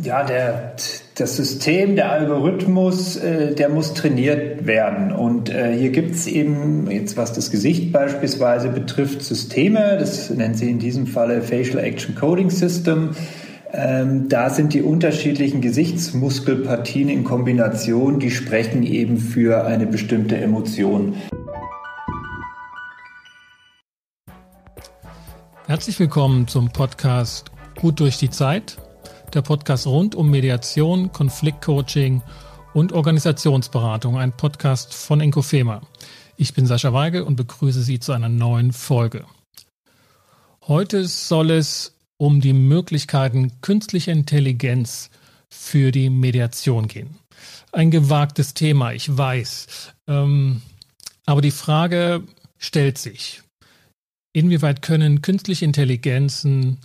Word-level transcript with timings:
Ja, 0.00 0.22
der, 0.22 0.76
das 1.16 1.36
System, 1.36 1.96
der 1.96 2.12
Algorithmus, 2.12 3.16
äh, 3.16 3.56
der 3.56 3.68
muss 3.68 3.94
trainiert 3.94 4.64
werden. 4.64 5.10
Und 5.10 5.48
äh, 5.50 5.76
hier 5.76 5.90
gibt 5.90 6.14
es 6.14 6.28
eben, 6.28 6.88
jetzt 6.88 7.16
was 7.16 7.32
das 7.32 7.50
Gesicht 7.50 7.90
beispielsweise 7.90 8.68
betrifft, 8.68 9.22
Systeme, 9.22 9.96
das 9.98 10.30
nennen 10.30 10.54
sie 10.54 10.70
in 10.70 10.78
diesem 10.78 11.08
Falle 11.08 11.42
Facial 11.42 11.82
Action 11.82 12.14
Coding 12.14 12.50
System. 12.50 13.10
Ähm, 13.72 14.28
da 14.28 14.50
sind 14.50 14.72
die 14.72 14.82
unterschiedlichen 14.82 15.60
Gesichtsmuskelpartien 15.60 17.08
in 17.08 17.24
Kombination, 17.24 18.20
die 18.20 18.30
sprechen 18.30 18.84
eben 18.84 19.18
für 19.18 19.64
eine 19.64 19.86
bestimmte 19.86 20.36
Emotion. 20.36 21.16
Herzlich 25.66 25.98
willkommen 25.98 26.46
zum 26.46 26.70
Podcast 26.70 27.50
Gut 27.74 27.98
durch 27.98 28.16
die 28.18 28.30
Zeit 28.30 28.78
der 29.30 29.42
Podcast 29.42 29.86
rund 29.86 30.14
um 30.14 30.30
Mediation, 30.30 31.12
Konfliktcoaching 31.12 32.22
und 32.72 32.92
Organisationsberatung, 32.92 34.18
ein 34.18 34.32
Podcast 34.32 34.94
von 34.94 35.20
Inkofema. 35.20 35.82
Ich 36.36 36.54
bin 36.54 36.66
Sascha 36.66 36.92
Weigel 36.92 37.22
und 37.22 37.36
begrüße 37.36 37.82
Sie 37.82 38.00
zu 38.00 38.12
einer 38.12 38.28
neuen 38.28 38.72
Folge. 38.72 39.24
Heute 40.66 41.06
soll 41.06 41.50
es 41.50 41.96
um 42.16 42.40
die 42.40 42.52
Möglichkeiten 42.52 43.60
künstlicher 43.60 44.12
Intelligenz 44.12 45.10
für 45.48 45.92
die 45.92 46.10
Mediation 46.10 46.88
gehen. 46.88 47.16
Ein 47.72 47.90
gewagtes 47.90 48.54
Thema, 48.54 48.92
ich 48.92 49.16
weiß. 49.16 49.92
Ähm, 50.06 50.62
aber 51.26 51.42
die 51.42 51.50
Frage 51.50 52.22
stellt 52.58 52.98
sich, 52.98 53.42
inwieweit 54.32 54.82
können 54.82 55.22
künstliche 55.22 55.64
Intelligenzen 55.64 56.78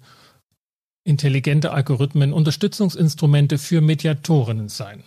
intelligente 1.03 1.71
Algorithmen 1.71 2.33
Unterstützungsinstrumente 2.33 3.57
für 3.57 3.81
Mediatorinnen 3.81 4.69
sein. 4.69 5.03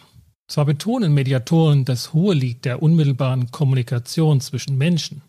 Zwar 0.48 0.66
betonen 0.66 1.12
Mediatoren 1.14 1.84
das 1.84 2.12
hohe 2.12 2.34
Lied 2.34 2.65
der 2.65 2.82
unmittelbaren 2.82 3.51
Kommunikation 3.51 4.40
zwischen 4.40 4.79
Menschen, 4.79 5.23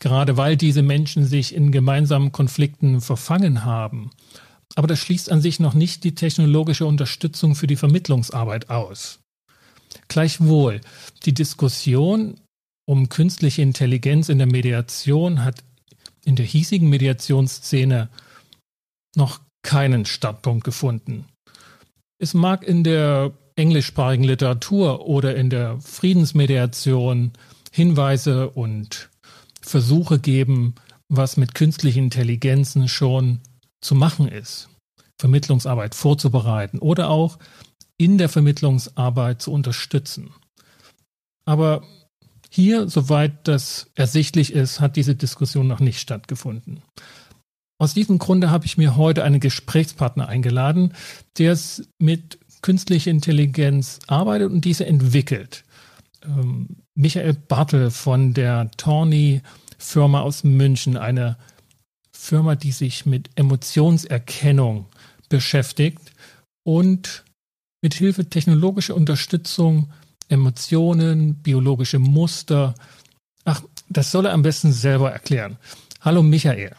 gerade 0.00 0.36
weil 0.36 0.56
diese 0.56 0.82
Menschen 0.82 1.26
sich 1.26 1.54
in 1.54 1.72
gemeinsamen 1.72 2.32
Konflikten 2.32 3.00
verfangen 3.00 3.64
haben, 3.64 4.10
aber 4.74 4.86
das 4.86 5.00
schließt 5.00 5.30
an 5.30 5.40
sich 5.40 5.60
noch 5.60 5.74
nicht 5.74 6.04
die 6.04 6.14
technologische 6.14 6.86
Unterstützung 6.86 7.54
für 7.54 7.66
die 7.66 7.76
Vermittlungsarbeit 7.76 8.70
aus. 8.70 9.20
Gleichwohl, 10.08 10.80
die 11.24 11.34
Diskussion 11.34 12.40
um 12.86 13.08
künstliche 13.08 13.62
Intelligenz 13.62 14.28
in 14.28 14.38
der 14.38 14.46
Mediation 14.46 15.44
hat 15.44 15.62
in 16.24 16.36
der 16.36 16.46
hiesigen 16.46 16.88
Mediationsszene 16.88 18.08
noch 19.14 19.40
keinen 19.62 20.04
Startpunkt 20.04 20.64
gefunden. 20.64 21.26
Es 22.18 22.34
mag 22.34 22.66
in 22.66 22.84
der 22.84 23.32
englischsprachigen 23.56 24.24
Literatur 24.24 25.06
oder 25.06 25.36
in 25.36 25.50
der 25.50 25.80
Friedensmediation 25.80 27.32
Hinweise 27.72 28.50
und 28.50 29.10
Versuche 29.60 30.18
geben, 30.18 30.74
was 31.08 31.36
mit 31.36 31.54
künstlichen 31.54 32.04
Intelligenzen 32.04 32.88
schon 32.88 33.40
zu 33.80 33.94
machen 33.94 34.28
ist. 34.28 34.68
Vermittlungsarbeit 35.20 35.94
vorzubereiten 35.94 36.78
oder 36.78 37.10
auch 37.10 37.38
in 37.96 38.18
der 38.18 38.28
Vermittlungsarbeit 38.28 39.42
zu 39.42 39.52
unterstützen. 39.52 40.32
Aber 41.44 41.82
hier, 42.50 42.88
soweit 42.88 43.46
das 43.48 43.90
ersichtlich 43.94 44.52
ist, 44.52 44.80
hat 44.80 44.96
diese 44.96 45.14
Diskussion 45.14 45.66
noch 45.66 45.80
nicht 45.80 45.98
stattgefunden. 45.98 46.82
Aus 47.78 47.94
diesem 47.94 48.18
Grunde 48.18 48.50
habe 48.50 48.66
ich 48.66 48.76
mir 48.76 48.96
heute 48.96 49.22
einen 49.22 49.38
Gesprächspartner 49.38 50.28
eingeladen, 50.28 50.94
der 51.38 51.52
es 51.52 51.88
mit 51.98 52.38
künstlicher 52.60 53.12
Intelligenz 53.12 54.00
arbeitet 54.08 54.50
und 54.50 54.64
diese 54.64 54.84
entwickelt. 54.84 55.64
Ähm, 56.24 56.82
Michael 56.96 57.34
Bartel 57.34 57.92
von 57.92 58.34
der 58.34 58.70
Tawny 58.76 59.42
Firma 59.78 60.22
aus 60.22 60.42
München, 60.42 60.96
eine 60.96 61.36
Firma, 62.10 62.56
die 62.56 62.72
sich 62.72 63.06
mit 63.06 63.30
Emotionserkennung 63.36 64.86
beschäftigt 65.28 66.10
und 66.64 67.24
mit 67.80 67.94
Hilfe 67.94 68.28
technologischer 68.28 68.96
Unterstützung 68.96 69.92
Emotionen, 70.28 71.36
biologische 71.36 72.00
Muster. 72.00 72.74
Ach, 73.44 73.62
das 73.88 74.10
soll 74.10 74.26
er 74.26 74.32
am 74.32 74.42
besten 74.42 74.72
selber 74.72 75.12
erklären. 75.12 75.58
Hallo 76.00 76.24
Michael. 76.24 76.74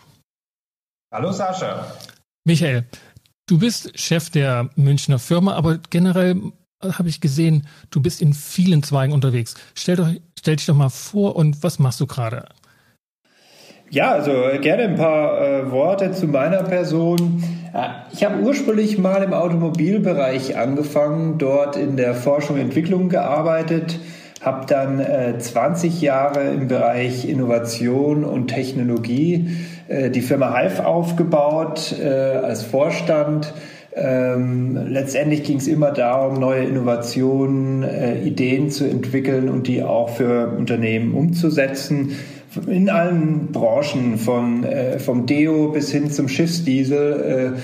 Hallo 1.12 1.31
Sascha. 1.31 1.88
Michael, 2.46 2.84
du 3.47 3.58
bist 3.58 4.00
Chef 4.00 4.30
der 4.30 4.70
Münchner 4.75 5.18
Firma, 5.18 5.56
aber 5.56 5.80
generell 5.90 6.40
habe 6.84 7.09
ich 7.09 7.20
gesehen, 7.20 7.66
du 7.90 8.00
bist 8.00 8.22
in 8.22 8.34
vielen 8.34 8.84
Zweigen 8.84 9.12
unterwegs. 9.12 9.56
Stell, 9.74 9.96
doch, 9.96 10.08
stell 10.38 10.58
dich 10.58 10.68
doch 10.68 10.75
mal 10.75 10.90
vor 10.90 11.36
und 11.36 11.64
was 11.64 11.80
machst 11.80 12.00
du 12.00 12.06
gerade? 12.06 12.46
Ja, 13.90 14.12
also 14.12 14.34
gerne 14.62 14.84
ein 14.84 14.96
paar 14.97 15.42
äh, 15.42 15.72
Worte 15.72 16.12
zu 16.12 16.28
meiner 16.28 16.62
Person. 16.62 17.44
Ich 18.14 18.24
habe 18.24 18.44
ursprünglich 18.44 19.00
mal 19.00 19.24
im 19.24 19.34
Automobilbereich 19.34 20.58
angefangen, 20.58 21.40
dort 21.40 21.76
in 21.76 21.97
der 21.97 22.14
Forschung 22.14 22.58
und 22.58 22.62
Entwicklung 22.62 23.09
gearbeitet, 23.09 24.00
habe 24.41 24.68
dann 24.68 25.00
äh, 25.00 25.40
20 25.40 26.02
Jahre 26.02 26.52
im 26.52 26.68
Bereich 26.68 27.28
Innovation 27.28 28.24
und 28.24 28.50
Technologie 28.50 29.47
äh, 29.47 29.78
die 29.89 30.22
Firma 30.22 30.55
Hive 30.55 30.85
aufgebaut 30.85 31.95
äh, 32.00 32.07
als 32.07 32.63
Vorstand. 32.63 33.53
Ähm, 33.95 34.77
letztendlich 34.88 35.44
ging 35.44 35.57
es 35.57 35.67
immer 35.67 35.91
darum, 35.91 36.39
neue 36.39 36.63
Innovationen, 36.63 37.83
äh, 37.83 38.22
Ideen 38.22 38.69
zu 38.69 38.85
entwickeln 38.85 39.49
und 39.49 39.67
die 39.67 39.83
auch 39.83 40.09
für 40.09 40.53
Unternehmen 40.57 41.16
umzusetzen. 41.16 42.16
In 42.67 42.89
allen 42.89 43.47
Branchen, 43.51 44.17
von, 44.17 44.63
äh, 44.63 44.99
vom 44.99 45.25
Deo 45.25 45.69
bis 45.69 45.91
hin 45.91 46.11
zum 46.11 46.29
Schiffsdiesel. 46.29 47.55
Äh, 47.57 47.59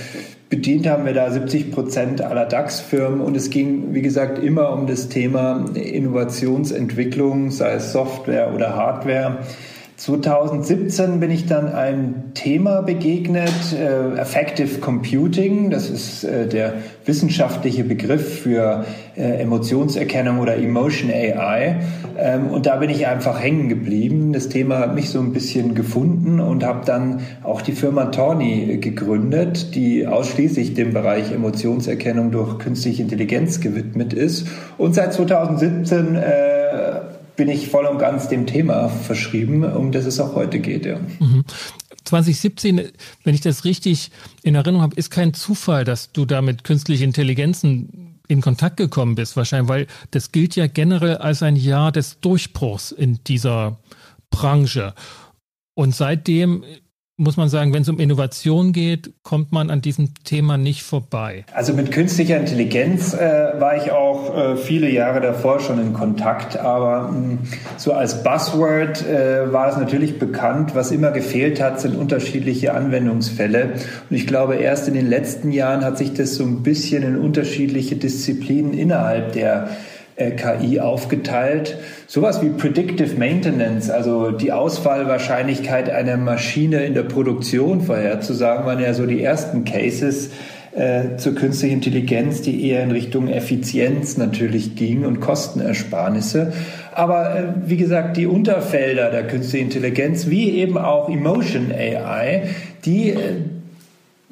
bedient 0.50 0.88
haben 0.88 1.06
wir 1.06 1.14
da 1.14 1.30
70 1.32 1.72
Prozent 1.72 2.22
aller 2.22 2.46
DAX-Firmen 2.46 3.22
und 3.22 3.36
es 3.36 3.50
ging, 3.50 3.94
wie 3.94 4.02
gesagt, 4.02 4.38
immer 4.44 4.74
um 4.74 4.88
das 4.88 5.10
Thema 5.10 5.66
Innovationsentwicklung, 5.74 7.52
sei 7.52 7.74
es 7.74 7.92
Software 7.92 8.54
oder 8.54 8.76
Hardware. 8.76 9.38
2017 9.98 11.22
bin 11.22 11.32
ich 11.32 11.46
dann 11.46 11.72
einem 11.72 12.34
Thema 12.34 12.82
begegnet, 12.82 13.50
äh, 13.74 14.20
Affective 14.20 14.80
Computing. 14.80 15.70
Das 15.70 15.90
ist 15.90 16.26
äh, 16.26 16.48
der 16.48 16.74
wissenschaftliche 17.06 17.86
Begriff 17.86 18.42
für 18.42 18.84
äh, 19.16 19.42
Emotionserkennung 19.42 20.40
oder 20.40 20.58
Emotion 20.58 21.10
AI. 21.10 21.78
Ähm, 22.18 22.48
und 22.48 22.66
da 22.66 22.76
bin 22.76 22.90
ich 22.90 23.08
einfach 23.08 23.42
hängen 23.42 23.70
geblieben. 23.70 24.34
Das 24.34 24.50
Thema 24.50 24.80
hat 24.80 24.96
mich 24.96 25.10
so 25.10 25.20
ein 25.20 25.32
bisschen 25.32 25.76
gefunden 25.76 26.42
und 26.42 26.66
habe 26.66 26.86
dann 26.86 27.22
auch 27.44 27.62
die 27.62 27.72
Firma 27.72 28.06
Tawny 28.06 28.80
gegründet, 28.82 29.76
die 29.76 30.06
ausschließlich 30.08 30.74
dem 30.74 30.94
Bereich 30.94 31.32
Emotionserkennung 31.32 32.32
durch 32.32 32.60
künstliche 32.60 33.02
Intelligenz 33.02 33.62
gewidmet 33.62 34.14
ist. 34.14 34.48
Und 34.78 34.94
seit 34.94 35.14
2017 35.14 36.16
äh, 36.16 36.45
bin 37.36 37.50
ich 37.50 37.70
voll 37.70 37.86
und 37.86 37.98
ganz 37.98 38.28
dem 38.28 38.46
Thema 38.46 38.90
verschrieben, 38.90 39.64
um 39.64 39.92
das 39.92 40.06
es 40.06 40.20
auch 40.20 40.36
heute 40.36 40.60
geht. 40.60 40.86
Ja. 40.86 41.00
Mhm. 41.20 41.44
2017, 42.06 42.92
wenn 43.24 43.36
ich 43.36 43.42
das 43.42 43.66
richtig 43.66 44.12
in 44.44 44.56
Erinnerung 44.56 44.82
habe, 44.82 44.96
ist 44.96 45.10
kein 45.10 45.34
Zufall, 45.34 45.84
dass 45.84 46.12
du 46.12 46.26
da 46.26 46.42
mit 46.42 46.64
künstlichen 46.64 47.06
Intelligenzen 47.06 48.20
in 48.28 48.42
Kontakt 48.42 48.78
gekommen 48.78 49.16
bist, 49.16 49.38
wahrscheinlich, 49.38 49.70
weil 49.70 49.88
das 50.12 50.32
gilt 50.32 50.56
ja 50.56 50.68
generell 50.68 51.18
als 51.18 51.44
ein 51.44 51.56
Jahr 51.56 51.92
des 51.92 52.20
Durchbruchs 52.20 52.92
in 52.92 53.20
dieser 53.26 53.80
Branche. 54.30 54.94
Und 55.74 55.96
seitdem 55.96 56.64
muss 57.18 57.38
man 57.38 57.48
sagen, 57.48 57.74
wenn 57.74 57.84
es 57.84 57.90
um 57.90 57.98
Innovation 58.00 58.74
geht, 58.74 59.14
kommt 59.24 59.54
man 59.54 59.70
an 59.70 59.82
diesem 59.82 60.14
Thema 60.26 60.58
nicht 60.58 60.84
vorbei. 60.84 61.46
Also 61.54 61.74
mit 61.74 61.92
künstlicher 61.92 62.38
Intelligenz 62.38 63.14
äh, 63.14 63.54
war 63.58 63.78
ich 63.78 63.92
auch 63.92 64.36
äh, 64.36 64.58
viele 64.58 64.90
Jahre 64.90 65.22
davor 65.22 65.62
schon 65.62 65.80
in 65.80 65.94
Kontakt, 65.94 66.58
aber 66.58 67.12
mh, 67.12 67.16
hm, 67.16 67.40
so 67.78 67.94
als 67.94 68.22
Buzzword 68.22 69.08
äh, 69.08 69.54
war 69.54 69.70
es 69.70 69.78
natürlich 69.78 70.20
bekannt. 70.20 70.76
Was 70.76 70.92
immer 70.92 71.12
gefehlt 71.12 71.62
hat, 71.62 71.80
sind 71.80 71.96
unterschiedliche 71.96 72.74
Anwendungsfälle. 72.74 73.76
Und 74.10 74.16
ich 74.16 74.28
glaube, 74.28 74.56
erst 74.56 74.90
in 74.90 74.94
den 74.94 75.08
letzten 75.08 75.52
Jahren 75.52 75.86
hat 75.86 75.98
sich 75.98 76.14
das 76.14 76.36
so 76.36 76.44
ein 76.44 76.64
bisschen 76.64 77.04
in 77.04 77.18
unterschiedliche 77.18 77.96
Disziplinen 77.96 78.74
innerhalb 78.74 79.32
der 79.32 79.70
äh, 80.16 80.32
KI 80.32 80.80
aufgeteilt. 80.80 81.78
Sowas 82.08 82.42
wie 82.42 82.50
Predictive 82.50 83.18
Maintenance, 83.18 83.90
also 83.90 84.32
die 84.32 84.52
Ausfallwahrscheinlichkeit 84.52 85.90
einer 85.90 86.18
Maschine 86.18 86.86
in 86.86 86.94
der 86.94 87.04
Produktion 87.04 87.82
vorherzusagen, 87.82 88.66
waren 88.66 88.80
ja 88.80 88.94
so 88.94 89.06
die 89.06 89.22
ersten 89.22 89.66
Cases 89.66 90.30
äh, 90.76 91.18
zur 91.18 91.36
künstlichen 91.36 91.76
Intelligenz, 91.76 92.42
die 92.42 92.70
eher 92.70 92.84
in 92.84 92.92
Richtung 92.92 93.28
Effizienz 93.28 94.18
natürlich 94.18 94.76
ging 94.76 95.06
und 95.06 95.22
Kostenersparnisse. 95.22 96.54
Aber 96.94 97.36
äh, 97.36 97.44
wie 97.66 97.78
gesagt, 97.78 98.18
die 98.18 98.28
Unterfelder 98.28 99.10
der 99.10 99.28
künstlichen 99.28 99.68
Intelligenz, 99.68 100.30
wie 100.30 100.52
eben 100.52 100.78
auch 100.78 101.10
Emotion 101.10 101.72
AI, 101.72 102.50
die 102.86 103.12
äh, 103.12 103.18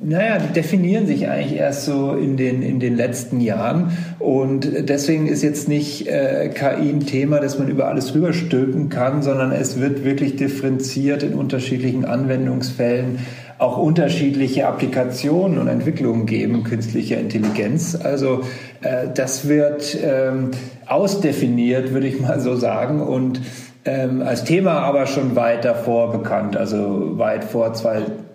Naja, 0.06 0.38
die 0.38 0.54
definieren 0.54 1.08
sich 1.08 1.30
eigentlich 1.30 1.58
erst 1.58 1.86
so 1.86 2.14
in 2.14 2.36
den, 2.36 2.62
in 2.62 2.80
den 2.80 2.96
letzten 2.96 3.40
Jahren. 3.40 3.98
Und 4.20 4.90
deswegen 4.90 5.28
ist 5.28 5.44
jetzt 5.44 5.70
nicht 5.70 6.08
äh, 6.08 6.50
KI 6.50 6.90
ein 6.90 7.06
Thema, 7.06 7.40
das 7.40 7.58
man 7.58 7.70
über 7.70 7.88
alles 7.88 8.14
rüberstülpen 8.14 8.90
kann, 8.90 9.22
sondern 9.22 9.52
es 9.54 9.80
wird 9.80 10.04
wirklich 10.04 10.36
differenziert 10.36 11.24
in 11.24 11.34
unterschiedlichen 11.34 12.04
Anwendungsfällen 12.04 13.20
auch 13.60 13.78
unterschiedliche 13.78 14.68
Applikationen 14.68 15.58
und 15.58 15.68
Entwicklungen 15.68 16.26
geben 16.26 16.64
künstlicher 16.64 17.18
Intelligenz. 17.18 17.96
Also 17.96 18.42
äh, 18.82 19.08
das 19.14 19.48
wird 19.48 19.98
ähm, 20.04 20.52
ausdefiniert, 20.86 21.94
würde 21.94 22.08
ich 22.08 22.20
mal 22.20 22.42
so 22.42 22.56
sagen. 22.56 23.02
Und 23.02 23.42
ähm, 23.86 24.22
als 24.22 24.44
Thema 24.44 24.82
aber 24.82 25.06
schon 25.08 25.36
weit 25.36 25.64
davor 25.64 26.12
bekannt, 26.12 26.58
also 26.58 27.18
weit 27.18 27.46
vor 27.46 27.74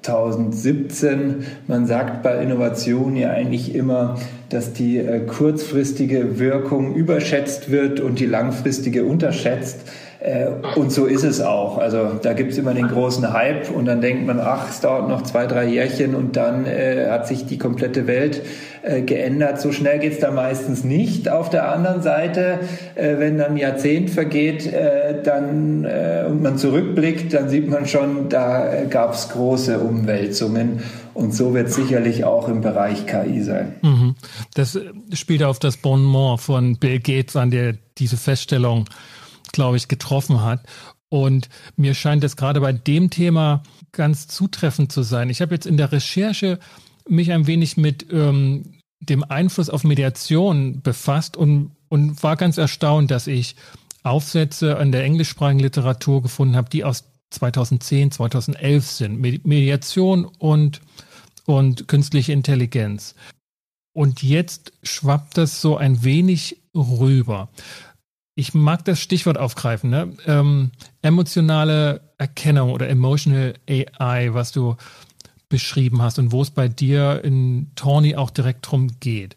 2017. 0.02 1.44
Man 1.66 1.86
sagt 1.86 2.22
bei 2.22 2.42
Innovation 2.42 3.16
ja 3.16 3.30
eigentlich 3.30 3.74
immer, 3.74 4.16
dass 4.48 4.72
die 4.72 4.98
äh, 4.98 5.20
kurzfristige 5.20 6.38
Wirkung 6.38 6.94
überschätzt 6.94 7.70
wird 7.70 8.00
und 8.00 8.18
die 8.18 8.26
langfristige 8.26 9.04
unterschätzt. 9.04 9.80
Äh, 10.20 10.48
und 10.74 10.90
so 10.90 11.06
ist 11.06 11.24
es 11.24 11.40
auch. 11.40 11.78
Also 11.78 12.18
da 12.22 12.32
gibt 12.32 12.52
es 12.52 12.58
immer 12.58 12.74
den 12.74 12.88
großen 12.88 13.32
Hype 13.32 13.70
und 13.70 13.84
dann 13.84 14.00
denkt 14.00 14.26
man, 14.26 14.40
ach, 14.40 14.70
es 14.70 14.80
dauert 14.80 15.08
noch 15.08 15.22
zwei, 15.22 15.46
drei 15.46 15.66
Jährchen 15.66 16.14
und 16.14 16.36
dann 16.36 16.66
äh, 16.66 17.08
hat 17.10 17.28
sich 17.28 17.46
die 17.46 17.58
komplette 17.58 18.06
Welt 18.06 18.42
äh, 18.88 19.02
geändert. 19.02 19.60
So 19.60 19.72
schnell 19.72 19.98
geht 19.98 20.14
es 20.14 20.20
da 20.20 20.30
meistens 20.30 20.84
nicht. 20.84 21.28
Auf 21.28 21.50
der 21.50 21.72
anderen 21.72 22.02
Seite, 22.02 22.60
äh, 22.94 23.18
wenn 23.18 23.38
dann 23.38 23.52
ein 23.52 23.56
Jahrzehnt 23.56 24.10
vergeht 24.10 24.66
äh, 24.66 25.22
dann, 25.22 25.84
äh, 25.84 26.24
und 26.28 26.42
man 26.42 26.58
zurückblickt, 26.58 27.32
dann 27.34 27.48
sieht 27.48 27.68
man 27.68 27.86
schon, 27.86 28.28
da 28.28 28.84
gab 28.88 29.14
es 29.14 29.28
große 29.28 29.78
Umwälzungen. 29.78 30.82
Und 31.14 31.34
so 31.34 31.52
wird 31.52 31.70
sicherlich 31.70 32.24
auch 32.24 32.48
im 32.48 32.60
Bereich 32.60 33.06
KI 33.06 33.42
sein. 33.42 33.74
Mhm. 33.82 34.14
Das 34.54 34.78
spielt 35.12 35.42
auf 35.42 35.58
das 35.58 35.76
Bonmot 35.76 36.40
von 36.40 36.76
Bill 36.76 37.00
Gates 37.00 37.34
an, 37.34 37.50
der 37.50 37.74
diese 37.98 38.16
Feststellung 38.16 38.84
glaube 39.52 39.76
ich, 39.76 39.88
getroffen 39.88 40.42
hat. 40.42 40.64
Und 41.08 41.48
mir 41.76 41.94
scheint 41.94 42.24
es 42.24 42.36
gerade 42.36 42.60
bei 42.60 42.72
dem 42.72 43.10
Thema 43.10 43.62
ganz 43.92 44.28
zutreffend 44.28 44.92
zu 44.92 45.02
sein. 45.02 45.30
Ich 45.30 45.40
habe 45.40 45.54
jetzt 45.54 45.66
in 45.66 45.76
der 45.76 45.90
Recherche 45.92 46.58
mich 47.08 47.32
ein 47.32 47.46
wenig 47.46 47.76
mit 47.76 48.06
ähm, 48.12 48.74
dem 49.08 49.24
Einfluss 49.24 49.70
auf 49.70 49.84
Mediation 49.84 50.82
befasst 50.82 51.36
und, 51.36 51.72
und 51.88 52.22
war 52.22 52.36
ganz 52.36 52.58
erstaunt, 52.58 53.10
dass 53.10 53.26
ich 53.26 53.56
Aufsätze 54.02 54.78
an 54.78 54.92
der 54.92 55.04
englischsprachigen 55.04 55.60
Literatur 55.60 56.22
gefunden 56.22 56.56
habe, 56.56 56.70
die 56.70 56.84
aus 56.84 57.04
2010, 57.30 58.12
2011 58.12 58.90
sind. 58.90 59.20
Mediation 59.20 60.24
und, 60.24 60.80
und 61.46 61.88
künstliche 61.88 62.32
Intelligenz. 62.32 63.14
Und 63.92 64.22
jetzt 64.22 64.72
schwappt 64.82 65.36
das 65.36 65.60
so 65.60 65.76
ein 65.76 66.04
wenig 66.04 66.62
rüber 66.74 67.48
ich 68.38 68.54
mag 68.54 68.84
das 68.84 69.00
Stichwort 69.00 69.36
aufgreifen, 69.36 69.90
ne? 69.90 70.12
Ähm, 70.24 70.70
emotionale 71.02 72.12
Erkennung 72.18 72.70
oder 72.70 72.88
Emotional 72.88 73.54
AI, 73.68 74.32
was 74.32 74.52
du 74.52 74.76
beschrieben 75.48 76.02
hast 76.02 76.18
und 76.18 76.32
wo 76.32 76.42
es 76.42 76.50
bei 76.50 76.68
dir 76.68 77.22
in 77.24 77.70
Tawny 77.74 78.16
auch 78.16 78.30
direkt 78.30 78.70
drum 78.70 78.88
geht. 79.00 79.36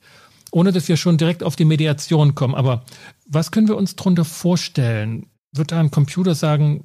Ohne 0.51 0.71
dass 0.71 0.87
wir 0.87 0.97
schon 0.97 1.17
direkt 1.17 1.43
auf 1.43 1.55
die 1.55 1.65
Mediation 1.65 2.35
kommen, 2.35 2.55
aber 2.55 2.83
was 3.25 3.51
können 3.51 3.67
wir 3.67 3.77
uns 3.77 3.95
darunter 3.95 4.25
vorstellen? 4.25 5.27
Wird 5.53 5.71
da 5.71 5.79
ein 5.79 5.91
Computer 5.91 6.35
sagen, 6.35 6.83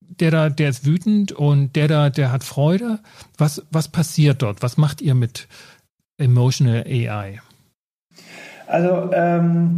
der 0.00 0.30
da, 0.30 0.50
der 0.50 0.70
ist 0.70 0.84
wütend 0.84 1.32
und 1.32 1.74
der 1.74 1.88
da, 1.88 2.10
der 2.10 2.30
hat 2.30 2.44
Freude? 2.44 3.00
Was, 3.38 3.62
was 3.70 3.88
passiert 3.88 4.42
dort? 4.42 4.62
Was 4.62 4.76
macht 4.76 5.00
ihr 5.00 5.14
mit 5.14 5.48
Emotional 6.18 6.84
AI? 6.86 7.40
Also, 8.66 9.10
ähm 9.12 9.76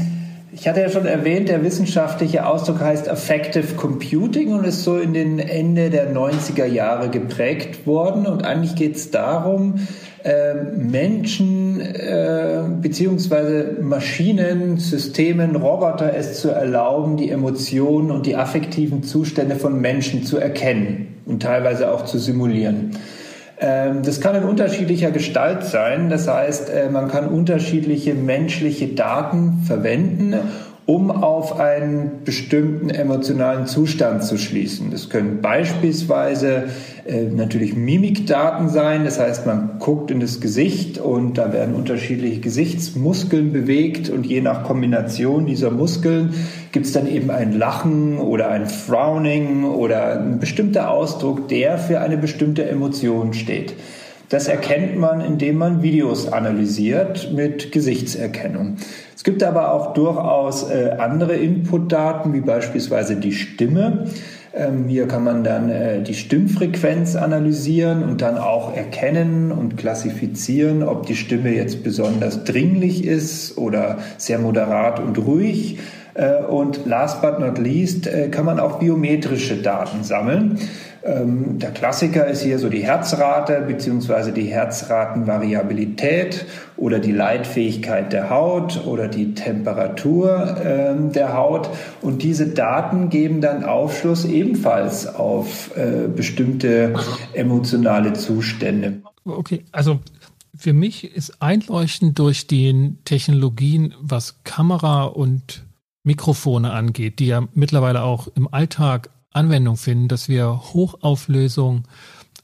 ich 0.55 0.69
hatte 0.69 0.81
ja 0.81 0.91
schon 0.91 1.07
erwähnt, 1.07 1.49
der 1.49 1.65
wissenschaftliche 1.65 2.47
Ausdruck 2.47 2.81
heißt 2.81 3.09
Affective 3.09 3.75
Computing 3.77 4.53
und 4.53 4.65
ist 4.65 4.85
so 4.85 4.99
in 4.99 5.15
den 5.15 5.39
Ende 5.39 5.89
der 5.89 6.15
90er 6.15 6.67
Jahre 6.67 7.09
geprägt 7.09 7.87
worden. 7.87 8.27
Und 8.27 8.45
eigentlich 8.45 8.75
geht 8.75 8.97
es 8.97 9.11
darum, 9.11 9.77
äh, 10.25 10.55
Menschen 10.77 11.81
äh, 11.81 12.65
beziehungsweise 12.83 13.79
Maschinen, 13.81 14.77
Systemen, 14.77 15.57
Roboter 15.57 16.15
es 16.15 16.41
zu 16.41 16.51
erlauben, 16.51 17.17
die 17.17 17.31
Emotionen 17.31 18.11
und 18.11 18.27
die 18.27 18.37
affektiven 18.37 19.03
Zustände 19.03 19.57
von 19.57 19.81
Menschen 19.81 20.25
zu 20.25 20.37
erkennen 20.37 21.17
und 21.25 21.43
teilweise 21.43 21.91
auch 21.91 22.05
zu 22.05 22.19
simulieren. 22.19 22.91
Ähm, 23.63 24.03
das 24.03 24.21
kann 24.21 24.35
in 24.35 24.43
unterschiedlicher 24.43 25.13
Gestalt 25.13 25.65
sein. 25.65 26.11
Das 26.11 26.27
heißt, 26.27 26.69
äh, 26.69 26.91
man 26.91 27.09
kann 27.09 27.29
unterschiedliche 27.29 28.15
menschliche 28.15 28.89
Daten 28.89 29.63
verwenden, 29.65 30.35
um 30.85 31.11
auf 31.11 31.61
einen 31.61 32.25
bestimmten 32.25 32.91
emotionalen 32.91 33.67
Zustand 33.67 34.25
zu 34.25 34.37
schließen. 34.37 34.91
Das 34.91 35.09
können 35.11 35.41
beispielsweise 35.41 36.65
äh, 37.07 37.23
natürlich 37.25 37.77
Mimikdaten 37.77 38.69
sein. 38.69 39.05
Das 39.05 39.21
heißt, 39.21 39.47
man 39.47 39.79
guckt 39.79 40.11
in 40.11 40.19
das 40.19 40.41
Gesicht 40.41 40.99
und 40.99 41.39
da 41.39 41.53
werden 41.53 41.75
unterschiedliche 41.75 42.41
Gesichtsmuskeln 42.41 43.53
bewegt 43.53 44.11
und 44.11 44.27
je 44.27 44.41
nach 44.41 44.65
Kombination 44.65 45.47
dieser 45.47 45.71
Muskeln 45.71 46.35
gibt 46.73 46.87
es 46.87 46.93
dann 46.93 47.07
eben 47.07 47.31
ein 47.31 47.53
Lachen 47.53 48.19
oder 48.19 48.49
ein 48.49 48.67
Frowning 48.67 49.65
oder 49.65 50.21
ein 50.21 50.41
bestimmter 50.41 50.91
Ausdruck, 50.91 51.49
der 51.49 51.79
für 51.79 52.01
eine 52.01 52.17
bestimmte 52.17 52.69
Emotion 52.69 53.35
steht. 53.35 53.75
Das 54.33 54.49
erkennt 54.49 54.99
man, 54.99 55.21
indem 55.21 55.59
man 55.59 55.83
Videos 55.83 56.33
analysiert 56.33 57.33
mit 57.35 57.71
Gesichtserkennung. 57.71 58.77
Es 59.15 59.25
gibt 59.25 59.43
aber 59.43 59.75
auch 59.75 59.93
durchaus 59.93 60.71
äh, 60.71 60.93
andere 60.99 61.35
Inputdaten, 61.35 62.33
wie 62.33 62.41
beispielsweise 62.41 63.17
die 63.17 63.33
Stimme. 63.33 64.07
Ähm, 64.55 64.87
hier 64.89 65.07
kann 65.07 65.23
man 65.23 65.45
dann 65.45 65.69
äh, 65.69 66.03
die 66.03 66.15
Stimmfrequenz 66.15 67.15
analysieren 67.15 68.03
und 68.03 68.23
dann 68.23 68.39
auch 68.39 68.75
erkennen 68.75 69.53
und 69.53 69.77
klassifizieren, 69.77 70.83
ob 70.83 71.05
die 71.05 71.17
Stimme 71.17 71.55
jetzt 71.55 71.85
besonders 71.85 72.45
dringlich 72.45 73.05
ist 73.05 73.59
oder 73.59 73.99
sehr 74.17 74.39
moderat 74.39 74.99
und 74.99 75.19
ruhig. 75.19 75.79
Äh, 76.15 76.43
und 76.45 76.87
last 76.87 77.21
but 77.21 77.39
not 77.39 77.59
least 77.59 78.07
äh, 78.07 78.29
kann 78.29 78.47
man 78.47 78.61
auch 78.61 78.79
biometrische 78.79 79.57
Daten 79.57 80.05
sammeln. 80.05 80.59
Ähm, 81.05 81.59
der 81.59 81.73
Klassiker 81.73 82.27
ist 82.27 82.43
hier 82.43 82.59
so 82.59 82.69
die 82.69 82.85
Herzrate 82.85 83.65
bzw. 83.67 84.33
die 84.33 84.47
Herzratenvariabilität 84.47 86.47
oder 86.77 86.99
die 86.99 87.13
Leitfähigkeit 87.13 88.13
der 88.13 88.31
Haut 88.31 88.87
oder 88.87 89.09
die 89.09 89.35
Temperatur 89.35 90.57
ähm, 90.65 91.13
der 91.13 91.37
Haut. 91.37 91.71
Und 92.01 92.23
diese 92.23 92.49
Daten 92.49 93.09
geben 93.09 93.41
dann 93.41 93.65
Aufschluss 93.65 94.25
ebenfalls 94.25 95.07
auf 95.07 95.77
äh, 95.77 96.09
bestimmte 96.09 96.95
emotionale 97.35 98.13
Zustände. 98.13 99.03
Okay, 99.25 99.65
also 99.73 100.01
für 100.55 100.73
mich 100.73 101.17
ist 101.17 101.43
einleuchtend 101.43 102.19
durch 102.19 102.47
die 102.47 102.97
Technologien, 103.05 103.95
was 104.01 104.43
Kamera 104.45 105.05
und 105.05 105.65
Mikrofone 106.05 106.73
angeht, 106.73 107.19
die 107.19 107.27
ja 107.27 107.47
mittlerweile 107.55 108.03
auch 108.03 108.29
im 108.35 108.53
Alltag 108.53 109.11
Anwendung 109.33 109.77
finden, 109.77 110.09
dass 110.09 110.29
wir 110.29 110.63
Hochauflösung 110.75 111.85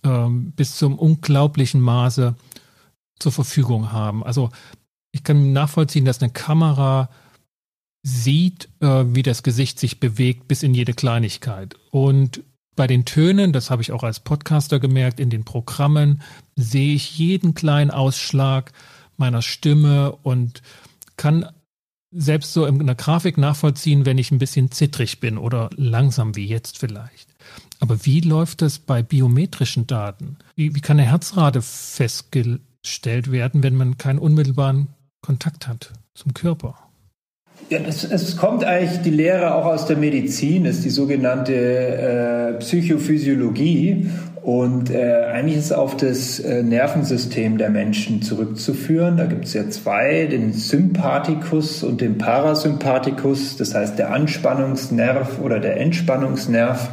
ähm, 0.05 0.53
bis 0.53 0.77
zum 0.77 0.99
unglaublichen 0.99 1.81
Maße 1.81 2.35
zur 3.19 3.33
Verfügung 3.33 3.93
haben. 3.93 4.25
Also 4.25 4.51
ich 5.13 5.25
kann 5.25 5.53
nachvollziehen, 5.53 6.05
dass 6.05 6.23
eine 6.23 6.33
Kamera 6.33 7.09
sieht, 8.03 8.69
äh, 8.81 9.05
wie 9.07 9.23
das 9.23 9.43
Gesicht 9.43 9.79
sich 9.79 10.01
bewegt 10.01 10.49
bis 10.49 10.63
in 10.63 10.75
jede 10.75 10.95
Kleinigkeit. 10.95 11.77
Und 11.91 12.43
bei 12.77 12.87
den 12.87 13.05
Tönen, 13.05 13.53
das 13.53 13.71
habe 13.71 13.83
ich 13.83 13.91
auch 13.91 14.05
als 14.05 14.21
Podcaster 14.21 14.79
gemerkt, 14.79 15.19
in 15.19 15.31
den 15.31 15.45
Programmen 15.45 16.23
sehe 16.55 16.95
ich 16.95 17.19
jeden 17.19 17.55
kleinen 17.55 17.91
Ausschlag 17.91 18.73
meiner 19.17 19.43
Stimme 19.43 20.13
und 20.23 20.63
kann 21.17 21.49
selbst 22.11 22.53
so 22.53 22.67
in 22.67 22.87
der 22.87 22.95
Grafik 22.95 23.39
nachvollziehen, 23.39 24.07
wenn 24.07 24.19
ich 24.19 24.31
ein 24.31 24.39
bisschen 24.39 24.71
zittrig 24.71 25.21
bin 25.21 25.39
oder 25.39 25.71
langsam 25.77 26.37
wie 26.37 26.47
jetzt 26.47 26.79
vielleicht. 26.79 27.29
Aber 27.81 28.05
wie 28.05 28.21
läuft 28.21 28.63
das 28.63 28.79
bei 28.79 29.03
biometrischen 29.03 29.87
Daten? 29.87 30.37
Wie, 30.57 30.75
wie 30.75 30.81
kann 30.81 30.99
eine 30.99 31.09
Herzrate 31.09 31.63
festgestellt 31.63 33.31
werden, 33.31 33.63
wenn 33.63 33.77
man 33.77 33.99
keinen 33.99 34.19
unmittelbaren 34.19 34.89
Kontakt 35.21 35.69
hat 35.69 35.93
zum 36.15 36.35
Körper? 36.35 36.77
Ja, 37.71 37.81
es, 37.81 38.03
es, 38.05 38.37
kommt 38.37 38.65
eigentlich 38.65 39.03
die 39.03 39.11
Lehre 39.11 39.55
auch 39.55 39.67
aus 39.67 39.87
der 39.87 39.99
Medizin, 39.99 40.65
ist 40.65 40.85
die 40.85 40.91
sogenannte 40.91 41.55
äh, 41.55 42.59
Psychophysiologie. 42.61 44.09
Und 44.43 44.91
äh, 44.91 45.25
eigentlich 45.33 45.57
ist 45.57 45.67
es 45.67 45.73
auf 45.73 45.97
das 45.97 46.39
äh, 46.41 46.63
Nervensystem 46.63 47.59
der 47.59 47.71
Menschen 47.71 48.23
zurückzuführen. 48.23 49.17
Da 49.17 49.27
gibt 49.27 49.47
es 49.47 49.55
ja 49.55 49.69
zwei, 49.69 50.27
den 50.27 50.53
Sympathikus 50.53 51.83
und 51.83 52.01
den 52.01 52.19
Parasympathikus, 52.19 53.57
das 53.57 53.75
heißt 53.75 53.99
der 53.99 54.13
Anspannungsnerv 54.13 55.41
oder 55.43 55.61
der 55.61 55.79
Entspannungsnerv. 55.79 56.89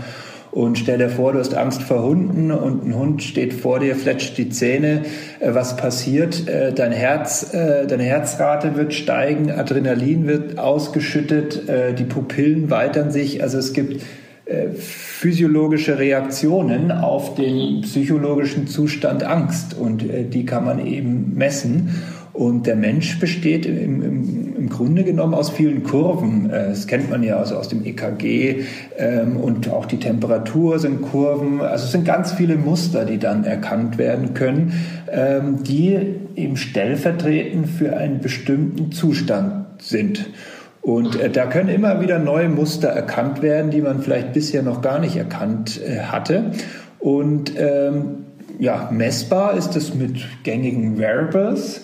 Und 0.55 0.77
stell 0.77 0.99
dir 0.99 1.09
vor, 1.09 1.33
du 1.33 1.39
hast 1.39 1.53
Angst 1.53 1.83
vor 1.83 2.01
Hunden 2.01 2.49
und 2.49 2.87
ein 2.87 2.95
Hund 2.95 3.21
steht 3.21 3.53
vor 3.53 3.79
dir, 3.79 3.93
fletscht 3.93 4.37
die 4.37 4.47
Zähne. 4.47 5.01
Äh, 5.41 5.53
was 5.53 5.75
passiert? 5.75 6.47
Äh, 6.47 6.71
dein 6.71 6.93
Herz, 6.93 7.53
äh, 7.53 7.85
deine 7.85 8.03
Herzrate 8.03 8.77
wird 8.77 8.93
steigen, 8.93 9.51
Adrenalin 9.51 10.27
wird 10.27 10.57
ausgeschüttet, 10.57 11.63
die 11.99 12.03
Pupillen 12.05 12.69
weitern 12.69 13.11
sich. 13.11 13.43
Also 13.43 13.57
es 13.57 13.73
gibt 13.73 14.01
physiologische 14.77 15.97
Reaktionen 15.97 16.91
auf 16.91 17.33
den 17.33 17.81
psychologischen 17.81 18.67
Zustand 18.67 19.23
Angst 19.23 19.75
und 19.75 20.03
die 20.03 20.45
kann 20.45 20.65
man 20.65 20.85
eben 20.85 21.33
messen. 21.35 21.89
Und 22.35 22.67
der 22.67 22.75
Mensch 22.75 23.17
besteht 23.21 23.65
im, 23.65 24.01
im, 24.01 24.55
im 24.57 24.69
Grunde 24.69 25.05
genommen 25.05 25.33
aus 25.33 25.51
vielen 25.51 25.83
Kurven. 25.83 26.49
Äh, 26.49 26.67
das 26.67 26.85
kennt 26.85 27.09
man 27.09 27.23
ja 27.23 27.37
also 27.37 27.55
aus 27.55 27.69
dem 27.69 27.85
EKG 27.85 28.63
ähm, 28.97 29.37
und 29.37 29.69
auch 29.69 29.85
die 29.85 29.99
Temperatur 29.99 30.79
sind 30.79 31.01
Kurven. 31.01 31.61
Also 31.61 31.85
es 31.85 31.93
sind 31.93 32.03
ganz 32.03 32.33
viele 32.33 32.57
Muster, 32.57 33.05
die 33.05 33.19
dann 33.19 33.45
erkannt 33.45 33.97
werden 33.97 34.33
können, 34.33 34.73
ähm, 35.09 35.63
die 35.63 35.97
eben 36.35 36.57
stellvertretend 36.57 37.69
für 37.69 37.95
einen 37.95 38.19
bestimmten 38.19 38.91
Zustand 38.91 39.81
sind. 39.81 40.25
Und 40.85 41.19
äh, 41.19 41.31
da 41.31 41.47
können 41.47 41.69
immer 41.69 41.99
wieder 41.99 42.19
neue 42.19 42.47
Muster 42.47 42.89
erkannt 42.89 43.41
werden, 43.41 43.71
die 43.71 43.81
man 43.81 44.01
vielleicht 44.01 44.33
bisher 44.33 44.61
noch 44.61 44.83
gar 44.83 44.99
nicht 44.99 45.15
erkannt 45.15 45.81
äh, 45.81 46.01
hatte. 46.01 46.51
Und 46.99 47.53
ähm, 47.57 48.25
ja, 48.59 48.89
messbar 48.91 49.57
ist 49.57 49.75
es 49.75 49.95
mit 49.95 50.17
gängigen 50.43 50.99
Wearables. 50.99 51.81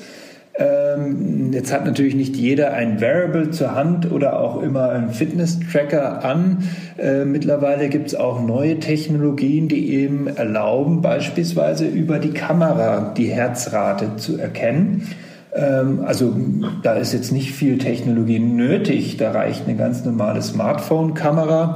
Ähm, 0.53 1.51
jetzt 1.51 1.73
hat 1.73 1.83
natürlich 1.83 2.13
nicht 2.13 2.35
jeder 2.35 2.73
ein 2.73 3.01
Wearable 3.01 3.49
zur 3.49 3.73
Hand 3.73 4.11
oder 4.11 4.39
auch 4.39 4.61
immer 4.61 4.89
einen 4.89 5.09
Fitness-Tracker 5.09 6.23
an. 6.23 6.59
Äh, 6.99 7.25
mittlerweile 7.25 7.89
gibt 7.89 8.09
es 8.09 8.15
auch 8.15 8.39
neue 8.39 8.79
Technologien, 8.79 9.67
die 9.67 9.95
eben 9.95 10.27
erlauben, 10.27 11.01
beispielsweise 11.01 11.87
über 11.87 12.19
die 12.19 12.33
Kamera 12.33 13.15
die 13.17 13.29
Herzrate 13.29 14.17
zu 14.17 14.37
erkennen. 14.37 15.07
Ähm, 15.53 16.03
also 16.05 16.35
da 16.83 16.93
ist 16.93 17.13
jetzt 17.13 17.31
nicht 17.31 17.51
viel 17.53 17.77
Technologie 17.77 18.39
nötig. 18.39 19.17
Da 19.17 19.31
reicht 19.31 19.67
eine 19.67 19.77
ganz 19.77 20.05
normale 20.05 20.41
Smartphone-Kamera. 20.41 21.75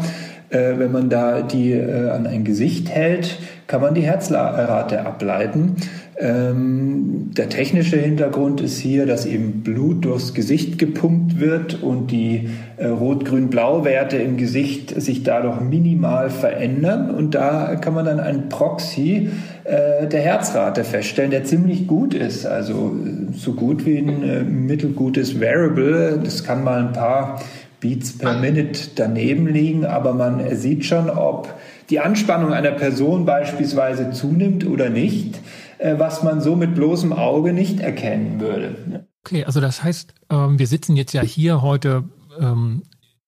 Äh, 0.49 0.77
wenn 0.77 0.91
man 0.91 1.09
da 1.09 1.41
die 1.41 1.71
äh, 1.71 2.09
an 2.09 2.27
ein 2.27 2.43
Gesicht 2.43 2.89
hält, 2.89 3.39
kann 3.67 3.81
man 3.81 3.95
die 3.95 4.03
Herzrate 4.03 5.05
ableiten. 5.05 5.75
Ähm, 6.17 7.31
der 7.35 7.49
technische 7.49 7.97
Hintergrund 7.97 8.61
ist 8.61 8.77
hier, 8.77 9.05
dass 9.05 9.25
eben 9.25 9.63
Blut 9.63 10.05
durchs 10.05 10.33
Gesicht 10.33 10.77
gepumpt 10.77 11.41
wird 11.41 11.83
und 11.83 12.09
die 12.09 12.49
äh, 12.77 12.87
Rot-Grün-Blau-Werte 12.87 14.15
im 14.17 14.37
Gesicht 14.37 15.01
sich 15.01 15.23
dadurch 15.23 15.59
minimal 15.59 16.29
verändern. 16.29 17.09
Und 17.09 17.35
da 17.35 17.75
kann 17.75 17.93
man 17.93 18.05
dann 18.05 18.21
einen 18.21 18.47
Proxy 18.47 19.29
äh, 19.65 20.07
der 20.07 20.21
Herzrate 20.21 20.85
feststellen, 20.85 21.31
der 21.31 21.43
ziemlich 21.43 21.85
gut 21.85 22.13
ist. 22.13 22.45
Also 22.45 22.95
äh, 22.95 23.33
so 23.33 23.51
gut 23.51 23.85
wie 23.85 23.97
ein 23.97 24.23
äh, 24.23 24.43
mittelgutes 24.43 25.41
Variable. 25.41 26.21
Das 26.23 26.45
kann 26.45 26.63
mal 26.63 26.79
ein 26.79 26.93
paar 26.93 27.41
Beats 27.81 28.17
per 28.17 28.39
Minute 28.39 28.79
daneben 28.95 29.47
liegen, 29.47 29.85
aber 29.85 30.13
man 30.13 30.55
sieht 30.55 30.85
schon, 30.85 31.09
ob 31.09 31.53
die 31.89 31.99
Anspannung 31.99 32.53
einer 32.53 32.71
Person 32.71 33.25
beispielsweise 33.25 34.11
zunimmt 34.11 34.65
oder 34.65 34.89
nicht. 34.89 35.39
Äh, 35.77 35.99
was 35.99 36.23
man 36.23 36.41
so 36.41 36.55
mit 36.55 36.75
bloßem 36.75 37.13
Auge 37.13 37.53
nicht 37.53 37.79
erkennen 37.79 38.39
würde. 38.39 39.07
Okay, 39.25 39.43
also 39.43 39.59
das 39.59 39.83
heißt, 39.83 40.13
ähm, 40.29 40.59
wir 40.59 40.67
sitzen 40.67 40.95
jetzt 40.95 41.13
ja 41.13 41.21
hier 41.21 41.61
heute 41.61 42.03
ähm, 42.39 42.83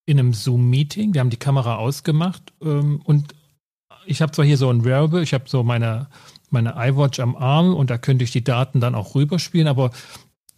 in 0.06 0.20
einem 0.20 0.34
Zoom-Meeting. 0.34 1.14
Wir 1.14 1.22
haben 1.22 1.30
die 1.30 1.38
Kamera 1.38 1.76
ausgemacht 1.76 2.54
ähm, 2.62 3.02
und 3.04 3.36
ich 4.06 4.22
habe 4.22 4.32
zwar 4.32 4.46
hier 4.46 4.58
so 4.58 4.70
ein 4.70 4.86
Wearable, 4.86 5.22
ich 5.22 5.34
habe 5.34 5.46
so 5.48 5.64
meine, 5.64 6.08
meine 6.50 6.76
iWatch 6.78 7.20
am 7.20 7.36
Arm 7.36 7.76
und 7.76 7.90
da 7.90 7.98
könnte 7.98 8.24
ich 8.24 8.32
die 8.32 8.44
Daten 8.44 8.80
dann 8.80 8.96
auch 8.96 9.16
rüberspielen, 9.16 9.68
aber 9.68 9.92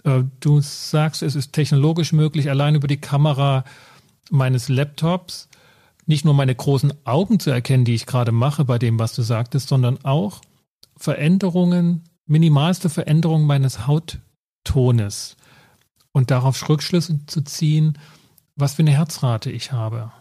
äh, 0.03 0.23
du 0.39 0.61
sagst, 0.61 1.23
es 1.23 1.35
ist 1.35 1.53
technologisch 1.53 2.11
möglich, 2.11 2.49
allein 2.49 2.75
über 2.75 2.87
die 2.87 3.01
Kamera 3.01 3.63
meines 4.29 4.69
Laptops 4.69 5.49
nicht 6.05 6.25
nur 6.25 6.33
meine 6.33 6.53
großen 6.53 6.93
Augen 7.05 7.39
zu 7.39 7.49
erkennen, 7.49 7.85
die 7.85 7.95
ich 7.95 8.05
gerade 8.05 8.31
mache 8.31 8.65
bei 8.65 8.77
dem, 8.77 8.99
was 8.99 9.13
du 9.13 9.21
sagtest, 9.21 9.69
sondern 9.69 10.03
auch 10.03 10.41
Veränderungen, 10.99 12.03
minimalste 12.25 12.89
Veränderung 12.89 13.43
meines 13.43 13.87
Hauttones 13.87 15.37
und 16.11 16.29
darauf 16.29 16.67
Rückschlüsse 16.67 17.25
zu 17.25 17.41
ziehen, 17.41 17.97
was 18.55 18.73
für 18.73 18.81
eine 18.81 18.91
Herzrate 18.91 19.49
ich 19.49 19.71
habe. 19.71 20.11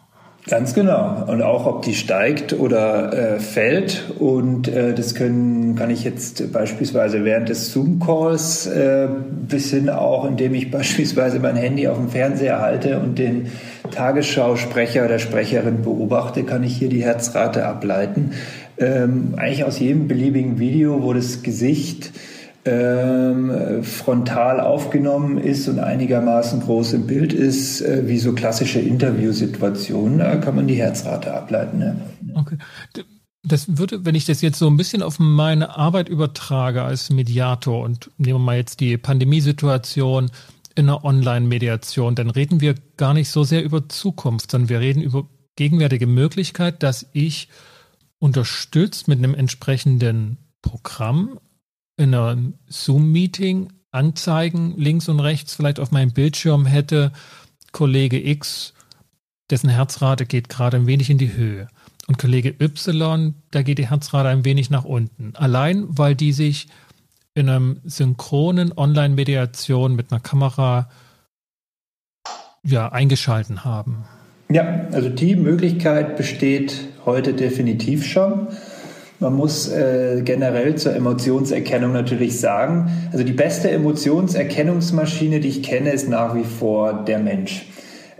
Ganz 0.49 0.73
genau. 0.73 1.25
Und 1.26 1.42
auch, 1.42 1.66
ob 1.66 1.82
die 1.82 1.94
steigt 1.94 2.54
oder 2.54 3.12
äh, 3.12 3.40
fällt. 3.40 4.04
Und 4.18 4.66
äh, 4.68 4.94
das 4.94 5.14
können, 5.14 5.75
kann 5.75 5.90
ich 5.90 6.04
jetzt 6.04 6.52
beispielsweise 6.52 7.25
während 7.25 7.50
des 7.50 7.73
Zoom-Calls 7.73 8.66
äh, 8.66 9.08
bis 9.47 9.70
hin 9.70 9.90
auch, 9.90 10.25
indem 10.25 10.54
ich 10.54 10.70
beispielsweise 10.70 11.38
mein 11.40 11.56
Handy 11.56 11.87
auf 11.88 11.99
dem 11.99 12.08
Fernseher 12.08 12.61
halte 12.61 12.99
und 13.00 13.18
den 13.18 13.50
Tagesschausprecher 13.90 15.04
oder 15.04 15.18
Sprecherin 15.18 15.82
beobachte, 15.82 16.44
kann 16.44 16.62
ich 16.62 16.76
hier 16.76 16.88
die 16.88 17.02
Herzrate 17.02 17.66
ableiten 17.66 18.32
ähm, 18.78 19.35
eigentlich 19.37 19.64
aus 19.64 19.78
jedem 19.78 20.08
beliebigen 20.08 20.58
Video, 20.58 21.02
wo 21.02 21.12
das 21.12 21.42
Gesicht 21.42 22.12
ähm, 22.64 23.82
frontal 23.82 24.61
aufgenommen 24.61 25.38
ist 25.38 25.68
und 25.68 25.78
einigermaßen 25.78 26.61
groß 26.61 26.94
im 26.94 27.06
Bild 27.06 27.32
ist, 27.32 27.80
äh, 27.80 28.06
wie 28.06 28.18
so 28.18 28.32
klassische 28.32 28.80
Interviewsituationen, 28.80 30.18
da 30.18 30.37
kann 30.37 30.56
man 30.56 30.66
die 30.66 30.75
Herzrate 30.75 31.32
ableiten. 31.32 31.80
Ja. 31.80 32.40
Okay. 32.40 32.58
Das 33.44 33.78
würde, 33.78 34.04
wenn 34.04 34.14
ich 34.14 34.26
das 34.26 34.42
jetzt 34.42 34.58
so 34.58 34.66
ein 34.66 34.76
bisschen 34.76 35.02
auf 35.02 35.18
meine 35.18 35.76
Arbeit 35.76 36.08
übertrage 36.08 36.82
als 36.82 37.08
Mediator 37.11 37.82
und 37.82 38.11
nehmen 38.18 38.40
wir 38.40 38.44
mal 38.44 38.56
jetzt 38.56 38.80
die 38.80 38.99
Pandemiesituation 38.99 40.30
in 40.75 40.88
einer 40.88 41.04
Online-Mediation, 41.04 42.14
dann 42.14 42.30
reden 42.30 42.61
wir 42.61 42.75
gar 42.97 43.14
nicht 43.14 43.30
so 43.30 43.44
sehr 43.44 43.64
über 43.64 43.88
Zukunft, 43.88 44.50
sondern 44.50 44.68
wir 44.68 44.80
reden 44.80 45.02
über 45.02 45.26
gegenwärtige 45.56 46.06
Möglichkeit, 46.06 46.82
dass 46.82 47.06
ich 47.12 47.49
unterstützt 48.18 49.08
mit 49.08 49.18
einem 49.18 49.34
entsprechenden 49.34 50.38
Programm 50.62 51.38
in 51.96 52.14
einem 52.14 52.54
Zoom-Meeting 52.68 53.72
Anzeigen 53.90 54.75
links 54.76 55.08
und 55.08 55.20
rechts 55.20 55.54
vielleicht 55.54 55.80
auf 55.80 55.92
meinem 55.92 56.12
Bildschirm 56.12 56.66
hätte, 56.66 57.12
Kollege 57.72 58.25
X, 58.26 58.75
dessen 59.50 59.70
Herzrate 59.70 60.26
geht 60.26 60.48
gerade 60.48 60.76
ein 60.76 60.87
wenig 60.87 61.10
in 61.10 61.18
die 61.18 61.32
Höhe. 61.32 61.68
Und 62.06 62.18
Kollege 62.18 62.54
Y, 62.60 63.34
da 63.50 63.62
geht 63.62 63.78
die 63.78 63.88
Herzrate 63.88 64.28
ein 64.28 64.44
wenig 64.44 64.70
nach 64.70 64.84
unten. 64.84 65.34
Allein, 65.37 65.87
weil 65.88 66.14
die 66.14 66.32
sich 66.32 66.68
in 67.34 67.48
einem 67.48 67.80
synchronen 67.84 68.76
Online-Mediation 68.76 69.94
mit 69.94 70.10
einer 70.10 70.20
Kamera 70.20 70.90
ja, 72.62 72.90
eingeschalten 72.90 73.64
haben. 73.64 74.04
Ja, 74.50 74.87
also 74.92 75.08
die 75.08 75.37
Möglichkeit 75.37 76.16
besteht 76.16 76.88
heute 77.09 77.33
definitiv 77.33 78.05
schon. 78.05 78.49
Man 79.19 79.35
muss 79.35 79.69
äh, 79.69 80.21
generell 80.25 80.77
zur 80.77 80.95
Emotionserkennung 80.95 81.93
natürlich 81.93 82.38
sagen, 82.38 82.91
also 83.11 83.25
die 83.25 83.33
beste 83.33 83.71
Emotionserkennungsmaschine, 83.71 85.41
die 85.41 85.49
ich 85.49 85.62
kenne, 85.62 85.91
ist 85.91 86.09
nach 86.09 86.37
wie 86.37 86.45
vor 86.45 87.05
der 87.05 87.19
Mensch. 87.19 87.67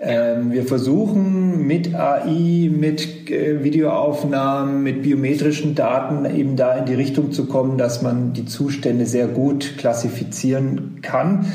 Ähm, 0.01 0.53
wir 0.53 0.65
versuchen 0.65 1.67
mit 1.67 1.95
AI, 1.95 2.71
mit 2.73 3.31
äh, 3.31 3.63
Videoaufnahmen, 3.63 4.83
mit 4.83 5.03
biometrischen 5.03 5.75
Daten 5.75 6.25
eben 6.25 6.57
da 6.57 6.77
in 6.77 6.87
die 6.87 6.95
Richtung 6.95 7.33
zu 7.33 7.47
kommen, 7.47 7.79
dass 7.79 8.01
man 8.01 8.33
die 8.33 8.47
Zustände 8.47 9.07
sehr 9.07 9.27
gut 9.27 9.75
klassifizieren 9.77 11.01
kann, 11.03 11.47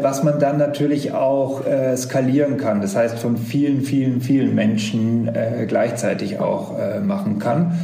was 0.00 0.24
man 0.24 0.38
dann 0.38 0.58
natürlich 0.58 1.12
auch 1.12 1.64
äh, 1.66 1.96
skalieren 1.96 2.56
kann. 2.56 2.80
Das 2.80 2.96
heißt, 2.96 3.18
von 3.18 3.36
vielen, 3.36 3.82
vielen, 3.82 4.20
vielen 4.20 4.54
Menschen 4.54 5.28
äh, 5.28 5.66
gleichzeitig 5.66 6.40
auch 6.40 6.78
äh, 6.78 7.00
machen 7.00 7.38
kann. 7.38 7.78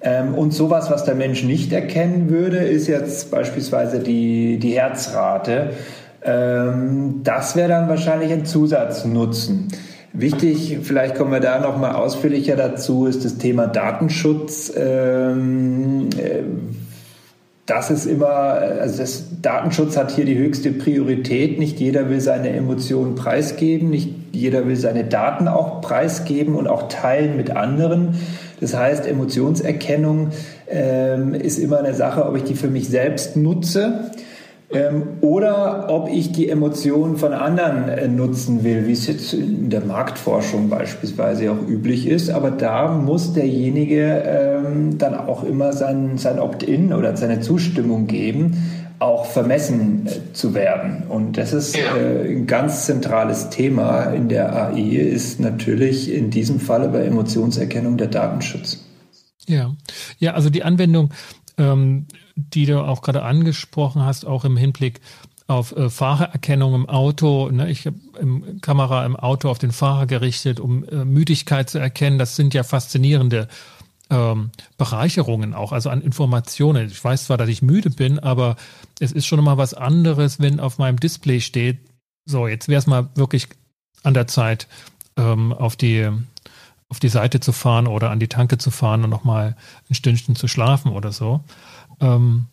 Ähm, 0.00 0.34
und 0.34 0.52
sowas, 0.52 0.90
was 0.90 1.04
der 1.04 1.14
Mensch 1.14 1.42
nicht 1.42 1.72
erkennen 1.72 2.30
würde, 2.30 2.58
ist 2.58 2.86
jetzt 2.86 3.30
beispielsweise 3.30 4.00
die, 4.00 4.58
die 4.58 4.72
Herzrate. 4.72 5.70
Ähm, 6.22 7.20
das 7.22 7.56
wäre 7.56 7.68
dann 7.68 7.88
wahrscheinlich 7.88 8.32
ein 8.32 8.44
Zusatznutzen. 8.44 9.68
Wichtig, 10.12 10.78
vielleicht 10.82 11.14
kommen 11.14 11.30
wir 11.30 11.40
da 11.40 11.60
noch 11.60 11.76
mal 11.76 11.94
ausführlicher 11.94 12.56
dazu, 12.56 13.06
ist 13.06 13.24
das 13.24 13.38
Thema 13.38 13.66
Datenschutz. 13.66 14.72
Ähm, 14.76 16.08
äh, 16.16 16.42
das 17.66 17.90
ist 17.90 18.06
immer, 18.06 18.28
also 18.28 18.98
das 18.98 19.24
Datenschutz 19.42 19.96
hat 19.96 20.12
hier 20.12 20.24
die 20.24 20.38
höchste 20.38 20.70
Priorität. 20.70 21.58
Nicht 21.58 21.80
jeder 21.80 22.08
will 22.08 22.20
seine 22.20 22.50
Emotionen 22.50 23.16
preisgeben, 23.16 23.90
nicht 23.90 24.14
jeder 24.32 24.66
will 24.66 24.76
seine 24.76 25.04
Daten 25.04 25.48
auch 25.48 25.80
preisgeben 25.80 26.54
und 26.54 26.68
auch 26.68 26.88
teilen 26.88 27.36
mit 27.36 27.50
anderen. 27.50 28.14
Das 28.60 28.76
heißt, 28.76 29.06
Emotionserkennung 29.06 30.30
ähm, 30.68 31.34
ist 31.34 31.58
immer 31.58 31.78
eine 31.78 31.94
Sache, 31.94 32.24
ob 32.24 32.36
ich 32.36 32.44
die 32.44 32.54
für 32.54 32.68
mich 32.68 32.88
selbst 32.88 33.36
nutze 33.36 34.12
oder 35.20 35.86
ob 35.90 36.08
ich 36.10 36.32
die 36.32 36.48
Emotionen 36.48 37.16
von 37.16 37.32
anderen 37.32 37.88
äh, 37.88 38.08
nutzen 38.08 38.64
will, 38.64 38.86
wie 38.86 38.92
es 38.92 39.06
jetzt 39.06 39.32
in 39.32 39.70
der 39.70 39.82
Marktforschung 39.82 40.68
beispielsweise 40.68 41.52
auch 41.52 41.68
üblich 41.68 42.08
ist. 42.08 42.30
Aber 42.30 42.50
da 42.50 42.88
muss 42.88 43.32
derjenige 43.32 44.24
ähm, 44.26 44.98
dann 44.98 45.14
auch 45.14 45.44
immer 45.44 45.72
sein, 45.72 46.18
sein 46.18 46.40
Opt-in 46.40 46.92
oder 46.92 47.16
seine 47.16 47.40
Zustimmung 47.40 48.08
geben, 48.08 48.56
auch 48.98 49.26
vermessen 49.26 50.06
äh, 50.06 50.32
zu 50.32 50.52
werden. 50.54 51.04
Und 51.08 51.38
das 51.38 51.52
ist 51.52 51.76
äh, 51.76 52.28
ein 52.28 52.48
ganz 52.48 52.86
zentrales 52.86 53.50
Thema 53.50 54.04
in 54.06 54.28
der 54.28 54.52
AI, 54.52 54.96
ist 54.96 55.38
natürlich 55.38 56.12
in 56.12 56.30
diesem 56.30 56.58
Falle 56.58 56.88
bei 56.88 57.04
Emotionserkennung 57.04 57.98
der 57.98 58.08
Datenschutz. 58.08 58.84
Ja, 59.46 59.76
ja, 60.18 60.34
also 60.34 60.50
die 60.50 60.64
Anwendung, 60.64 61.10
ähm, 61.58 62.06
die 62.34 62.66
du 62.66 62.80
auch 62.80 63.02
gerade 63.02 63.22
angesprochen 63.22 64.02
hast, 64.02 64.26
auch 64.26 64.44
im 64.44 64.56
Hinblick 64.56 65.00
auf 65.46 65.76
äh, 65.76 65.90
Fahrererkennung 65.90 66.74
im 66.74 66.88
Auto. 66.88 67.50
Ne? 67.50 67.70
Ich 67.70 67.86
habe 67.86 67.96
im 68.20 68.60
Kamera 68.60 69.06
im 69.06 69.16
Auto 69.16 69.48
auf 69.48 69.58
den 69.58 69.72
Fahrer 69.72 70.06
gerichtet, 70.06 70.60
um 70.60 70.84
äh, 70.88 71.04
Müdigkeit 71.04 71.70
zu 71.70 71.78
erkennen. 71.78 72.18
Das 72.18 72.36
sind 72.36 72.52
ja 72.52 72.64
faszinierende 72.64 73.48
ähm, 74.10 74.50
Bereicherungen 74.76 75.54
auch, 75.54 75.72
also 75.72 75.90
an 75.90 76.00
Informationen. 76.00 76.88
Ich 76.88 77.02
weiß 77.02 77.26
zwar, 77.26 77.36
dass 77.36 77.48
ich 77.48 77.62
müde 77.62 77.90
bin, 77.90 78.18
aber 78.18 78.56
es 79.00 79.12
ist 79.12 79.26
schon 79.26 79.42
mal 79.42 79.56
was 79.56 79.74
anderes, 79.74 80.40
wenn 80.40 80.60
auf 80.60 80.78
meinem 80.78 80.98
Display 80.98 81.40
steht, 81.40 81.78
so, 82.24 82.48
jetzt 82.48 82.68
wäre 82.68 82.80
es 82.80 82.86
mal 82.86 83.08
wirklich 83.14 83.48
an 84.02 84.14
der 84.14 84.26
Zeit, 84.26 84.66
ähm, 85.16 85.52
auf 85.52 85.76
die 85.76 86.10
auf 86.88 87.00
die 87.00 87.08
Seite 87.08 87.40
zu 87.40 87.52
fahren 87.52 87.86
oder 87.86 88.10
an 88.10 88.20
die 88.20 88.28
Tanke 88.28 88.58
zu 88.58 88.70
fahren 88.70 89.04
und 89.04 89.10
nochmal 89.10 89.56
ein 89.90 89.94
Stündchen 89.94 90.36
zu 90.36 90.48
schlafen 90.48 90.92
oder 90.92 91.12
so. 91.12 91.40
Ähm, 92.00 92.46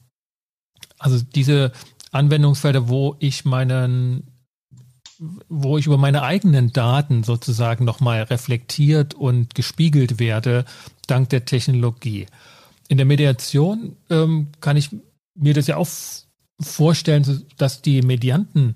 also 0.98 1.22
diese 1.36 1.72
Anwendungsfelder, 2.12 2.90
wo 2.90 3.16
ich 3.20 3.46
meinen, 3.46 4.28
wo 5.50 5.78
ich 5.78 5.86
über 5.86 5.98
meine 5.98 6.24
eigenen 6.24 6.74
Daten 6.74 7.24
sozusagen 7.24 7.86
nochmal 7.86 8.24
reflektiert 8.24 9.14
und 9.14 9.54
gespiegelt 9.56 10.20
werde, 10.20 10.66
dank 11.08 11.30
der 11.30 11.46
Technologie. 11.46 12.26
In 12.88 12.98
der 12.98 13.06
Mediation 13.06 13.96
ähm, 14.10 14.50
kann 14.62 14.78
ich 14.78 14.90
mir 15.36 15.54
das 15.54 15.68
ja 15.68 15.78
auch 15.78 15.88
vorstellen, 16.60 17.46
dass 17.58 17.82
die 17.82 18.02
Medianten 18.02 18.76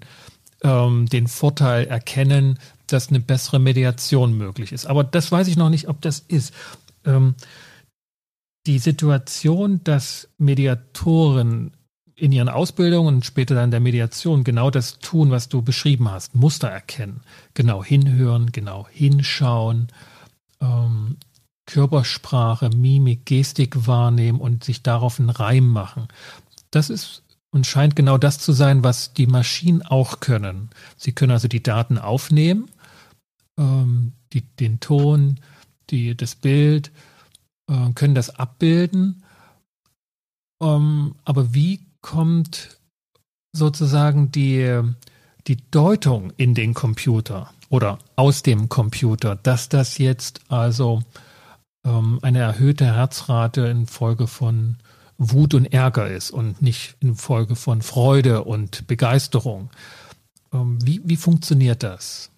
ähm, 0.64 1.08
den 1.08 1.28
Vorteil 1.28 1.86
erkennen, 1.86 2.60
dass 2.88 3.10
eine 3.10 3.20
bessere 3.20 3.60
Mediation 3.60 4.38
möglich 4.38 4.72
ist. 4.72 4.86
Aber 4.86 5.04
das 5.04 5.32
weiß 5.32 5.48
ich 5.48 5.58
noch 5.58 5.70
nicht, 5.70 5.88
ob 5.88 6.02
das 6.02 6.20
ist. 6.20 6.54
Ähm, 7.06 7.36
die 8.66 8.80
Situation, 8.80 9.82
dass 9.84 10.30
Mediatoren 10.38 11.72
in 12.16 12.32
ihren 12.32 12.50
Ausbildungen 12.50 13.16
und 13.16 13.26
später 13.26 13.56
dann 13.56 13.72
der 13.72 13.80
Mediation 13.80 14.44
genau 14.44 14.72
das 14.72 15.00
tun, 15.00 15.30
was 15.30 15.50
du 15.50 15.62
beschrieben 15.62 16.10
hast, 16.10 16.36
Muster 16.36 16.68
erkennen, 16.68 17.22
genau 17.54 17.84
hinhören, 17.84 18.52
genau 18.52 18.88
hinschauen, 18.90 19.88
ähm, 20.60 21.18
Körpersprache, 21.68 22.70
Mimik, 22.70 23.26
Gestik 23.26 23.88
wahrnehmen 23.88 24.40
und 24.40 24.64
sich 24.64 24.82
darauf 24.82 25.20
einen 25.20 25.30
Reim 25.30 25.68
machen. 25.68 26.08
Das 26.72 26.90
ist 26.90 27.24
und 27.52 27.66
scheint 27.66 27.96
genau 27.96 28.18
das 28.18 28.40
zu 28.40 28.52
sein, 28.52 28.84
was 28.84 29.14
die 29.14 29.28
Maschinen 29.28 29.82
auch 29.82 30.20
können. 30.20 30.70
Sie 30.98 31.12
können 31.12 31.32
also 31.32 31.48
die 31.48 31.64
Daten 31.64 31.98
aufnehmen, 31.98 32.70
ähm, 33.58 34.14
die, 34.34 34.42
den 34.42 34.80
Ton, 34.80 35.40
die, 35.90 36.16
das 36.16 36.36
Bild, 36.36 36.92
äh, 37.70 37.92
können 37.94 38.16
das 38.16 38.30
abbilden. 38.32 39.24
Ähm, 40.62 41.16
aber 41.24 41.54
wie 41.54 41.82
kommt 42.02 42.80
sozusagen 43.54 44.32
die, 44.32 44.82
die 45.48 45.58
Deutung 45.72 46.32
in 46.38 46.54
den 46.54 46.74
Computer 46.74 47.52
oder 47.70 48.00
aus 48.16 48.44
dem 48.44 48.70
Computer, 48.70 49.36
dass 49.36 49.70
das 49.70 49.98
jetzt 49.98 50.42
also 50.50 51.04
ähm, 51.86 52.20
eine 52.22 52.40
erhöhte 52.40 52.86
Herzrate 52.86 53.62
infolge 53.68 54.28
von 54.28 54.78
Wut 55.18 55.54
und 55.54 55.66
Ärger 55.66 56.10
ist 56.10 56.32
und 56.32 56.62
nicht 56.62 56.96
infolge 57.00 57.56
von 57.56 57.82
Freude 57.82 58.44
und 58.44 58.88
Begeisterung. 58.88 59.70
Ähm, 60.54 60.78
wie, 60.86 61.02
wie 61.04 61.18
funktioniert 61.18 61.84
das? 61.84 62.30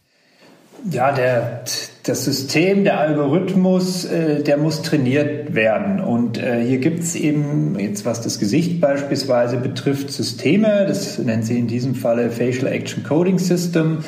Ja, 0.91 1.11
der, 1.11 1.63
das 2.03 2.25
System, 2.25 2.83
der 2.83 2.99
Algorithmus, 2.99 4.05
äh, 4.05 4.43
der 4.43 4.57
muss 4.57 4.81
trainiert 4.81 5.53
werden. 5.53 5.99
Und 5.99 6.37
äh, 6.37 6.63
hier 6.65 6.77
gibt 6.77 7.03
es 7.03 7.15
eben, 7.15 7.77
jetzt 7.77 8.05
was 8.05 8.21
das 8.21 8.39
Gesicht 8.39 8.79
beispielsweise 8.79 9.57
betrifft, 9.57 10.11
Systeme, 10.11 10.85
das 10.87 11.19
nennen 11.19 11.43
sie 11.43 11.59
in 11.59 11.67
diesem 11.67 11.95
Falle 11.95 12.29
Facial 12.29 12.71
Action 12.71 13.03
Coding 13.03 13.39
System. 13.39 13.99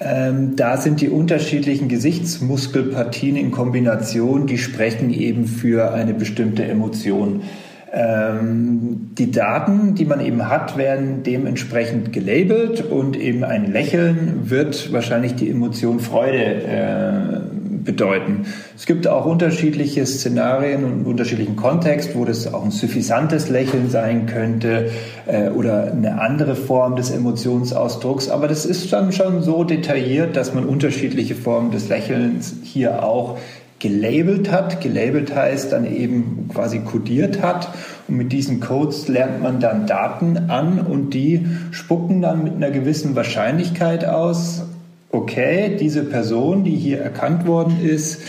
Ähm, 0.00 0.56
da 0.56 0.76
sind 0.76 1.00
die 1.00 1.08
unterschiedlichen 1.08 1.88
Gesichtsmuskelpartien 1.88 3.36
in 3.36 3.50
Kombination, 3.50 4.46
die 4.46 4.58
sprechen 4.58 5.12
eben 5.12 5.46
für 5.46 5.92
eine 5.92 6.14
bestimmte 6.14 6.64
Emotion. 6.64 7.42
Ähm, 7.90 9.10
die 9.16 9.30
Daten, 9.30 9.94
die 9.94 10.04
man 10.04 10.20
eben 10.20 10.48
hat, 10.48 10.76
werden 10.76 11.22
dementsprechend 11.22 12.12
gelabelt 12.12 12.82
und 12.82 13.16
eben 13.16 13.44
ein 13.44 13.72
Lächeln 13.72 14.50
wird 14.50 14.92
wahrscheinlich 14.92 15.36
die 15.36 15.48
Emotion 15.48 15.98
Freude 15.98 16.38
äh, 16.38 17.40
bedeuten. 17.88 18.44
Es 18.76 18.84
gibt 18.84 19.08
auch 19.08 19.24
unterschiedliche 19.24 20.04
Szenarien 20.04 20.84
und 20.84 21.06
unterschiedlichen 21.06 21.56
Kontext, 21.56 22.14
wo 22.14 22.26
das 22.26 22.52
auch 22.52 22.64
ein 22.64 22.70
suffisantes 22.70 23.48
Lächeln 23.48 23.88
sein 23.88 24.26
könnte 24.26 24.90
äh, 25.26 25.48
oder 25.48 25.90
eine 25.90 26.20
andere 26.20 26.54
Form 26.54 26.96
des 26.96 27.10
Emotionsausdrucks. 27.10 28.28
Aber 28.28 28.48
das 28.48 28.66
ist 28.66 28.92
dann 28.92 29.12
schon 29.12 29.40
so 29.40 29.64
detailliert, 29.64 30.36
dass 30.36 30.52
man 30.52 30.66
unterschiedliche 30.66 31.34
Formen 31.34 31.70
des 31.70 31.88
Lächelns 31.88 32.56
hier 32.62 33.02
auch 33.02 33.38
gelabelt 33.78 34.50
hat. 34.50 34.80
Gelabelt 34.80 35.34
heißt 35.34 35.72
dann 35.72 35.84
eben 35.84 36.48
quasi 36.52 36.80
kodiert 36.80 37.42
hat. 37.42 37.68
Und 38.08 38.16
mit 38.16 38.32
diesen 38.32 38.60
Codes 38.60 39.08
lernt 39.08 39.42
man 39.42 39.60
dann 39.60 39.86
Daten 39.86 40.50
an 40.50 40.80
und 40.80 41.14
die 41.14 41.46
spucken 41.70 42.22
dann 42.22 42.44
mit 42.44 42.54
einer 42.54 42.70
gewissen 42.70 43.14
Wahrscheinlichkeit 43.16 44.04
aus, 44.04 44.62
okay, 45.10 45.76
diese 45.78 46.04
Person, 46.04 46.64
die 46.64 46.76
hier 46.76 47.00
erkannt 47.00 47.46
worden 47.46 47.78
ist, 47.82 48.20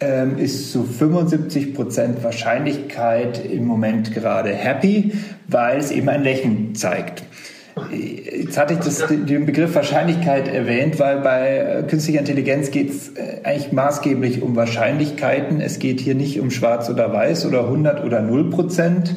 ähm, 0.00 0.38
ist 0.38 0.72
zu 0.72 0.84
75 0.84 1.74
Prozent 1.74 2.24
Wahrscheinlichkeit 2.24 3.44
im 3.44 3.66
Moment 3.66 4.14
gerade 4.14 4.50
happy, 4.50 5.12
weil 5.46 5.78
es 5.78 5.90
eben 5.90 6.08
ein 6.08 6.22
Lächeln 6.22 6.74
zeigt. 6.74 7.22
Jetzt 7.92 8.58
hatte 8.58 8.74
ich 8.74 8.80
das, 8.80 9.06
den 9.08 9.46
Begriff 9.46 9.74
Wahrscheinlichkeit 9.74 10.48
erwähnt, 10.48 10.98
weil 10.98 11.20
bei 11.20 11.58
äh, 11.58 11.82
künstlicher 11.84 12.20
Intelligenz 12.20 12.70
geht 12.70 12.90
es 12.90 13.08
äh, 13.10 13.40
eigentlich 13.44 13.72
maßgeblich 13.72 14.42
um 14.42 14.56
Wahrscheinlichkeiten. 14.56 15.60
Es 15.60 15.78
geht 15.78 16.00
hier 16.00 16.14
nicht 16.14 16.40
um 16.40 16.50
Schwarz 16.50 16.90
oder 16.90 17.12
Weiß 17.12 17.46
oder 17.46 17.64
100 17.64 18.04
oder 18.04 18.22
0 18.22 18.50
Prozent, 18.50 19.14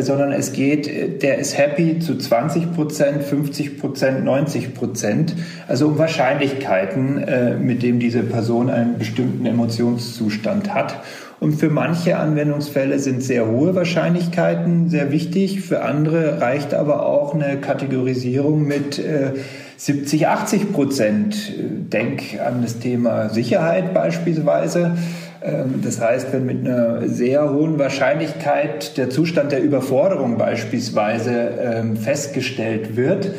sondern 0.00 0.32
es 0.32 0.52
geht, 0.52 1.22
der 1.22 1.38
ist 1.38 1.58
happy 1.58 1.98
zu 1.98 2.16
20 2.16 2.72
Prozent, 2.74 3.22
50 3.22 3.78
Prozent, 3.78 4.24
90 4.24 4.74
Prozent. 4.74 5.34
Also 5.68 5.88
um 5.88 5.98
Wahrscheinlichkeiten, 5.98 7.64
mit 7.64 7.82
dem 7.82 7.98
diese 7.98 8.22
Person 8.22 8.70
einen 8.70 8.98
bestimmten 8.98 9.44
Emotionszustand 9.44 10.72
hat. 10.72 10.96
Und 11.42 11.54
für 11.54 11.70
manche 11.70 12.18
Anwendungsfälle 12.18 13.00
sind 13.00 13.20
sehr 13.20 13.48
hohe 13.48 13.74
Wahrscheinlichkeiten 13.74 14.88
sehr 14.88 15.10
wichtig. 15.10 15.60
Für 15.62 15.82
andere 15.82 16.40
reicht 16.40 16.72
aber 16.72 17.04
auch 17.04 17.34
eine 17.34 17.56
Kategorisierung 17.56 18.64
mit 18.64 19.00
äh, 19.00 19.32
70, 19.76 20.28
80 20.28 20.72
Prozent. 20.72 21.52
Denk 21.92 22.40
an 22.40 22.62
das 22.62 22.78
Thema 22.78 23.28
Sicherheit 23.28 23.92
beispielsweise. 23.92 24.96
Ähm, 25.44 25.80
das 25.84 26.00
heißt, 26.00 26.32
wenn 26.32 26.46
mit 26.46 26.66
einer 26.66 27.08
sehr 27.08 27.52
hohen 27.52 27.78
Wahrscheinlichkeit 27.78 28.96
der 28.96 29.10
Zustand 29.10 29.52
der 29.52 29.62
Überforderung 29.62 30.38
beispielsweise 30.38 31.50
ähm, 31.60 31.96
festgestellt 31.96 32.96
wird, 32.96 33.30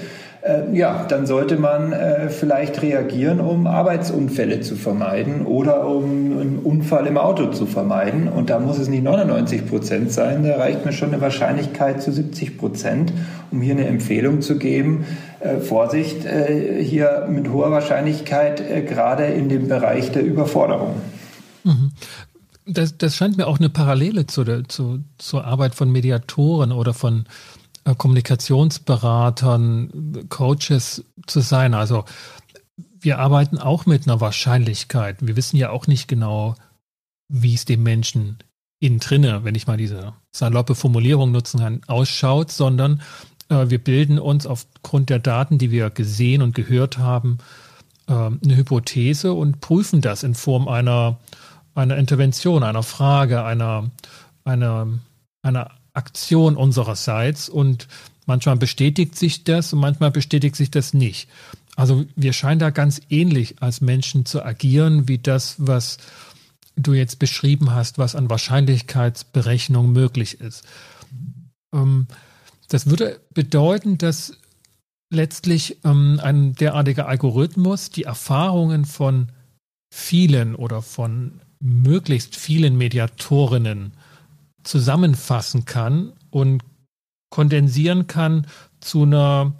äh, 0.43 0.75
ja, 0.75 1.05
dann 1.07 1.25
sollte 1.25 1.55
man 1.55 1.93
äh, 1.93 2.29
vielleicht 2.29 2.81
reagieren, 2.81 3.39
um 3.39 3.65
Arbeitsunfälle 3.65 4.59
zu 4.59 4.75
vermeiden 4.75 5.45
oder 5.45 5.87
um 5.87 6.03
einen 6.03 6.59
Unfall 6.61 7.07
im 7.07 7.17
Auto 7.17 7.47
zu 7.47 7.65
vermeiden. 7.65 8.27
Und 8.27 8.49
da 8.49 8.59
muss 8.59 8.77
es 8.77 8.89
nicht 8.89 9.03
99 9.03 9.69
Prozent 9.69 10.11
sein, 10.11 10.43
da 10.43 10.57
reicht 10.57 10.85
mir 10.85 10.91
schon 10.91 11.13
eine 11.13 11.21
Wahrscheinlichkeit 11.21 12.01
zu 12.01 12.11
70 12.11 12.57
Prozent, 12.57 13.13
um 13.51 13.61
hier 13.61 13.75
eine 13.75 13.87
Empfehlung 13.87 14.41
zu 14.41 14.57
geben. 14.57 15.05
Äh, 15.39 15.59
Vorsicht, 15.59 16.25
hier 16.79 17.27
mit 17.29 17.51
hoher 17.51 17.71
Wahrscheinlichkeit, 17.71 18.63
gerade 18.87 19.25
in 19.25 19.47
dem 19.47 19.67
Bereich 19.67 20.11
der 20.11 20.23
Überforderung. 20.23 20.95
Mhm. 21.63 21.91
Das, 22.65 22.97
das 22.97 23.17
scheint 23.17 23.37
mir 23.37 23.47
auch 23.47 23.59
eine 23.59 23.69
Parallele 23.69 24.25
zu 24.25 24.43
der, 24.43 24.67
zu, 24.69 25.03
zur 25.17 25.45
Arbeit 25.45 25.75
von 25.75 25.91
Mediatoren 25.91 26.71
oder 26.71 26.93
von 26.93 27.25
äh, 27.83 27.93
Kommunikationsberatern, 27.95 30.27
Coaches 30.29 31.03
zu 31.27 31.41
sein. 31.41 31.73
Also 31.73 32.05
wir 32.99 33.19
arbeiten 33.19 33.57
auch 33.57 33.85
mit 33.85 34.07
einer 34.07 34.21
Wahrscheinlichkeit. 34.21 35.17
Wir 35.19 35.35
wissen 35.35 35.57
ja 35.57 35.71
auch 35.71 35.87
nicht 35.87 36.07
genau, 36.07 36.55
wie 37.27 37.53
es 37.53 37.65
dem 37.65 37.83
Menschen 37.83 38.37
innen 38.79 38.99
drinne, 38.99 39.43
wenn 39.43 39.55
ich 39.55 39.67
mal 39.67 39.77
diese 39.77 40.13
saloppe 40.31 40.75
Formulierung 40.75 41.31
nutzen 41.31 41.59
kann, 41.59 41.81
ausschaut, 41.87 42.51
sondern 42.51 43.01
äh, 43.49 43.69
wir 43.69 43.83
bilden 43.83 44.19
uns 44.19 44.45
aufgrund 44.45 45.09
der 45.09 45.19
Daten, 45.19 45.57
die 45.57 45.71
wir 45.71 45.89
gesehen 45.89 46.41
und 46.41 46.55
gehört 46.55 46.97
haben, 46.97 47.37
äh, 48.07 48.13
eine 48.13 48.55
Hypothese 48.55 49.33
und 49.33 49.61
prüfen 49.61 50.01
das 50.01 50.23
in 50.23 50.35
Form 50.35 50.67
einer, 50.67 51.19
einer 51.75 51.97
Intervention, 51.97 52.63
einer 52.63 52.83
Frage, 52.83 53.43
einer, 53.43 53.91
einer, 54.43 54.87
einer 55.41 55.71
Aktion 55.93 56.55
unsererseits 56.55 57.49
und 57.49 57.87
manchmal 58.25 58.57
bestätigt 58.57 59.15
sich 59.15 59.43
das 59.43 59.73
und 59.73 59.79
manchmal 59.79 60.11
bestätigt 60.11 60.55
sich 60.55 60.71
das 60.71 60.93
nicht. 60.93 61.29
Also 61.75 62.05
wir 62.15 62.33
scheinen 62.33 62.59
da 62.59 62.69
ganz 62.69 63.01
ähnlich 63.09 63.61
als 63.61 63.81
Menschen 63.81 64.25
zu 64.25 64.43
agieren 64.43 65.07
wie 65.07 65.17
das, 65.17 65.55
was 65.57 65.97
du 66.75 66.93
jetzt 66.93 67.19
beschrieben 67.19 67.71
hast, 67.71 67.97
was 67.97 68.15
an 68.15 68.29
Wahrscheinlichkeitsberechnung 68.29 69.91
möglich 69.91 70.39
ist. 70.39 70.63
Ähm, 71.73 72.07
das 72.69 72.89
würde 72.89 73.19
bedeuten, 73.33 73.97
dass 73.97 74.37
letztlich 75.11 75.77
ähm, 75.83 76.19
ein 76.21 76.53
derartiger 76.53 77.07
Algorithmus 77.07 77.89
die 77.91 78.03
Erfahrungen 78.03 78.85
von 78.85 79.31
vielen 79.93 80.55
oder 80.55 80.81
von 80.81 81.41
möglichst 81.63 82.35
vielen 82.35 82.77
Mediatorinnen 82.77 83.93
zusammenfassen 84.63 85.65
kann 85.65 86.11
und 86.29 86.61
kondensieren 87.29 88.05
kann 88.07 88.47
zu 88.81 89.03
einer 89.03 89.53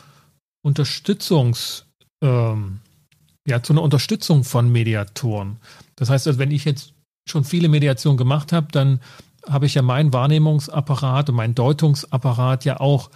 Unterstützungs, 0.64 1.86
ähm, 2.22 2.82
ja, 3.48 3.64
zu 3.64 3.74
einer 3.74 3.82
Unterstützung 3.82 4.44
von 4.44 4.72
Mediatoren. 4.72 5.58
Das 5.96 6.10
heißt, 6.10 6.28
also, 6.28 6.40
wenn 6.40 6.52
ich 6.52 6.66
jetzt 6.66 6.94
schon 7.26 7.46
viele 7.46 7.70
Mediationen 7.70 8.18
gemacht 8.18 8.52
habe, 8.52 8.68
dann 8.72 9.00
habe 9.48 9.66
ich 9.66 9.74
ja 9.74 9.82
meinen 9.82 10.14
Wahrnehmungsapparat 10.14 11.30
und 11.30 11.36
meinen 11.36 11.56
Deutungsapparat 11.56 12.66
ja 12.66 12.80
auch 12.80 13.12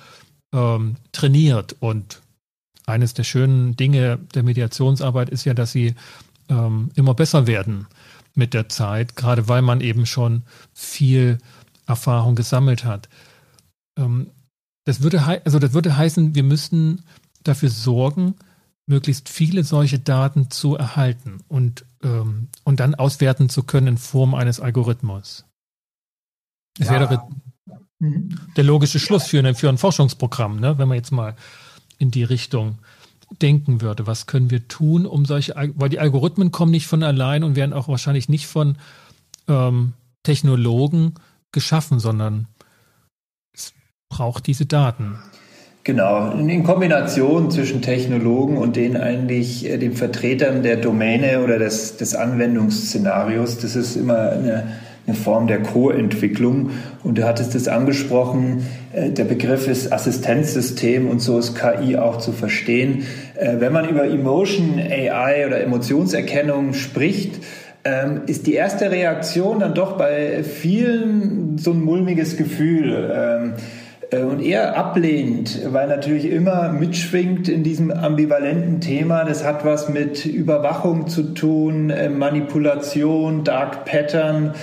ähm, 0.53 0.95
trainiert. 1.11 1.75
Und 1.79 2.21
eines 2.85 3.13
der 3.13 3.23
schönen 3.23 3.75
Dinge 3.75 4.17
der 4.33 4.43
Mediationsarbeit 4.43 5.29
ist 5.29 5.43
ja, 5.45 5.53
dass 5.53 5.73
sie 5.73 5.95
ähm, 6.49 6.89
immer 6.95 7.13
besser 7.13 7.47
werden 7.47 7.87
mit 8.37 8.53
der 8.53 8.69
Zeit, 8.69 9.15
gerade 9.15 9.47
weil 9.47 9.61
man 9.61 9.81
eben 9.81 10.05
schon 10.05 10.43
viel 10.73 11.39
Erfahrung 11.85 12.35
gesammelt 12.35 12.83
hat. 12.83 13.09
Ähm, 13.97 14.31
das, 14.85 15.01
würde 15.01 15.23
also 15.43 15.59
das 15.59 15.73
würde 15.73 15.97
heißen, 15.97 16.35
wir 16.35 16.43
müssten 16.43 17.03
dafür 17.43 17.69
sorgen, 17.69 18.35
möglichst 18.85 19.27
viele 19.29 19.63
solche 19.63 19.99
Daten 19.99 20.49
zu 20.49 20.75
erhalten 20.75 21.39
und, 21.47 21.85
ähm, 22.03 22.47
und 22.63 22.79
dann 22.79 22.95
auswerten 22.95 23.49
zu 23.49 23.63
können 23.63 23.87
in 23.87 23.97
Form 23.97 24.33
eines 24.33 24.59
Algorithmus. 24.59 25.45
Das 26.77 26.87
ja. 26.87 26.93
wäre 26.93 27.27
der 27.99 28.63
logische 28.63 28.99
Schluss 28.99 29.25
für, 29.25 29.39
eine, 29.39 29.55
für 29.55 29.69
ein 29.69 29.77
Forschungsprogramm, 29.77 30.59
ne? 30.59 30.77
wenn 30.77 30.87
man 30.87 30.97
jetzt 30.97 31.11
mal 31.11 31.35
in 31.97 32.11
die 32.11 32.23
Richtung 32.23 32.77
denken 33.41 33.81
würde. 33.81 34.07
Was 34.07 34.25
können 34.25 34.51
wir 34.51 34.67
tun, 34.67 35.05
um 35.05 35.25
solche, 35.25 35.53
weil 35.75 35.89
die 35.89 35.99
Algorithmen 35.99 36.51
kommen 36.51 36.71
nicht 36.71 36.87
von 36.87 37.03
allein 37.03 37.43
und 37.43 37.55
werden 37.55 37.73
auch 37.73 37.87
wahrscheinlich 37.87 38.29
nicht 38.29 38.47
von 38.47 38.77
ähm, 39.47 39.93
Technologen 40.23 41.15
geschaffen, 41.51 41.99
sondern 41.99 42.47
es 43.53 43.73
braucht 44.09 44.47
diese 44.47 44.65
Daten. 44.65 45.19
Genau, 45.83 46.31
in 46.31 46.63
Kombination 46.65 47.49
zwischen 47.49 47.81
Technologen 47.81 48.57
und 48.57 48.75
den 48.75 48.97
eigentlich 48.97 49.65
äh, 49.65 49.77
den 49.77 49.93
Vertretern 49.93 50.61
der 50.61 50.75
Domäne 50.75 51.41
oder 51.43 51.59
des, 51.59 51.95
des 51.95 52.13
Anwendungsszenarios. 52.13 53.59
Das 53.59 53.77
ist 53.77 53.95
immer 53.95 54.31
eine 54.31 54.67
eine 55.07 55.15
Form 55.15 55.47
der 55.47 55.63
Co-Entwicklung. 55.63 56.71
Und 57.03 57.17
du 57.17 57.25
hattest 57.25 57.55
es 57.55 57.67
angesprochen, 57.67 58.67
äh, 58.93 59.09
der 59.09 59.23
Begriff 59.23 59.67
ist 59.67 59.93
Assistenzsystem 59.93 61.09
und 61.09 61.21
so 61.21 61.39
ist 61.39 61.55
KI 61.55 61.97
auch 61.97 62.17
zu 62.17 62.33
verstehen. 62.33 63.05
Äh, 63.35 63.55
wenn 63.59 63.71
man 63.71 63.87
über 63.87 64.05
Emotion 64.05 64.79
AI 64.79 65.47
oder 65.47 65.61
Emotionserkennung 65.61 66.73
spricht, 66.73 67.39
ähm, 67.85 68.21
ist 68.27 68.47
die 68.47 68.55
erste 68.55 68.91
Reaktion 68.91 69.61
dann 69.61 69.73
doch 69.73 69.97
bei 69.97 70.43
vielen 70.43 71.57
so 71.57 71.71
ein 71.71 71.81
mulmiges 71.81 72.35
Gefühl 72.35 73.09
ähm, 73.15 73.53
äh, 74.11 74.23
und 74.23 74.41
eher 74.41 74.75
ablehnend, 74.75 75.61
weil 75.71 75.87
natürlich 75.87 76.29
immer 76.29 76.73
mitschwingt 76.73 77.47
in 77.47 77.63
diesem 77.63 77.91
ambivalenten 77.91 78.81
Thema. 78.81 79.23
Das 79.23 79.45
hat 79.45 79.63
was 79.63 79.87
mit 79.87 80.25
Überwachung 80.25 81.07
zu 81.07 81.33
tun, 81.33 81.93
Manipulation, 82.17 83.45
Dark 83.45 83.85
Pattern 83.85 84.53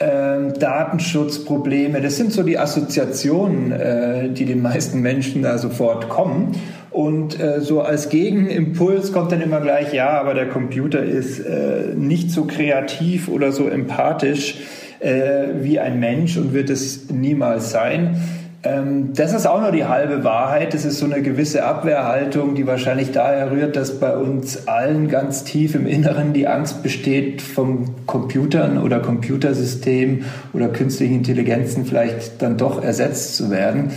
ähm, 0.00 0.54
Datenschutzprobleme. 0.58 2.00
Das 2.00 2.16
sind 2.16 2.32
so 2.32 2.42
die 2.42 2.58
Assoziationen, 2.58 3.72
äh, 3.72 4.28
die 4.30 4.44
den 4.44 4.62
meisten 4.62 5.00
Menschen 5.00 5.42
da 5.42 5.58
sofort 5.58 6.08
kommen. 6.08 6.52
Und 6.90 7.38
äh, 7.38 7.60
so 7.60 7.82
als 7.82 8.08
Gegenimpuls 8.08 9.12
kommt 9.12 9.32
dann 9.32 9.40
immer 9.40 9.60
gleich, 9.60 9.92
ja, 9.92 10.10
aber 10.20 10.34
der 10.34 10.48
Computer 10.48 11.02
ist 11.02 11.40
äh, 11.40 11.94
nicht 11.94 12.30
so 12.30 12.44
kreativ 12.44 13.28
oder 13.28 13.52
so 13.52 13.68
empathisch 13.68 14.56
äh, 15.00 15.48
wie 15.60 15.78
ein 15.78 16.00
Mensch 16.00 16.36
und 16.36 16.52
wird 16.54 16.70
es 16.70 17.10
niemals 17.10 17.70
sein. 17.70 18.20
Ähm, 18.68 19.14
das 19.14 19.32
ist 19.32 19.46
auch 19.46 19.60
nur 19.60 19.72
die 19.72 19.84
halbe 19.84 20.24
Wahrheit. 20.24 20.74
Das 20.74 20.84
ist 20.84 20.98
so 20.98 21.06
eine 21.06 21.22
gewisse 21.22 21.64
Abwehrhaltung, 21.64 22.54
die 22.54 22.66
wahrscheinlich 22.66 23.12
daher 23.12 23.50
rührt, 23.50 23.76
dass 23.76 23.98
bei 23.98 24.14
uns 24.14 24.68
allen 24.68 25.08
ganz 25.08 25.44
tief 25.44 25.74
im 25.74 25.86
Inneren 25.86 26.32
die 26.34 26.46
Angst 26.46 26.82
besteht, 26.82 27.40
vom 27.40 28.06
Computern 28.06 28.78
oder 28.78 29.00
Computersystem 29.00 30.24
oder 30.52 30.68
künstlichen 30.68 31.16
Intelligenzen 31.16 31.86
vielleicht 31.86 32.42
dann 32.42 32.58
doch 32.58 32.82
ersetzt 32.82 33.36
zu 33.36 33.50
werden. 33.50 33.90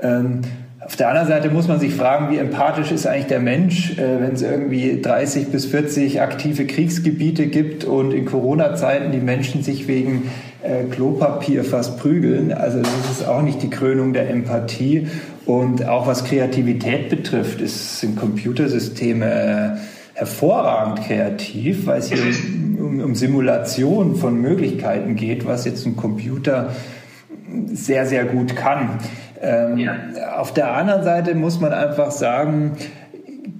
Ähm, 0.00 0.40
auf 0.80 0.96
der 0.96 1.08
anderen 1.08 1.28
Seite 1.28 1.50
muss 1.50 1.66
man 1.66 1.80
sich 1.80 1.94
fragen, 1.94 2.30
wie 2.30 2.38
empathisch 2.38 2.92
ist 2.92 3.06
eigentlich 3.06 3.26
der 3.26 3.40
Mensch, 3.40 3.98
äh, 3.98 4.20
wenn 4.20 4.32
es 4.32 4.42
irgendwie 4.42 5.00
30 5.00 5.48
bis 5.48 5.66
40 5.66 6.20
aktive 6.20 6.66
Kriegsgebiete 6.66 7.46
gibt 7.46 7.84
und 7.84 8.12
in 8.12 8.26
Corona-Zeiten 8.26 9.12
die 9.12 9.18
Menschen 9.18 9.62
sich 9.62 9.88
wegen 9.88 10.30
äh, 10.64 10.84
Klopapier 10.84 11.62
fast 11.62 11.98
prügeln. 11.98 12.52
Also 12.52 12.78
das 12.78 13.10
ist 13.10 13.28
auch 13.28 13.42
nicht 13.42 13.62
die 13.62 13.70
Krönung 13.70 14.12
der 14.12 14.30
Empathie. 14.30 15.08
Und 15.46 15.86
auch 15.86 16.06
was 16.06 16.24
Kreativität 16.24 17.10
betrifft, 17.10 17.60
ist, 17.60 18.00
sind 18.00 18.16
Computersysteme 18.16 19.26
äh, 19.26 19.78
hervorragend 20.14 21.06
kreativ, 21.06 21.86
weil 21.86 21.98
es 21.98 22.10
hier 22.10 22.22
um, 22.78 23.00
um 23.00 23.14
Simulation 23.14 24.16
von 24.16 24.40
Möglichkeiten 24.40 25.16
geht, 25.16 25.44
was 25.44 25.66
jetzt 25.66 25.84
ein 25.86 25.96
Computer 25.96 26.70
sehr, 27.66 28.06
sehr 28.06 28.24
gut 28.24 28.56
kann. 28.56 29.00
Ähm, 29.42 29.76
ja. 29.76 29.94
Auf 30.38 30.54
der 30.54 30.72
anderen 30.72 31.04
Seite 31.04 31.34
muss 31.34 31.60
man 31.60 31.72
einfach 31.72 32.10
sagen, 32.10 32.72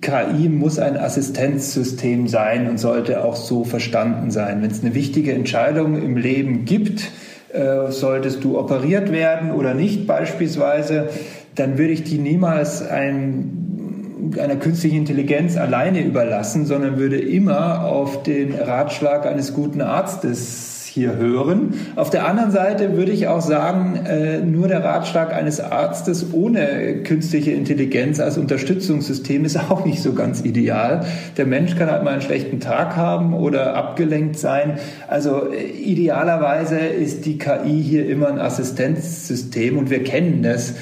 KI 0.01 0.49
muss 0.49 0.79
ein 0.79 0.97
Assistenzsystem 0.97 2.27
sein 2.29 2.69
und 2.69 2.79
sollte 2.79 3.25
auch 3.25 3.37
so 3.37 3.65
verstanden 3.65 4.31
sein. 4.31 4.63
Wenn 4.63 4.71
es 4.71 4.83
eine 4.83 4.95
wichtige 4.95 5.33
Entscheidung 5.33 6.01
im 6.01 6.17
Leben 6.17 6.65
gibt, 6.65 7.11
äh, 7.53 7.91
solltest 7.91 8.43
du 8.45 8.59
operiert 8.59 9.13
werden 9.13 9.51
oder 9.51 9.75
nicht 9.75 10.07
beispielsweise, 10.07 11.11
dann 11.55 11.79
würde 11.79 11.93
ich 11.93 12.03
die 12.03 12.19
niemals 12.19 12.83
ein, 12.83 14.33
einer 14.41 14.57
künstlichen 14.57 14.97
Intelligenz 14.97 15.57
alleine 15.57 16.03
überlassen, 16.03 16.67
sondern 16.67 16.99
würde 16.99 17.19
immer 17.19 17.85
auf 17.85 18.23
den 18.23 18.55
Ratschlag 18.55 19.27
eines 19.27 19.53
guten 19.53 19.83
Arztes 19.83 20.74
hier 20.95 21.17
hören. 21.17 21.75
Auf 21.97 22.09
der 22.11 22.25
anderen 22.25 22.53
Seite 22.53 22.97
würde 22.97 23.11
ich 23.11 23.27
auch 23.27 23.41
sagen, 23.41 23.97
äh, 24.07 24.39
nur 24.39 24.69
der 24.69 24.85
Ratschlag 24.85 25.35
eines 25.35 25.59
Arztes 25.59 26.33
ohne 26.33 27.03
künstliche 27.03 27.51
Intelligenz 27.51 28.21
als 28.21 28.39
Unterstützungssystem 28.39 29.45
ist 29.45 29.57
auch 29.57 29.85
nicht 29.85 30.01
so 30.01 30.13
ganz 30.13 30.45
ideal. 30.45 31.05
Der 31.37 31.47
Mensch 31.47 31.75
kann 31.75 31.91
halt 31.91 32.05
mal 32.05 32.13
einen 32.13 32.23
schlechten 32.23 32.61
Tag 32.61 32.95
haben 32.95 33.35
oder 33.35 33.75
abgelenkt 33.75 34.39
sein. 34.39 34.79
Also 35.09 35.53
äh, 35.53 35.65
idealerweise 35.65 36.79
ist 36.79 37.27
die 37.27 37.39
KI 37.39 37.83
hier 37.83 38.09
immer 38.09 38.29
ein 38.29 38.39
Assistenzsystem 38.39 39.77
und 39.77 39.91
wir 39.91 40.05
kennen 40.05 40.45
das 40.45 40.75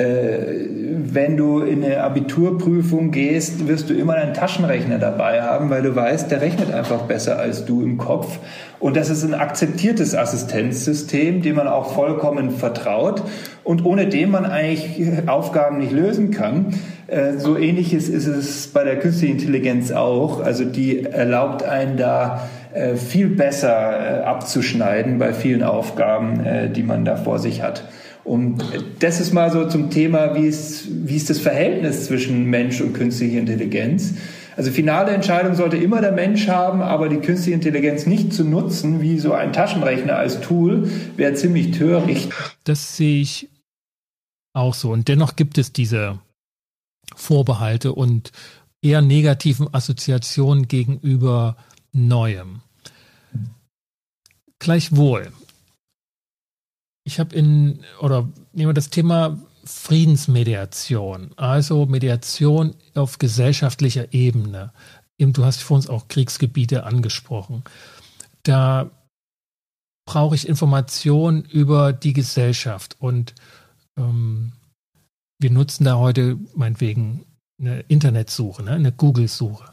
wenn 0.00 1.36
du 1.36 1.60
in 1.60 1.82
eine 1.82 2.02
Abiturprüfung 2.04 3.10
gehst, 3.10 3.66
wirst 3.66 3.90
du 3.90 3.94
immer 3.94 4.14
einen 4.14 4.32
Taschenrechner 4.32 4.98
dabei 4.98 5.42
haben, 5.42 5.70
weil 5.70 5.82
du 5.82 5.96
weißt, 5.96 6.30
der 6.30 6.40
rechnet 6.40 6.72
einfach 6.72 7.02
besser 7.02 7.38
als 7.38 7.64
du 7.64 7.82
im 7.82 7.98
Kopf. 7.98 8.38
Und 8.78 8.96
das 8.96 9.10
ist 9.10 9.24
ein 9.24 9.34
akzeptiertes 9.34 10.14
Assistenzsystem, 10.14 11.42
dem 11.42 11.56
man 11.56 11.66
auch 11.66 11.94
vollkommen 11.94 12.52
vertraut 12.52 13.22
und 13.64 13.84
ohne 13.84 14.06
dem 14.06 14.30
man 14.30 14.46
eigentlich 14.46 15.28
Aufgaben 15.28 15.78
nicht 15.78 15.90
lösen 15.90 16.30
kann. 16.30 16.74
Äh, 17.08 17.38
so 17.38 17.58
ähnliches 17.58 18.08
ist 18.08 18.26
es 18.26 18.68
bei 18.68 18.84
der 18.84 19.00
künstlichen 19.00 19.32
Intelligenz 19.32 19.90
auch. 19.90 20.40
Also 20.40 20.64
die 20.64 21.04
erlaubt 21.04 21.64
einen 21.64 21.96
da 21.96 22.48
äh, 22.72 22.94
viel 22.94 23.28
besser 23.28 24.24
abzuschneiden 24.24 25.18
bei 25.18 25.32
vielen 25.32 25.64
Aufgaben, 25.64 26.72
die 26.72 26.84
man 26.84 27.04
da 27.04 27.16
vor 27.16 27.40
sich 27.40 27.62
hat. 27.62 27.82
Und 28.28 28.62
das 28.98 29.20
ist 29.20 29.32
mal 29.32 29.50
so 29.50 29.66
zum 29.68 29.88
Thema, 29.88 30.34
wie 30.34 30.46
ist, 30.46 30.86
wie 30.90 31.16
ist 31.16 31.30
das 31.30 31.38
Verhältnis 31.38 32.04
zwischen 32.04 32.44
Mensch 32.44 32.78
und 32.82 32.92
künstlicher 32.92 33.38
Intelligenz. 33.38 34.16
Also 34.54 34.70
finale 34.70 35.12
Entscheidung 35.12 35.54
sollte 35.54 35.78
immer 35.78 36.02
der 36.02 36.12
Mensch 36.12 36.46
haben, 36.46 36.82
aber 36.82 37.08
die 37.08 37.20
künstliche 37.20 37.54
Intelligenz 37.54 38.04
nicht 38.04 38.34
zu 38.34 38.44
nutzen, 38.44 39.00
wie 39.00 39.18
so 39.18 39.32
ein 39.32 39.54
Taschenrechner 39.54 40.16
als 40.16 40.42
Tool, 40.42 40.90
wäre 41.16 41.32
ziemlich 41.32 41.70
töricht. 41.70 42.30
Das 42.64 42.98
sehe 42.98 43.22
ich 43.22 43.48
auch 44.52 44.74
so. 44.74 44.90
Und 44.90 45.08
dennoch 45.08 45.34
gibt 45.34 45.56
es 45.56 45.72
diese 45.72 46.18
Vorbehalte 47.16 47.94
und 47.94 48.32
eher 48.82 49.00
negativen 49.00 49.72
Assoziationen 49.72 50.68
gegenüber 50.68 51.56
Neuem. 51.92 52.60
Gleichwohl, 54.58 55.32
ich 57.08 57.18
habe 57.18 57.34
in, 57.34 57.80
oder 58.00 58.28
nehmen 58.52 58.68
wir 58.68 58.74
das 58.74 58.90
Thema 58.90 59.38
Friedensmediation, 59.64 61.30
also 61.36 61.86
Mediation 61.86 62.74
auf 62.94 63.18
gesellschaftlicher 63.18 64.12
Ebene. 64.12 64.74
Eben, 65.16 65.32
du 65.32 65.46
hast 65.46 65.62
vor 65.62 65.76
uns 65.76 65.88
auch 65.88 66.08
Kriegsgebiete 66.08 66.84
angesprochen. 66.84 67.64
Da 68.42 68.90
brauche 70.06 70.34
ich 70.34 70.46
Informationen 70.46 71.44
über 71.46 71.94
die 71.94 72.12
Gesellschaft 72.12 72.96
und 72.98 73.34
ähm, 73.96 74.52
wir 75.40 75.50
nutzen 75.50 75.84
da 75.84 75.96
heute 75.96 76.38
meinetwegen 76.54 77.24
eine 77.58 77.80
Internetsuche, 77.88 78.62
ne, 78.62 78.72
eine 78.72 78.92
Google-Suche. 78.92 79.72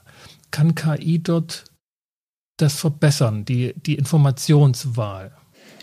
Kann 0.51 0.73
KI 0.73 1.21
dort 1.21 1.65
das 2.57 2.79
verbessern, 2.79 3.43
die, 3.43 3.73
die 3.73 3.95
Informationswahl? 3.95 5.35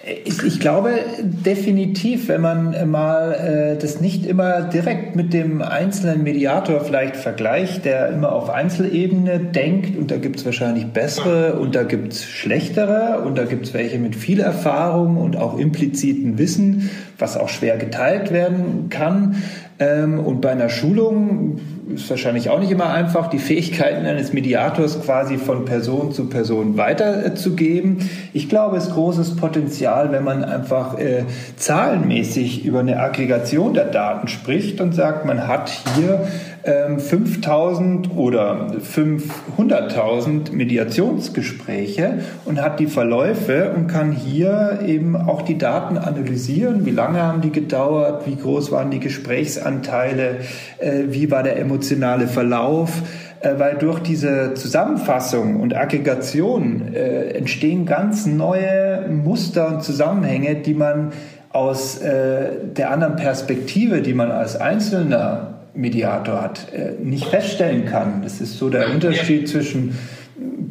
Ich 0.04 0.58
glaube 0.58 0.90
definitiv, 1.22 2.26
wenn 2.26 2.40
man 2.40 2.90
mal 2.90 3.34
äh, 3.34 3.80
das 3.80 4.00
nicht 4.00 4.26
immer 4.26 4.62
direkt 4.62 5.14
mit 5.14 5.32
dem 5.32 5.62
einzelnen 5.62 6.24
Mediator 6.24 6.80
vielleicht 6.80 7.14
vergleicht, 7.14 7.84
der 7.84 8.08
immer 8.08 8.32
auf 8.32 8.50
Einzelebene 8.50 9.38
denkt 9.38 9.96
und 9.96 10.10
da 10.10 10.16
gibt 10.16 10.40
es 10.40 10.44
wahrscheinlich 10.44 10.86
bessere 10.86 11.54
und 11.54 11.76
da 11.76 11.84
gibt 11.84 12.14
es 12.14 12.24
schlechtere 12.24 13.22
und 13.24 13.38
da 13.38 13.44
gibt 13.44 13.66
es 13.66 13.74
welche 13.74 14.00
mit 14.00 14.16
viel 14.16 14.40
Erfahrung 14.40 15.18
und 15.18 15.36
auch 15.36 15.56
impliziten 15.56 16.36
Wissen, 16.36 16.90
was 17.18 17.36
auch 17.36 17.48
schwer 17.48 17.76
geteilt 17.76 18.32
werden 18.32 18.88
kann. 18.90 19.36
Ähm, 19.82 20.20
und 20.20 20.40
bei 20.40 20.50
einer 20.50 20.68
Schulung 20.68 21.58
ist 21.94 22.08
wahrscheinlich 22.08 22.48
auch 22.50 22.60
nicht 22.60 22.70
immer 22.70 22.90
einfach, 22.90 23.28
die 23.28 23.38
Fähigkeiten 23.38 24.06
eines 24.06 24.32
Mediators 24.32 25.02
quasi 25.02 25.36
von 25.36 25.64
Person 25.64 26.12
zu 26.12 26.28
Person 26.28 26.76
weiterzugeben. 26.76 28.08
Ich 28.32 28.48
glaube, 28.48 28.76
es 28.76 28.88
ist 28.88 28.94
großes 28.94 29.36
Potenzial, 29.36 30.12
wenn 30.12 30.22
man 30.22 30.44
einfach 30.44 30.98
äh, 30.98 31.24
zahlenmäßig 31.56 32.64
über 32.64 32.80
eine 32.80 33.00
Aggregation 33.00 33.74
der 33.74 33.86
Daten 33.86 34.28
spricht 34.28 34.80
und 34.80 34.94
sagt, 34.94 35.26
man 35.26 35.48
hat 35.48 35.70
hier 35.96 36.26
5000 36.64 38.06
ähm, 38.06 38.18
oder 38.18 38.68
500.000 38.78 40.52
Mediationsgespräche 40.52 42.20
und 42.44 42.62
hat 42.62 42.78
die 42.78 42.86
Verläufe 42.86 43.72
und 43.74 43.88
kann 43.88 44.12
hier 44.12 44.78
eben 44.86 45.16
auch 45.16 45.42
die 45.42 45.58
Daten 45.58 45.98
analysieren. 45.98 46.86
Wie 46.86 46.92
lange 46.92 47.20
haben 47.20 47.40
die 47.40 47.50
gedauert? 47.50 48.26
Wie 48.26 48.36
groß 48.36 48.70
waren 48.70 48.92
die 48.92 49.00
Gesprächsanteile? 49.00 50.36
Äh, 50.78 51.04
wie 51.08 51.32
war 51.32 51.42
der 51.42 51.58
emotionale 51.58 52.28
Verlauf? 52.28 53.02
Äh, 53.40 53.58
weil 53.58 53.74
durch 53.78 53.98
diese 53.98 54.54
Zusammenfassung 54.54 55.58
und 55.58 55.74
Aggregation 55.74 56.94
äh, 56.94 57.30
entstehen 57.30 57.86
ganz 57.86 58.24
neue 58.26 59.08
Muster 59.08 59.66
und 59.66 59.82
Zusammenhänge, 59.82 60.54
die 60.56 60.74
man 60.74 61.12
aus 61.50 62.00
der 62.00 62.90
anderen 62.90 63.16
Perspektive, 63.16 64.00
die 64.00 64.14
man 64.14 64.30
als 64.30 64.58
Einzelner 64.58 65.51
Mediator 65.74 66.42
hat, 66.42 66.72
äh, 66.72 66.92
nicht 67.02 67.26
feststellen 67.26 67.86
kann. 67.86 68.22
Das 68.22 68.40
ist 68.40 68.58
so 68.58 68.68
der 68.68 68.90
Unterschied 68.90 69.48
zwischen 69.48 69.96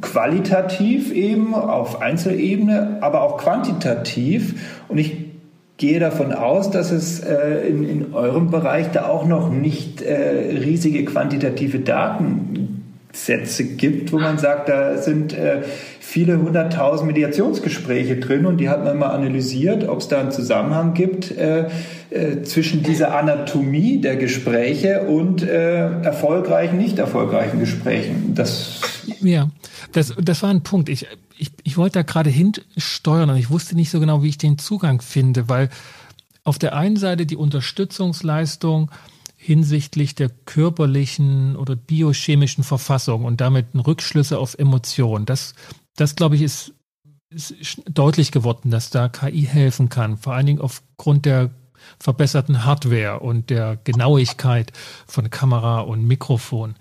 qualitativ 0.02 1.12
eben 1.12 1.54
auf 1.54 2.02
Einzelebene, 2.02 2.98
aber 3.02 3.22
auch 3.22 3.38
quantitativ. 3.38 4.84
Und 4.88 4.98
ich 4.98 5.18
gehe 5.78 6.00
davon 6.00 6.32
aus, 6.34 6.70
dass 6.70 6.92
es 6.92 7.20
äh, 7.22 7.68
in, 7.68 7.84
in 7.88 8.14
eurem 8.14 8.52
Bereich 8.52 8.92
da 8.92 9.08
auch 9.08 9.26
noch 9.26 9.50
nicht 9.52 10.02
äh, 10.02 10.58
riesige 10.64 11.06
quantitative 11.06 11.80
Datensätze 13.12 13.66
gibt, 13.66 14.12
wo 14.12 14.20
man 14.20 14.38
sagt, 14.38 14.70
da 14.70 14.98
sind 14.98 15.36
viele 16.12 16.40
hunderttausend 16.40 17.08
Mediationsgespräche 17.08 18.18
drin 18.18 18.46
und 18.46 18.58
die 18.58 18.68
hat 18.68 18.84
man 18.84 19.00
mal 19.00 19.12
analysiert, 19.12 19.88
ob 19.88 20.00
es 20.00 20.10
da 20.10 20.20
einen 20.20 20.32
Zusammenhang 20.32 20.94
gibt 20.94 21.32
äh, 21.32 21.70
äh, 22.10 22.44
zwischen 22.44 22.84
dieser 22.84 23.16
Anatomie 23.16 24.02
der 24.02 24.18
Gespräche 24.18 25.04
und 25.04 25.42
äh, 25.42 26.02
erfolgreichen, 26.02 26.78
nicht 26.78 27.00
erfolgreichen 27.00 27.60
Gesprächen. 27.62 28.34
Das 28.36 28.82
ja, 29.22 29.50
das, 29.94 30.14
das 30.20 30.44
war 30.44 30.50
ein 30.50 30.64
Punkt. 30.64 30.90
Ich, 30.90 31.08
ich, 31.38 31.52
ich 31.64 31.78
wollte 31.78 32.00
da 32.00 32.04
gerade 32.04 32.30
hinsteuern 32.30 33.30
und 33.30 33.38
ich 33.38 33.50
wusste 33.50 33.76
nicht 33.76 33.90
so 33.90 34.02
genau, 34.02 34.22
wie 34.22 34.30
ich 34.30 34.38
den 34.38 34.58
Zugang 34.58 35.02
finde, 35.02 35.48
weil 35.48 35.70
auf 36.44 36.60
der 36.60 36.76
einen 36.76 36.98
Seite 36.98 37.26
die 37.26 37.38
Unterstützungsleistung 37.38 38.92
hinsichtlich 39.44 40.14
der 40.14 40.30
körperlichen 40.30 41.56
oder 41.56 41.76
biochemischen 41.76 42.64
Verfassung 42.64 43.26
und 43.26 43.42
damit 43.42 43.66
Rückschlüsse 43.74 44.38
auf 44.38 44.54
Emotionen. 44.60 45.26
Das, 45.26 45.56
das 45.96 46.16
glaube 46.16 46.36
ich, 46.36 46.44
ist, 46.44 46.76
ist 47.32 47.82
deutlich 47.90 48.32
geworden, 48.32 48.70
dass 48.70 48.92
da 48.92 49.10
KI 49.10 49.42
helfen 49.42 49.90
kann, 49.90 50.20
vor 50.20 50.36
allen 50.36 50.46
Dingen 50.46 50.62
aufgrund 50.62 51.26
der 51.26 51.50
verbesserten 52.00 52.66
Hardware 52.66 53.20
und 53.20 53.50
der 53.50 53.80
Genauigkeit 53.84 54.74
von 55.08 55.32
Kamera 55.32 55.80
und 55.80 56.06
Mikrofon. 56.06 56.76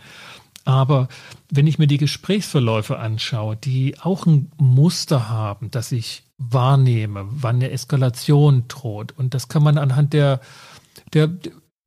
Aber 0.66 1.08
wenn 1.50 1.66
ich 1.66 1.78
mir 1.78 1.86
die 1.86 1.96
Gesprächsverläufe 1.96 2.98
anschaue, 2.98 3.56
die 3.56 3.98
auch 3.98 4.26
ein 4.26 4.52
Muster 4.58 5.30
haben, 5.30 5.70
das 5.70 5.92
ich 5.92 6.24
wahrnehme, 6.36 7.26
wann 7.30 7.56
eine 7.56 7.70
Eskalation 7.70 8.64
droht, 8.68 9.14
und 9.16 9.32
das 9.32 9.48
kann 9.48 9.62
man 9.62 9.78
anhand 9.78 10.12
der, 10.12 10.42
der 11.14 11.30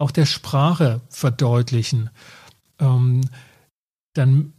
auch 0.03 0.11
der 0.11 0.25
Sprache 0.25 1.01
verdeutlichen, 1.09 2.09
ähm, 2.79 3.21
dann 4.13 4.53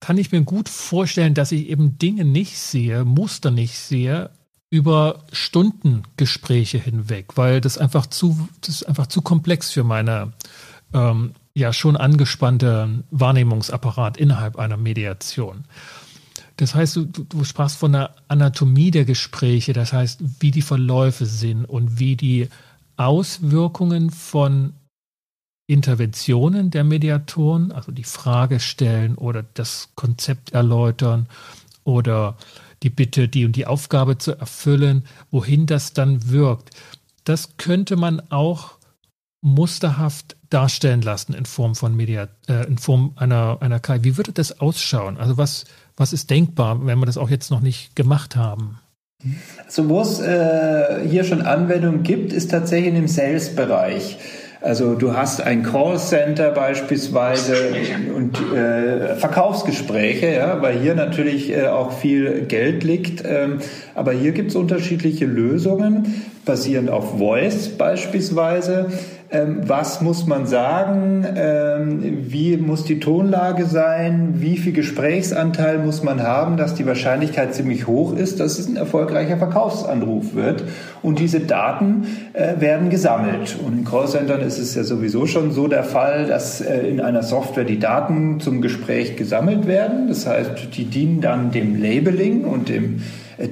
kann 0.00 0.18
ich 0.18 0.32
mir 0.32 0.42
gut 0.42 0.68
vorstellen, 0.68 1.34
dass 1.34 1.52
ich 1.52 1.68
eben 1.68 1.98
Dinge 1.98 2.24
nicht 2.24 2.58
sehe, 2.58 3.04
Muster 3.04 3.50
nicht 3.50 3.78
sehe, 3.78 4.30
über 4.68 5.24
Stundengespräche 5.32 6.78
hinweg, 6.78 7.36
weil 7.36 7.60
das 7.60 7.78
einfach 7.78 8.06
zu, 8.06 8.48
das 8.60 8.70
ist 8.70 8.82
einfach 8.82 9.06
zu 9.06 9.22
komplex 9.22 9.70
für 9.70 9.84
meine 9.84 10.32
ähm, 10.92 11.32
ja 11.54 11.72
schon 11.72 11.96
angespannte 11.96 13.04
Wahrnehmungsapparat 13.10 14.16
innerhalb 14.16 14.56
einer 14.56 14.76
Mediation. 14.76 15.64
Das 16.56 16.74
heißt, 16.74 16.96
du, 16.96 17.04
du 17.04 17.44
sprachst 17.44 17.76
von 17.76 17.92
der 17.92 18.14
Anatomie 18.28 18.90
der 18.90 19.04
Gespräche, 19.04 19.72
das 19.72 19.92
heißt, 19.92 20.20
wie 20.40 20.50
die 20.50 20.62
Verläufe 20.62 21.26
sind 21.26 21.64
und 21.64 21.98
wie 21.98 22.16
die 22.16 22.48
Auswirkungen 22.96 24.10
von 24.10 24.74
Interventionen 25.66 26.70
der 26.70 26.84
Mediatoren, 26.84 27.72
also 27.72 27.90
die 27.92 28.04
Frage 28.04 28.60
stellen 28.60 29.16
oder 29.16 29.42
das 29.42 29.90
Konzept 29.96 30.52
erläutern 30.52 31.28
oder 31.84 32.36
die 32.82 32.90
Bitte, 32.90 33.28
die 33.28 33.44
und 33.44 33.56
die 33.56 33.66
Aufgabe 33.66 34.18
zu 34.18 34.38
erfüllen, 34.38 35.04
wohin 35.30 35.66
das 35.66 35.92
dann 35.92 36.28
wirkt. 36.30 36.70
Das 37.24 37.56
könnte 37.56 37.96
man 37.96 38.20
auch 38.30 38.76
musterhaft 39.40 40.36
darstellen 40.50 41.02
lassen 41.02 41.34
in 41.34 41.46
Form 41.46 41.74
von 41.74 41.94
Media, 41.94 42.28
äh, 42.48 42.66
in 42.66 42.78
Form 42.78 43.12
einer, 43.16 43.58
einer 43.60 43.80
KI. 43.80 44.04
Wie 44.04 44.16
würde 44.16 44.32
das 44.32 44.60
ausschauen? 44.60 45.16
Also 45.16 45.36
was, 45.36 45.64
was 45.96 46.12
ist 46.12 46.30
denkbar, 46.30 46.84
wenn 46.86 46.98
wir 46.98 47.06
das 47.06 47.18
auch 47.18 47.30
jetzt 47.30 47.50
noch 47.50 47.60
nicht 47.60 47.96
gemacht 47.96 48.36
haben? 48.36 48.78
Also 49.66 49.88
wo 49.88 50.00
es 50.00 50.20
äh, 50.20 51.00
hier 51.08 51.24
schon 51.24 51.42
Anwendungen 51.42 52.02
gibt, 52.02 52.32
ist 52.32 52.50
tatsächlich 52.50 52.94
im 52.94 53.08
Sales-Bereich. 53.08 54.18
Also 54.60 54.94
du 54.94 55.16
hast 55.16 55.42
ein 55.42 55.62
Callcenter 55.62 56.50
beispielsweise 56.50 57.54
und 58.14 58.36
äh, 58.52 59.14
Verkaufsgespräche, 59.14 60.34
ja, 60.34 60.60
weil 60.60 60.78
hier 60.78 60.94
natürlich 60.94 61.50
äh, 61.50 61.66
auch 61.66 61.92
viel 61.92 62.46
Geld 62.46 62.82
liegt. 62.82 63.22
Ähm, 63.24 63.58
aber 63.94 64.12
hier 64.12 64.32
gibt 64.32 64.50
es 64.50 64.56
unterschiedliche 64.56 65.26
Lösungen, 65.26 66.22
basierend 66.44 66.90
auf 66.90 67.18
Voice 67.18 67.68
beispielsweise. 67.68 68.88
Ähm, 69.30 69.62
was 69.66 70.00
muss 70.00 70.26
man 70.26 70.46
sagen? 70.46 71.26
Ähm, 71.36 72.26
wie 72.28 72.56
muss 72.56 72.84
die 72.84 73.00
Tonlage 73.00 73.66
sein? 73.66 74.34
Wie 74.36 74.56
viel 74.56 74.72
Gesprächsanteil 74.72 75.78
muss 75.78 76.02
man 76.04 76.22
haben, 76.22 76.56
dass 76.56 76.74
die 76.74 76.86
Wahrscheinlichkeit 76.86 77.52
ziemlich 77.52 77.88
hoch 77.88 78.16
ist, 78.16 78.38
dass 78.38 78.58
es 78.58 78.68
ein 78.68 78.76
erfolgreicher 78.76 79.36
Verkaufsanruf 79.36 80.34
wird? 80.34 80.64
Und 81.02 81.18
diese 81.18 81.40
Daten 81.40 82.06
äh, 82.34 82.60
werden 82.60 82.88
gesammelt. 82.88 83.58
Und 83.64 83.78
in 83.78 83.84
Callcentern 83.84 84.42
ist 84.42 84.58
es 84.58 84.74
ja 84.76 84.84
sowieso 84.84 85.26
schon 85.26 85.50
so 85.50 85.66
der 85.66 85.84
Fall, 85.84 86.26
dass 86.26 86.60
äh, 86.60 86.86
in 86.88 87.00
einer 87.00 87.24
Software 87.24 87.64
die 87.64 87.80
Daten 87.80 88.38
zum 88.38 88.60
Gespräch 88.60 89.16
gesammelt 89.16 89.66
werden. 89.66 90.06
Das 90.08 90.26
heißt, 90.26 90.76
die 90.76 90.84
dienen 90.84 91.20
dann 91.20 91.50
dem 91.50 91.82
Labeling 91.82 92.44
und 92.44 92.68
dem 92.68 93.02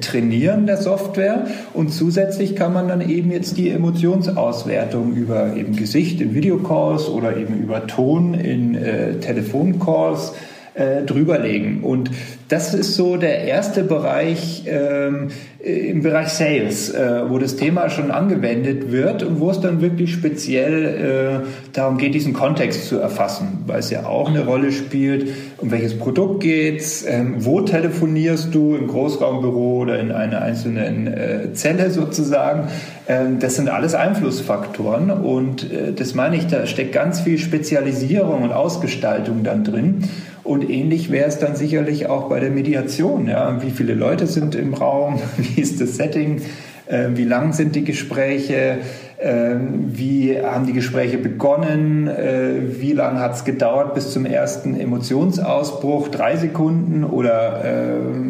Trainieren 0.01 0.67
der 0.67 0.79
Software. 0.79 1.47
Und 1.73 1.93
zusätzlich 1.93 2.57
kann 2.57 2.73
man 2.73 2.89
dann 2.89 3.09
eben 3.09 3.31
jetzt 3.31 3.57
die 3.57 3.71
Emotionsauswertung 3.71 5.13
über 5.13 5.55
eben 5.57 5.77
Gesicht 5.77 6.21
in 6.21 6.35
Videocalls 6.35 7.09
oder 7.09 7.37
eben 7.37 7.59
über 7.59 7.87
Ton 7.87 8.35
in 8.35 8.75
äh, 8.75 9.21
Telefoncalls 9.21 10.33
äh, 10.75 11.03
drüberlegen. 11.03 11.83
Und 11.83 12.11
das 12.49 12.75
ist 12.75 12.95
so 12.95 13.17
der 13.17 13.45
erste 13.45 13.85
Bereich 13.85 14.65
ähm, 14.67 15.29
im 15.65 16.03
Bereich 16.03 16.29
Sales, 16.29 16.91
äh, 16.91 17.23
wo 17.29 17.39
das 17.39 17.57
Thema 17.57 17.89
schon 17.89 18.11
angewendet 18.11 18.93
wird 18.93 19.23
und 19.23 19.41
wo 19.41 19.51
es 19.51 19.61
dann 19.61 19.81
wirklich 19.81 20.13
speziell 20.13 21.43
äh, 21.43 21.47
darum 21.73 21.97
geht, 21.97 22.15
diesen 22.15 22.35
Kontext 22.35 22.87
zu 22.87 22.99
erfassen, 22.99 23.65
weil 23.67 23.79
es 23.79 23.91
ja 23.91 24.05
auch 24.05 24.29
eine 24.29 24.45
Rolle 24.45 24.73
spielt, 24.73 25.29
um 25.59 25.71
welches 25.71 25.99
Produkt 25.99 26.43
geht's, 26.43 27.05
ähm, 27.09 27.37
wo 27.39 27.63
telefonierst 27.63 28.55
du 28.55 28.75
im 28.75 28.89
Großraumbüro 28.89 29.79
oder 29.83 29.99
in 29.99 30.13
einer 30.13 30.43
einzelnen 30.43 31.07
äh, 31.07 31.55
Zelle 31.55 31.91
sozusagen. 31.91 32.69
Ähm, 33.09 33.39
das 33.39 33.55
sind 33.57 33.71
alles 33.71 33.95
Einflussfaktoren 33.95 35.11
und 35.11 35.73
äh, 35.73 35.93
das 35.95 36.15
meine 36.15 36.37
ich, 36.37 36.47
da 36.47 36.67
steckt 36.67 36.93
ganz 36.93 37.21
viel 37.21 37.39
Spezialisierung 37.39 38.43
und 38.43 38.53
Ausgestaltung 38.53 39.45
dann 39.45 39.65
drin. 39.65 40.05
Und 40.45 40.69
ähnlich 40.69 41.11
wäre 41.11 41.27
es 41.27 41.39
dann 41.39 41.57
sicherlich 41.57 42.07
auch 42.07 42.29
bei 42.29 42.39
der 42.39 42.51
Mediation. 42.51 43.27
Ja? 43.27 43.63
Wie 43.63 43.71
viele 43.71 43.95
Leute 43.95 44.27
sind 44.27 44.55
im 44.55 44.75
Raum? 44.75 45.21
Wie 45.39 45.61
ist 45.61 45.81
das 45.81 45.97
Setting? 45.97 46.43
Äh, 46.87 47.09
wie 47.15 47.25
lang 47.25 47.55
sind 47.55 47.75
die 47.75 47.85
Gespräche? 47.85 48.79
Ähm, 49.25 49.97
wie 49.97 50.39
haben 50.39 50.67
die 50.67 50.75
Gespräche 50.75 51.17
begonnen? 51.17 52.09
Äh, 52.09 52.79
wie 52.79 52.93
lange 52.93 53.21
hat 53.21 53.37
es 53.37 53.45
gedauert 53.45 53.95
bis 53.95 54.13
zum 54.13 54.27
ersten 54.27 54.79
Emotionsausbruch? 54.79 56.09
Drei 56.09 56.37
Sekunden 56.37 57.05
oder 57.05 57.63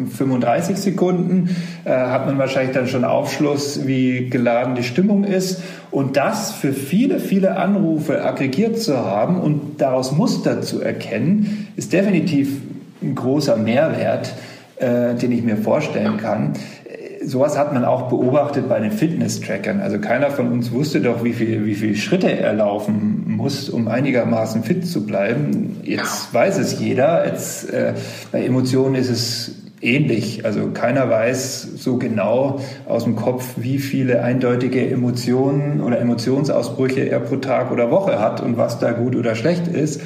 35 0.09 0.75
äh, 0.77 0.79
Sekunden? 0.79 1.53
Äh, 1.83 1.89
hat 1.89 2.27
man 2.27 2.37
wahrscheinlich 2.37 2.73
dann 2.73 2.87
schon 2.87 3.03
Aufschluss, 3.03 3.85
wie 3.85 4.29
geladen 4.29 4.75
die 4.75 4.83
Stimmung 4.83 5.25
ist. 5.25 5.61
Und 5.91 6.15
das 6.15 6.53
für 6.53 6.71
viele, 6.71 7.19
viele 7.19 7.57
Anrufe 7.57 8.23
aggregiert 8.23 8.79
zu 8.79 8.97
haben 8.97 9.41
und 9.41 9.81
daraus 9.81 10.13
Muster 10.13 10.61
zu 10.61 10.79
erkennen, 10.79 11.67
ist 11.75 11.91
definitiv 11.91 12.61
ein 13.01 13.15
großer 13.15 13.57
Mehrwert, 13.57 14.33
den 14.79 15.31
ich 15.31 15.41
mir 15.41 15.55
vorstellen 15.55 16.17
kann 16.17 16.53
sowas 17.25 17.57
hat 17.57 17.73
man 17.73 17.85
auch 17.85 18.09
beobachtet 18.09 18.69
bei 18.69 18.79
den 18.79 18.91
Fitness-Trackern. 18.91 19.81
Also 19.81 19.99
keiner 19.99 20.31
von 20.31 20.51
uns 20.51 20.71
wusste 20.71 21.01
doch, 21.01 21.23
wie 21.23 21.33
viel, 21.33 21.65
wie 21.65 21.75
viele 21.75 21.95
Schritte 21.95 22.31
er 22.31 22.53
laufen 22.53 23.23
muss, 23.27 23.69
um 23.69 23.87
einigermaßen 23.87 24.63
fit 24.63 24.87
zu 24.87 25.05
bleiben. 25.05 25.77
Jetzt 25.83 26.33
weiß 26.33 26.57
es 26.57 26.79
jeder. 26.79 27.25
Jetzt, 27.25 27.71
äh, 27.71 27.93
bei 28.31 28.45
Emotionen 28.45 28.95
ist 28.95 29.09
es 29.09 29.51
ähnlich. 29.81 30.45
Also 30.45 30.71
keiner 30.71 31.09
weiß 31.09 31.69
so 31.77 31.97
genau 31.97 32.59
aus 32.87 33.03
dem 33.03 33.15
Kopf, 33.15 33.53
wie 33.57 33.77
viele 33.77 34.23
eindeutige 34.23 34.89
Emotionen 34.89 35.81
oder 35.81 35.99
Emotionsausbrüche 35.99 37.09
er 37.09 37.19
pro 37.19 37.37
Tag 37.37 37.71
oder 37.71 37.91
Woche 37.91 38.19
hat 38.19 38.41
und 38.41 38.57
was 38.57 38.79
da 38.79 38.91
gut 38.91 39.15
oder 39.15 39.35
schlecht 39.35 39.67
ist. 39.67 40.01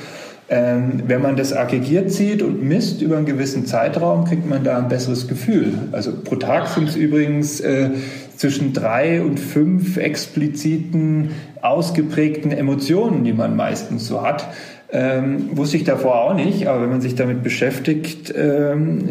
Ähm, 0.51 1.03
wenn 1.05 1.21
man 1.21 1.35
das 1.35 1.53
aggregiert 1.53 2.11
sieht 2.11 2.41
und 2.41 2.63
misst 2.63 3.03
über 3.03 3.17
einen 3.17 3.27
gewissen 3.27 3.67
Zeitraum, 3.67 4.25
kriegt 4.25 4.49
man 4.49 4.63
da 4.63 4.79
ein 4.79 4.89
besseres 4.89 5.27
Gefühl. 5.27 5.73
Also 5.91 6.11
pro 6.23 6.37
Tag 6.37 6.67
sind 6.67 6.89
es 6.89 6.95
übrigens 6.95 7.59
äh, 7.59 7.91
zwischen 8.35 8.73
drei 8.73 9.21
und 9.21 9.39
fünf 9.39 9.97
expliziten, 9.97 11.31
ausgeprägten 11.61 12.51
Emotionen, 12.51 13.23
die 13.23 13.33
man 13.33 13.55
meistens 13.55 14.07
so 14.07 14.23
hat. 14.23 14.47
Ähm, 14.91 15.55
wusste 15.55 15.77
ich 15.77 15.83
davor 15.83 16.21
auch 16.21 16.33
nicht, 16.33 16.67
aber 16.67 16.81
wenn 16.81 16.89
man 16.89 17.01
sich 17.01 17.13
damit 17.13 17.43
beschäftigt, 17.43 18.33
ähm, 18.35 19.07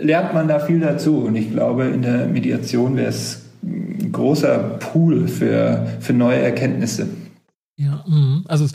lernt 0.00 0.34
man 0.34 0.48
da 0.48 0.58
viel 0.58 0.80
dazu. 0.80 1.18
Und 1.18 1.36
ich 1.36 1.52
glaube, 1.52 1.84
in 1.84 2.02
der 2.02 2.26
Mediation 2.26 2.96
wäre 2.96 3.10
es 3.10 3.42
ein 3.62 4.10
großer 4.10 4.78
Pool 4.80 5.28
für, 5.28 5.86
für 6.00 6.12
neue 6.12 6.40
Erkenntnisse. 6.40 7.06
Ja, 7.76 8.04
mhm. 8.06 8.44
also 8.48 8.66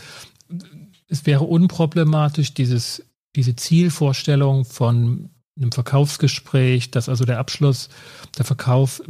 es 1.08 1.26
wäre 1.26 1.43
unproblematisch, 1.43 2.54
dieses, 2.54 3.04
diese 3.36 3.56
Zielvorstellung 3.56 4.65
von 4.65 5.30
einem 5.58 5.72
Verkaufsgespräch, 5.72 6.91
dass 6.91 7.10
also 7.10 7.26
der 7.26 7.39
Abschluss, 7.39 7.89
der 8.38 8.46
Verkauf 8.46 9.02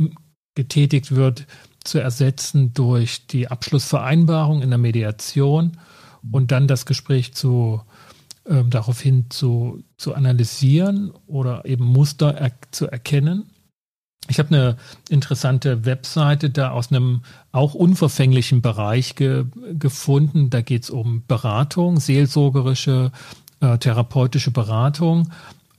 getätigt 0.56 1.16
wird, 1.16 1.46
zu 1.84 2.00
ersetzen 2.00 2.74
durch 2.74 3.28
die 3.28 3.48
Abschlussvereinbarung 3.48 4.62
in 4.62 4.70
der 4.70 4.80
Mediation 4.80 5.78
und 6.32 6.52
dann 6.52 6.68
das 6.68 6.86
Gespräch 6.86 7.34
zu 7.34 7.82
äh, 8.46 8.64
daraufhin 8.66 9.30
zu, 9.30 9.84
zu 9.98 10.14
analysieren 10.14 11.12
oder 11.28 11.66
eben 11.66 11.86
Muster 11.86 12.34
er, 12.34 12.52
zu 12.72 12.88
erkennen 12.88 13.50
ich 14.30 14.40
habe 14.40 14.50
eine 14.50 14.76
interessante 15.10 15.86
Webseite 15.86 16.50
da 16.50 16.72
aus 16.72 16.92
einem 16.92 17.22
auch 17.52 17.74
unverfänglichen 17.74 18.62
Bereich 18.62 19.16
ge 19.16 19.46
gefunden. 19.74 20.50
Da 20.50 20.62
geht 20.62 20.84
es 20.84 20.90
um 20.90 21.24
Beratung, 21.28 22.00
seelsorgerische, 22.00 23.12
äh, 23.62 23.78
therapeutische 23.78 24.52
Beratung. 24.52 25.30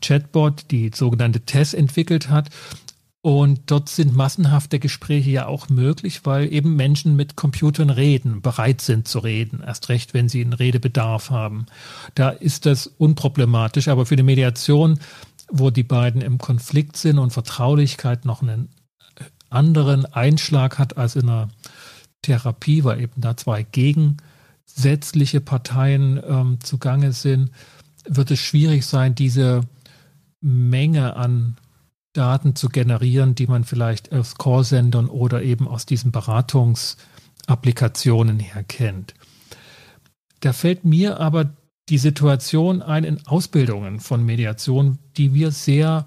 Chatbot, 0.00 0.70
die 0.70 0.92
sogenannte 0.94 1.40
Tess 1.40 1.74
entwickelt 1.74 2.30
hat. 2.30 2.50
Und 3.28 3.60
dort 3.66 3.90
sind 3.90 4.16
massenhafte 4.16 4.78
Gespräche 4.78 5.28
ja 5.28 5.46
auch 5.46 5.68
möglich, 5.68 6.24
weil 6.24 6.50
eben 6.50 6.76
Menschen 6.76 7.14
mit 7.14 7.36
Computern 7.36 7.90
reden, 7.90 8.40
bereit 8.40 8.80
sind 8.80 9.06
zu 9.06 9.18
reden, 9.18 9.62
erst 9.62 9.90
recht, 9.90 10.14
wenn 10.14 10.30
sie 10.30 10.40
einen 10.40 10.54
Redebedarf 10.54 11.28
haben. 11.28 11.66
Da 12.14 12.30
ist 12.30 12.64
das 12.64 12.86
unproblematisch, 12.86 13.88
aber 13.88 14.06
für 14.06 14.16
die 14.16 14.22
Mediation, 14.22 14.98
wo 15.50 15.68
die 15.68 15.82
beiden 15.82 16.22
im 16.22 16.38
Konflikt 16.38 16.96
sind 16.96 17.18
und 17.18 17.34
Vertraulichkeit 17.34 18.24
noch 18.24 18.40
einen 18.40 18.70
anderen 19.50 20.06
Einschlag 20.06 20.78
hat 20.78 20.96
als 20.96 21.14
in 21.14 21.28
einer 21.28 21.50
Therapie, 22.22 22.82
weil 22.82 23.02
eben 23.02 23.20
da 23.20 23.36
zwei 23.36 23.62
gegensätzliche 23.62 25.42
Parteien 25.42 26.18
ähm, 26.26 26.60
zugange 26.62 27.12
sind, 27.12 27.50
wird 28.08 28.30
es 28.30 28.40
schwierig 28.40 28.86
sein, 28.86 29.14
diese 29.14 29.60
Menge 30.40 31.14
an 31.14 31.58
Daten 32.12 32.54
zu 32.56 32.68
generieren, 32.68 33.34
die 33.34 33.46
man 33.46 33.64
vielleicht 33.64 34.12
aus 34.12 34.34
Callsendern 34.36 35.08
oder 35.08 35.42
eben 35.42 35.66
aus 35.68 35.86
diesen 35.86 36.12
Beratungsapplikationen 36.12 38.38
her 38.38 38.64
kennt. 38.64 39.14
Da 40.40 40.52
fällt 40.52 40.84
mir 40.84 41.20
aber 41.20 41.54
die 41.88 41.98
Situation 41.98 42.82
ein 42.82 43.04
in 43.04 43.26
Ausbildungen 43.26 44.00
von 44.00 44.24
Mediation, 44.24 44.98
die 45.16 45.34
wir 45.34 45.50
sehr 45.50 46.06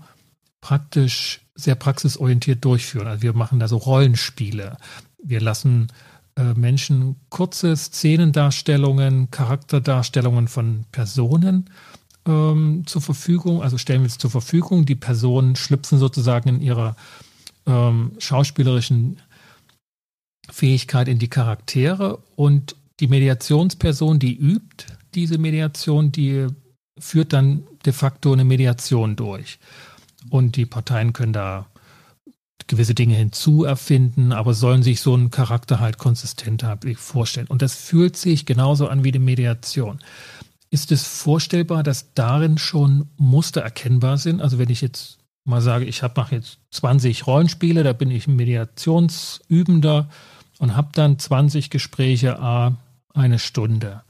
praktisch, 0.61 1.41
sehr 1.55 1.75
praxisorientiert 1.75 2.63
durchführen. 2.63 3.07
Also 3.07 3.23
wir 3.23 3.33
machen 3.33 3.59
da 3.59 3.67
so 3.67 3.77
Rollenspiele. 3.77 4.77
Wir 5.23 5.41
lassen 5.41 5.87
äh, 6.35 6.53
Menschen 6.53 7.15
kurze 7.29 7.75
Szenendarstellungen, 7.75 9.31
Charakterdarstellungen 9.31 10.47
von 10.47 10.85
Personen 10.91 11.69
ähm, 12.25 12.83
zur 12.85 13.01
Verfügung, 13.01 13.61
also 13.61 13.77
stellen 13.77 14.01
wir 14.01 14.07
es 14.07 14.17
zur 14.17 14.29
Verfügung. 14.29 14.85
Die 14.85 14.95
Personen 14.95 15.55
schlüpfen 15.55 15.97
sozusagen 15.97 16.49
in 16.49 16.61
ihrer 16.61 16.95
ähm, 17.65 18.13
schauspielerischen 18.19 19.21
Fähigkeit 20.49 21.07
in 21.07 21.19
die 21.19 21.29
Charaktere 21.29 22.19
und 22.35 22.75
die 22.99 23.07
Mediationsperson, 23.07 24.19
die 24.19 24.35
übt 24.35 24.85
diese 25.15 25.37
Mediation, 25.37 26.11
die 26.11 26.47
führt 26.99 27.33
dann 27.33 27.63
de 27.85 27.93
facto 27.93 28.31
eine 28.33 28.45
Mediation 28.45 29.15
durch. 29.15 29.59
Und 30.29 30.55
die 30.55 30.65
Parteien 30.65 31.13
können 31.13 31.33
da 31.33 31.67
gewisse 32.67 32.93
Dinge 32.93 33.15
hinzuerfinden, 33.15 34.31
aber 34.31 34.53
sollen 34.53 34.83
sich 34.83 35.01
so 35.01 35.13
einen 35.13 35.31
Charakter 35.31 35.79
halt 35.79 35.97
konsistent 35.97 36.63
vorstellen. 36.95 37.47
Und 37.47 37.61
das 37.61 37.75
fühlt 37.75 38.15
sich 38.15 38.45
genauso 38.45 38.87
an 38.87 39.03
wie 39.03 39.11
die 39.11 39.19
Mediation. 39.19 39.99
Ist 40.71 40.93
es 40.93 41.05
vorstellbar, 41.05 41.83
dass 41.83 42.13
darin 42.13 42.57
schon 42.57 43.09
Muster 43.17 43.61
erkennbar 43.61 44.17
sind? 44.17 44.41
Also 44.41 44.57
wenn 44.57 44.69
ich 44.69 44.79
jetzt 44.79 45.19
mal 45.43 45.61
sage, 45.61 45.83
ich 45.83 46.01
mache 46.01 46.35
jetzt 46.35 46.59
20 46.71 47.27
Rollenspiele, 47.27 47.83
da 47.83 47.91
bin 47.91 48.09
ich 48.09 48.27
Mediationsübender 48.27 50.09
und 50.59 50.75
habe 50.77 50.89
dann 50.93 51.19
20 51.19 51.69
Gespräche 51.71 52.39
a 52.39 52.77
eine 53.13 53.37
Stunde. 53.37 54.03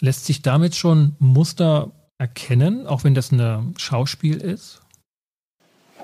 Lässt 0.00 0.26
sich 0.26 0.42
damit 0.42 0.76
schon 0.76 1.16
Muster 1.18 1.92
erkennen, 2.18 2.86
auch 2.86 3.04
wenn 3.04 3.14
das 3.14 3.32
ein 3.32 3.74
Schauspiel 3.78 4.36
ist? 4.36 4.82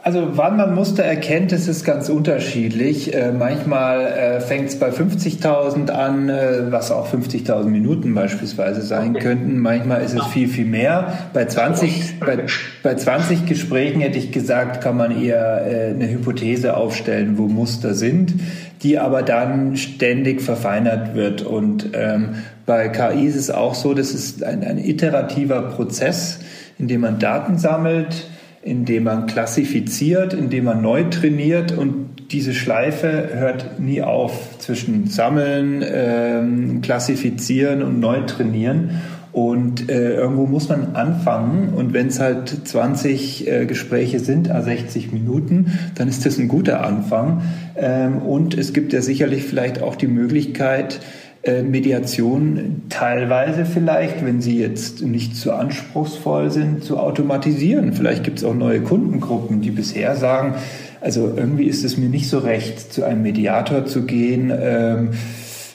Also 0.05 0.31
wann 0.33 0.57
man 0.57 0.75
Muster 0.75 1.05
erkennt, 1.05 1.53
das 1.53 1.69
ist 1.69 1.85
ganz 1.85 2.09
unterschiedlich. 2.09 3.15
Äh, 3.15 3.31
manchmal 3.31 4.01
äh, 4.01 4.41
fängt 4.41 4.69
es 4.69 4.77
bei 4.77 4.91
50.000 4.91 5.91
an, 5.91 6.29
äh, 6.29 6.73
was 6.73 6.91
auch 6.91 7.07
50.000 7.09 7.67
Minuten 7.67 8.13
beispielsweise 8.13 8.83
sein 8.83 9.15
könnten. 9.15 9.61
Manchmal 9.61 10.03
ist 10.03 10.15
es 10.15 10.27
viel, 10.27 10.49
viel 10.49 10.65
mehr. 10.65 11.13
Bei 11.33 11.45
20, 11.45 12.19
bei, 12.19 12.47
bei 12.83 12.95
20 12.97 13.47
Gesprächen 13.47 14.01
hätte 14.01 14.19
ich 14.19 14.33
gesagt, 14.33 14.81
kann 14.81 14.97
man 14.97 15.23
eher 15.23 15.65
äh, 15.67 15.91
eine 15.91 16.11
Hypothese 16.11 16.77
aufstellen, 16.77 17.39
wo 17.39 17.47
Muster 17.47 17.95
sind, 17.95 18.35
die 18.83 18.99
aber 18.99 19.23
dann 19.23 19.77
ständig 19.77 20.43
verfeinert 20.43 21.15
wird. 21.15 21.43
Und 21.43 21.91
ähm, 21.93 22.31
bei 22.67 22.89
KI 22.89 23.27
ist 23.27 23.37
es 23.37 23.53
auch 23.53 23.77
so, 23.77 23.95
das 23.95 24.11
ist 24.11 24.43
ein, 24.43 24.65
ein 24.65 24.79
iterativer 24.79 25.63
Prozess, 25.63 26.41
in 26.81 26.89
dem 26.89 27.03
man 27.03 27.21
Daten 27.21 27.57
sammelt, 27.57 28.27
indem 28.63 29.05
man 29.05 29.27
klassifiziert, 29.27 30.35
indem 30.35 30.65
man 30.65 30.83
neu 30.83 31.05
trainiert 31.05 31.77
und 31.77 32.13
diese 32.31 32.55
Schleife 32.55 33.29
hört 33.35 33.79
nie 33.79 34.01
auf 34.03 34.59
zwischen 34.59 35.07
Sammeln, 35.07 35.85
ähm, 35.85 36.81
Klassifizieren 36.81 37.83
und 37.83 38.01
neu 38.01 38.21
trainieren. 38.23 39.03
Und 39.33 39.91
äh, 39.91 40.15
irgendwo 40.15 40.47
muss 40.47 40.69
man 40.69 40.95
anfangen. 40.95 41.71
Und 41.71 41.95
wenn 41.95 42.09
es 42.09 42.21
halt 42.21 42.69
20 42.69 43.49
äh, 43.49 43.67
Gespräche 43.67 44.21
sind, 44.21 44.51
a 44.51 44.61
60 44.61 45.11
Minuten, 45.11 45.79
dann 45.95 46.09
ist 46.09 46.27
das 46.27 46.39
ein 46.39 46.49
guter 46.49 46.85
Anfang. 46.85 47.43
Ähm, 47.75 48.19
und 48.19 48.57
es 48.57 48.75
gibt 48.75 48.93
ja 48.93 49.01
sicherlich 49.01 49.45
vielleicht 49.45 49.83
auch 49.83 49.97
die 49.97 50.07
Möglichkeit, 50.07 51.01
äh, 51.43 51.63
Mediation 51.63 52.83
teilweise 52.89 53.65
vielleicht, 53.65 54.25
wenn 54.25 54.41
sie 54.41 54.59
jetzt 54.61 55.03
nicht 55.03 55.37
zu 55.37 55.53
anspruchsvoll 55.53 56.51
sind, 56.51 56.85
zu 56.85 56.99
automatisieren. 56.99 57.93
Vielleicht 57.93 58.23
gibt 58.23 58.39
es 58.39 58.45
auch 58.45 58.55
neue 58.55 58.81
Kundengruppen, 58.81 59.61
die 59.61 59.71
bisher 59.71 60.15
sagen, 60.15 60.55
also 61.01 61.33
irgendwie 61.37 61.65
ist 61.65 61.85
es 61.85 61.97
mir 61.97 62.09
nicht 62.09 62.29
so 62.29 62.39
recht, 62.39 62.93
zu 62.93 63.05
einem 63.05 63.23
Mediator 63.23 63.87
zu 63.87 64.03
gehen. 64.03 64.53
Ähm, 64.55 65.11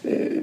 äh, 0.03 0.41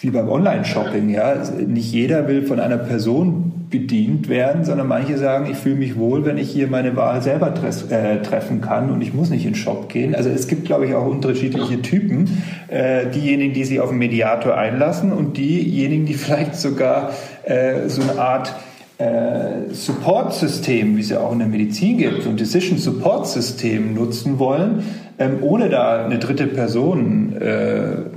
wie 0.00 0.10
beim 0.10 0.28
Online-Shopping, 0.28 1.08
ja. 1.08 1.42
Nicht 1.66 1.90
jeder 1.90 2.28
will 2.28 2.42
von 2.42 2.60
einer 2.60 2.76
Person 2.76 3.55
bedient 3.70 4.28
werden, 4.28 4.64
sondern 4.64 4.86
manche 4.86 5.18
sagen, 5.18 5.48
ich 5.50 5.58
fühle 5.58 5.76
mich 5.76 5.96
wohl, 5.96 6.24
wenn 6.24 6.38
ich 6.38 6.50
hier 6.50 6.68
meine 6.68 6.94
Wahl 6.96 7.22
selber 7.22 7.52
äh, 7.90 8.22
treffen 8.22 8.60
kann 8.60 8.90
und 8.90 9.02
ich 9.02 9.12
muss 9.12 9.30
nicht 9.30 9.44
in 9.44 9.52
den 9.52 9.56
Shop 9.56 9.88
gehen. 9.88 10.14
Also 10.14 10.30
es 10.30 10.46
gibt, 10.46 10.66
glaube 10.66 10.86
ich, 10.86 10.94
auch 10.94 11.06
unterschiedliche 11.06 11.82
Typen. 11.82 12.42
Äh, 12.68 13.06
diejenigen, 13.06 13.54
die 13.54 13.64
sich 13.64 13.80
auf 13.80 13.90
einen 13.90 13.98
Mediator 13.98 14.56
einlassen 14.56 15.12
und 15.12 15.36
diejenigen, 15.36 16.06
die 16.06 16.14
vielleicht 16.26 16.54
sogar 16.54 17.10
äh, 17.44 17.88
so 17.88 18.02
eine 18.02 18.20
Art 18.20 18.54
äh, 18.98 19.74
Support-System, 19.74 20.96
wie 20.96 21.00
es 21.00 21.10
ja 21.10 21.20
auch 21.20 21.32
in 21.32 21.40
der 21.40 21.48
Medizin 21.48 21.98
gibt, 21.98 22.22
so 22.22 22.30
ein 22.30 22.36
Decision-Support-System 22.36 23.94
nutzen 23.94 24.38
wollen, 24.38 24.84
ähm, 25.18 25.38
ohne 25.42 25.68
da 25.68 26.04
eine 26.04 26.18
dritte 26.18 26.46
Person 26.46 27.36
äh, 27.36 28.15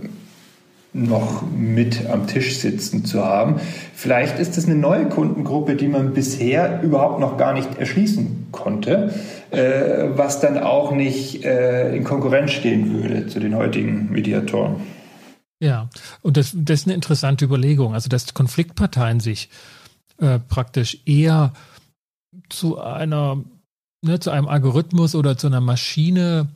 noch 0.94 1.44
mit 1.52 2.10
am 2.10 2.28
Tisch 2.28 2.58
sitzen 2.58 3.06
zu 3.06 3.24
haben. 3.24 3.60
Vielleicht 3.94 4.40
ist 4.40 4.58
es 4.58 4.66
eine 4.66 4.76
neue 4.76 5.08
Kundengruppe, 5.08 5.76
die 5.76 5.88
man 5.88 6.14
bisher 6.14 6.82
überhaupt 6.82 7.20
noch 7.20 7.38
gar 7.38 7.54
nicht 7.54 7.78
erschließen 7.78 8.48
konnte, 8.52 9.14
äh, 9.52 10.10
was 10.16 10.40
dann 10.40 10.58
auch 10.58 10.92
nicht 10.92 11.44
äh, 11.46 11.96
in 11.96 12.04
Konkurrenz 12.04 12.52
stehen 12.52 12.94
würde 12.94 13.28
zu 13.28 13.40
den 13.40 13.56
heutigen 13.56 14.12
Mediatoren. 14.12 14.78
Ja, 15.62 15.90
und 16.22 16.38
das, 16.38 16.54
das 16.56 16.82
ist 16.82 16.88
eine 16.88 16.96
interessante 16.96 17.46
Überlegung. 17.46 17.94
Also, 17.94 18.10
dass 18.10 18.34
Konfliktparteien 18.34 19.20
sich 19.20 19.50
äh, 20.20 20.40
praktisch 20.40 21.00
eher 21.06 21.54
zu 22.50 22.80
einer, 22.80 23.44
ne, 24.02 24.20
zu 24.20 24.32
einem 24.32 24.48
Algorithmus 24.48 25.16
oder 25.16 25.38
zu 25.38 25.48
einer 25.48 25.62
Maschine 25.62 26.48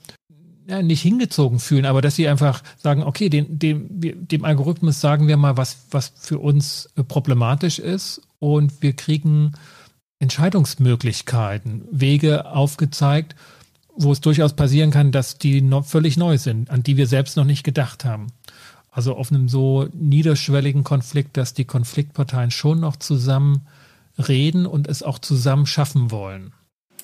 ja, 0.67 0.81
nicht 0.81 1.01
hingezogen 1.01 1.59
fühlen, 1.59 1.85
aber 1.85 2.01
dass 2.01 2.15
sie 2.15 2.27
einfach 2.27 2.63
sagen, 2.77 3.03
okay, 3.03 3.29
dem, 3.29 3.59
dem, 3.59 3.87
dem 4.27 4.45
Algorithmus 4.45 5.01
sagen 5.01 5.27
wir 5.27 5.37
mal, 5.37 5.57
was, 5.57 5.85
was 5.91 6.13
für 6.15 6.39
uns 6.39 6.89
äh, 6.95 7.03
problematisch 7.03 7.79
ist 7.79 8.21
und 8.39 8.81
wir 8.81 8.93
kriegen 8.93 9.53
Entscheidungsmöglichkeiten, 10.19 11.83
Wege 11.91 12.45
aufgezeigt, 12.45 13.35
wo 13.95 14.11
es 14.11 14.21
durchaus 14.21 14.53
passieren 14.53 14.91
kann, 14.91 15.11
dass 15.11 15.37
die 15.37 15.61
noch 15.61 15.85
völlig 15.85 16.17
neu 16.17 16.37
sind, 16.37 16.69
an 16.69 16.83
die 16.83 16.97
wir 16.97 17.07
selbst 17.07 17.37
noch 17.37 17.45
nicht 17.45 17.63
gedacht 17.63 18.05
haben. 18.05 18.27
Also 18.89 19.15
auf 19.15 19.31
einem 19.31 19.49
so 19.49 19.87
niederschwelligen 19.93 20.83
Konflikt, 20.83 21.35
dass 21.37 21.53
die 21.53 21.65
Konfliktparteien 21.65 22.51
schon 22.51 22.79
noch 22.79 22.95
zusammen 22.95 23.67
reden 24.17 24.65
und 24.65 24.87
es 24.87 25.03
auch 25.03 25.19
zusammen 25.19 25.65
schaffen 25.65 26.11
wollen. 26.11 26.53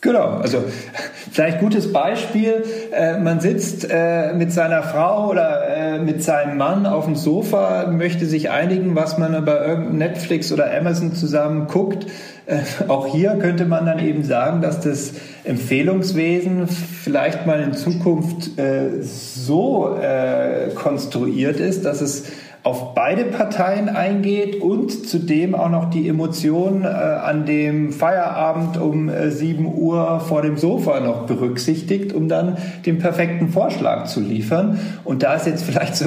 Genau, 0.01 0.37
also 0.37 0.63
vielleicht 1.31 1.59
gutes 1.59 1.91
Beispiel. 1.91 2.63
Äh, 2.93 3.19
man 3.19 3.41
sitzt 3.41 3.85
äh, 3.89 4.33
mit 4.33 4.53
seiner 4.53 4.81
Frau 4.81 5.29
oder 5.29 5.67
äh, 5.67 5.99
mit 5.99 6.23
seinem 6.23 6.57
Mann 6.57 6.85
auf 6.85 7.05
dem 7.05 7.15
Sofa, 7.15 7.87
möchte 7.87 8.25
sich 8.25 8.49
einigen, 8.49 8.95
was 8.95 9.17
man 9.17 9.43
bei 9.43 9.57
irgendeinem 9.57 9.97
Netflix 9.97 10.53
oder 10.53 10.73
Amazon 10.75 11.13
zusammen 11.15 11.67
guckt. 11.67 12.05
Äh, 12.45 12.59
auch 12.87 13.07
hier 13.07 13.31
könnte 13.35 13.65
man 13.65 13.85
dann 13.85 13.99
eben 13.99 14.23
sagen, 14.23 14.61
dass 14.61 14.79
das 14.79 15.13
Empfehlungswesen 15.43 16.67
vielleicht 16.67 17.45
mal 17.45 17.59
in 17.59 17.73
Zukunft 17.73 18.57
äh, 18.57 19.01
so 19.01 19.97
äh, 20.01 20.69
konstruiert 20.75 21.59
ist, 21.59 21.83
dass 21.83 21.99
es 21.99 22.23
auf 22.64 22.93
beide 22.93 23.24
Parteien 23.24 23.88
eingeht 23.88 24.62
und 24.62 25.07
zudem 25.07 25.55
auch 25.55 25.70
noch 25.70 25.89
die 25.89 26.07
Emotionen 26.10 26.84
äh, 26.84 26.88
an 26.88 27.45
dem 27.45 27.93
Feierabend 27.93 28.78
um 28.78 29.07
äh, 29.07 29.32
7 29.32 29.66
Uhr 29.66 30.20
vor 30.20 30.41
dem 30.41 30.57
Sofa 30.57 30.99
noch 30.99 31.26
berücksichtigt, 31.26 32.14
um 32.14 32.28
dann 32.28 32.57
den 32.86 32.99
perfekten 32.99 33.49
Vorschlag 33.49 34.07
zu 34.07 34.20
liefern. 34.20 34.80
Und 35.05 35.24
da 35.24 35.36
ist 35.36 35.47
jetzt 35.47 35.64
vielleicht 35.64 35.95
so 35.95 36.05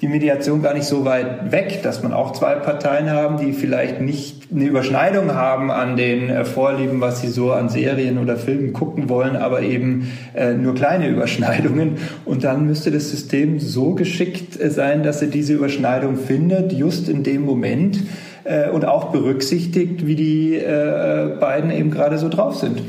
die 0.00 0.08
Mediation 0.08 0.62
gar 0.62 0.74
nicht 0.74 0.86
so 0.86 1.04
weit 1.04 1.50
weg, 1.50 1.82
dass 1.82 2.02
man 2.02 2.12
auch 2.12 2.32
zwei 2.32 2.54
Parteien 2.54 3.10
haben, 3.10 3.38
die 3.38 3.52
vielleicht 3.52 4.00
nicht 4.00 4.48
eine 4.52 4.64
Überschneidung 4.64 5.34
haben 5.34 5.70
an 5.70 5.96
den 5.96 6.30
äh, 6.30 6.44
Vorlieben, 6.44 7.00
was 7.00 7.20
sie 7.20 7.28
so 7.28 7.52
an 7.52 7.68
Serien 7.68 8.18
oder 8.18 8.36
Filmen 8.36 8.72
gucken 8.72 9.08
wollen, 9.08 9.36
aber 9.36 9.62
eben 9.62 10.10
äh, 10.34 10.54
nur 10.54 10.74
kleine 10.74 11.08
Überschneidungen. 11.10 11.96
Und 12.24 12.44
dann 12.44 12.66
müsste 12.66 12.90
das 12.90 13.10
System 13.10 13.58
so 13.58 13.94
geschickt 13.94 14.58
äh, 14.60 14.70
sein, 14.70 15.02
dass 15.02 15.20
sie 15.20 15.28
diese 15.28 15.54
Überschneidung 15.54 16.16
findet, 16.16 16.72
just 16.72 17.08
in 17.08 17.24
dem 17.24 17.42
Moment 17.42 18.00
äh, 18.44 18.70
und 18.70 18.84
auch 18.84 19.10
berücksichtigt, 19.10 20.06
wie 20.06 20.14
die 20.14 20.54
äh, 20.54 21.36
beiden 21.40 21.70
eben 21.70 21.90
gerade 21.90 22.18
so 22.18 22.28
drauf 22.28 22.56
sind. 22.56 22.82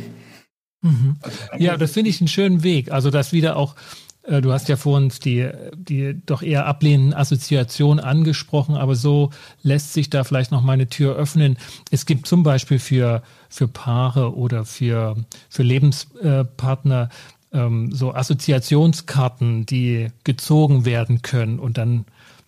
Mhm. 0.81 1.17
Also 1.21 1.37
ja, 1.57 1.77
das 1.77 1.91
finde 1.91 2.09
ich 2.09 2.21
einen 2.21 2.27
schönen 2.27 2.63
Weg. 2.63 2.91
Also, 2.91 3.09
dass 3.09 3.33
wieder 3.33 3.57
auch 3.57 3.75
äh, 3.75 4.08
Du 4.29 4.53
hast 4.53 4.69
ja 4.69 4.75
vor 4.75 4.97
uns 4.97 5.19
die, 5.19 5.49
die 5.75 6.21
doch 6.23 6.43
eher 6.43 6.67
ablehnenden 6.67 7.15
Assoziationen 7.15 8.03
angesprochen, 8.03 8.75
aber 8.75 8.95
so 8.95 9.31
lässt 9.63 9.93
sich 9.93 10.11
da 10.11 10.23
vielleicht 10.23 10.51
noch 10.51 10.61
mal 10.61 10.73
eine 10.73 10.87
Tür 10.87 11.15
öffnen. 11.15 11.57
Es 11.89 12.05
gibt 12.05 12.27
zum 12.27 12.43
Beispiel 12.43 12.77
für, 12.77 13.23
für 13.49 13.67
Paare 13.67 14.35
oder 14.35 14.65
für, 14.65 15.15
für 15.49 15.63
Lebenspartner 15.63 17.09
ähm, 17.51 17.91
so 17.91 18.13
Assoziationskarten, 18.13 19.65
die 19.65 20.09
gezogen 20.23 20.85
werden 20.85 21.23
können 21.23 21.57
und 21.57 21.79
dann 21.79 22.05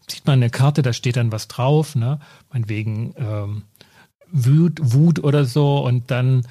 sieht 0.07 0.27
man 0.27 0.39
eine 0.39 0.51
Karte, 0.51 0.83
da 0.83 0.93
steht 0.93 1.15
dann 1.15 1.31
was 1.31 1.47
drauf, 1.47 1.95
ne? 1.95 2.19
Meinetwegen 2.51 3.15
ähm, 3.17 3.63
Wut, 4.31 4.79
Wut 4.81 5.23
oder 5.23 5.45
so 5.45 5.83
und 5.83 6.11
dann 6.11 6.45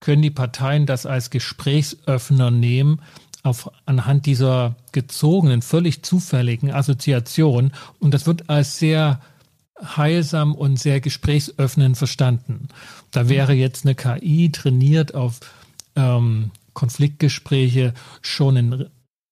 können 0.00 0.22
die 0.22 0.30
Parteien 0.30 0.86
das 0.86 1.06
als 1.06 1.30
Gesprächsöffner 1.30 2.50
nehmen 2.50 3.00
auf, 3.46 3.70
anhand 3.86 4.26
dieser 4.26 4.76
gezogenen, 4.92 5.62
völlig 5.62 6.02
zufälligen 6.02 6.70
Assoziation 6.70 7.72
und 7.98 8.12
das 8.12 8.26
wird 8.26 8.50
als 8.50 8.78
sehr 8.78 9.20
heilsam 9.82 10.54
und 10.54 10.78
sehr 10.78 11.00
gesprächsöffnend 11.00 11.96
verstanden. 11.98 12.68
Da 13.10 13.28
wäre 13.28 13.52
jetzt 13.52 13.84
eine 13.84 13.94
KI 13.94 14.50
trainiert 14.50 15.14
auf 15.14 15.40
ähm, 15.94 16.50
Konfliktgespräche 16.74 17.94
schon 18.22 18.56
ein 18.56 18.86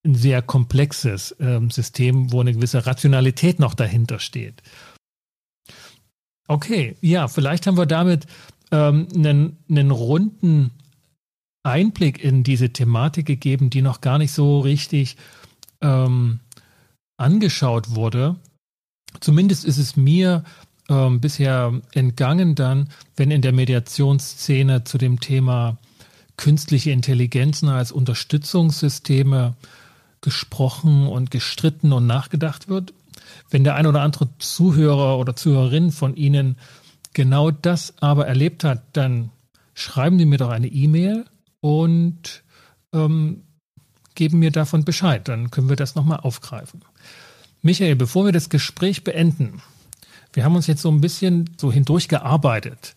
ein 0.04 0.14
sehr 0.14 0.42
komplexes 0.42 1.34
ähm, 1.40 1.70
System, 1.70 2.30
wo 2.30 2.40
eine 2.40 2.52
gewisse 2.52 2.86
Rationalität 2.86 3.58
noch 3.58 3.74
dahinter 3.74 4.18
steht. 4.18 4.62
Okay, 6.46 6.96
ja, 7.00 7.26
vielleicht 7.26 7.66
haben 7.66 7.78
wir 7.78 7.86
damit 7.86 8.26
ähm, 8.70 9.08
einen, 9.14 9.56
einen 9.68 9.90
runden 9.90 10.72
Einblick 11.64 12.22
in 12.22 12.44
diese 12.44 12.70
Thematik 12.70 13.26
gegeben, 13.26 13.70
die 13.70 13.82
noch 13.82 14.00
gar 14.00 14.18
nicht 14.18 14.32
so 14.32 14.60
richtig 14.60 15.16
ähm, 15.80 16.40
angeschaut 17.16 17.94
wurde. 17.94 18.36
Zumindest 19.20 19.64
ist 19.64 19.78
es 19.78 19.96
mir 19.96 20.44
ähm, 20.88 21.20
bisher 21.20 21.80
entgangen 21.92 22.54
dann, 22.54 22.90
wenn 23.16 23.30
in 23.30 23.42
der 23.42 23.52
Mediationsszene 23.52 24.84
zu 24.84 24.98
dem 24.98 25.20
Thema 25.20 25.78
künstliche 26.36 26.90
Intelligenzen 26.90 27.68
als 27.68 27.92
Unterstützungssysteme 27.92 29.54
gesprochen 30.20 31.06
und 31.06 31.30
gestritten 31.30 31.92
und 31.92 32.06
nachgedacht 32.06 32.68
wird. 32.68 32.92
Wenn 33.50 33.64
der 33.64 33.76
ein 33.76 33.86
oder 33.86 34.02
andere 34.02 34.28
Zuhörer 34.38 35.18
oder 35.18 35.36
Zuhörerin 35.36 35.92
von 35.92 36.16
Ihnen 36.16 36.56
genau 37.12 37.50
das 37.50 37.94
aber 38.00 38.26
erlebt 38.26 38.64
hat, 38.64 38.82
dann 38.92 39.30
schreiben 39.74 40.18
Sie 40.18 40.26
mir 40.26 40.38
doch 40.38 40.50
eine 40.50 40.66
E-Mail 40.66 41.24
und 41.64 42.44
ähm, 42.92 43.44
geben 44.14 44.38
mir 44.38 44.50
davon 44.50 44.84
Bescheid. 44.84 45.26
Dann 45.28 45.50
können 45.50 45.70
wir 45.70 45.76
das 45.76 45.94
nochmal 45.94 46.20
aufgreifen. 46.20 46.84
Michael, 47.62 47.96
bevor 47.96 48.26
wir 48.26 48.32
das 48.32 48.50
Gespräch 48.50 49.02
beenden, 49.02 49.62
wir 50.34 50.44
haben 50.44 50.56
uns 50.56 50.66
jetzt 50.66 50.82
so 50.82 50.90
ein 50.90 51.00
bisschen 51.00 51.48
so 51.56 51.72
hindurchgearbeitet. 51.72 52.94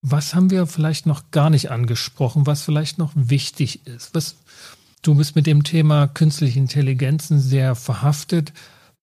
Was 0.00 0.34
haben 0.34 0.50
wir 0.50 0.66
vielleicht 0.66 1.06
noch 1.06 1.30
gar 1.30 1.50
nicht 1.50 1.70
angesprochen, 1.70 2.48
was 2.48 2.62
vielleicht 2.62 2.98
noch 2.98 3.12
wichtig 3.14 3.86
ist? 3.86 4.12
Was, 4.12 4.34
Du 5.02 5.16
bist 5.16 5.34
mit 5.34 5.46
dem 5.46 5.64
Thema 5.64 6.06
künstliche 6.06 6.60
Intelligenzen 6.60 7.40
sehr 7.40 7.74
verhaftet. 7.74 8.52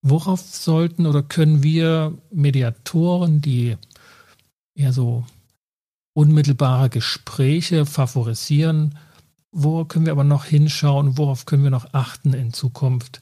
Worauf 0.02 0.40
sollten 0.40 1.06
oder 1.06 1.24
können 1.24 1.62
wir 1.62 2.18
Mediatoren, 2.32 3.42
die 3.42 3.76
eher 4.76 4.94
so 4.94 5.26
unmittelbare 6.20 6.90
Gespräche 6.90 7.86
favorisieren, 7.86 8.98
wo 9.54 9.86
können 9.86 10.06
wir 10.06 10.12
aber 10.12 10.26
noch 10.26 10.44
hinschauen, 10.44 11.18
worauf 11.18 11.46
können 11.46 11.64
wir 11.64 11.72
noch 11.72 11.94
achten 11.94 12.34
in 12.34 12.52
Zukunft, 12.52 13.22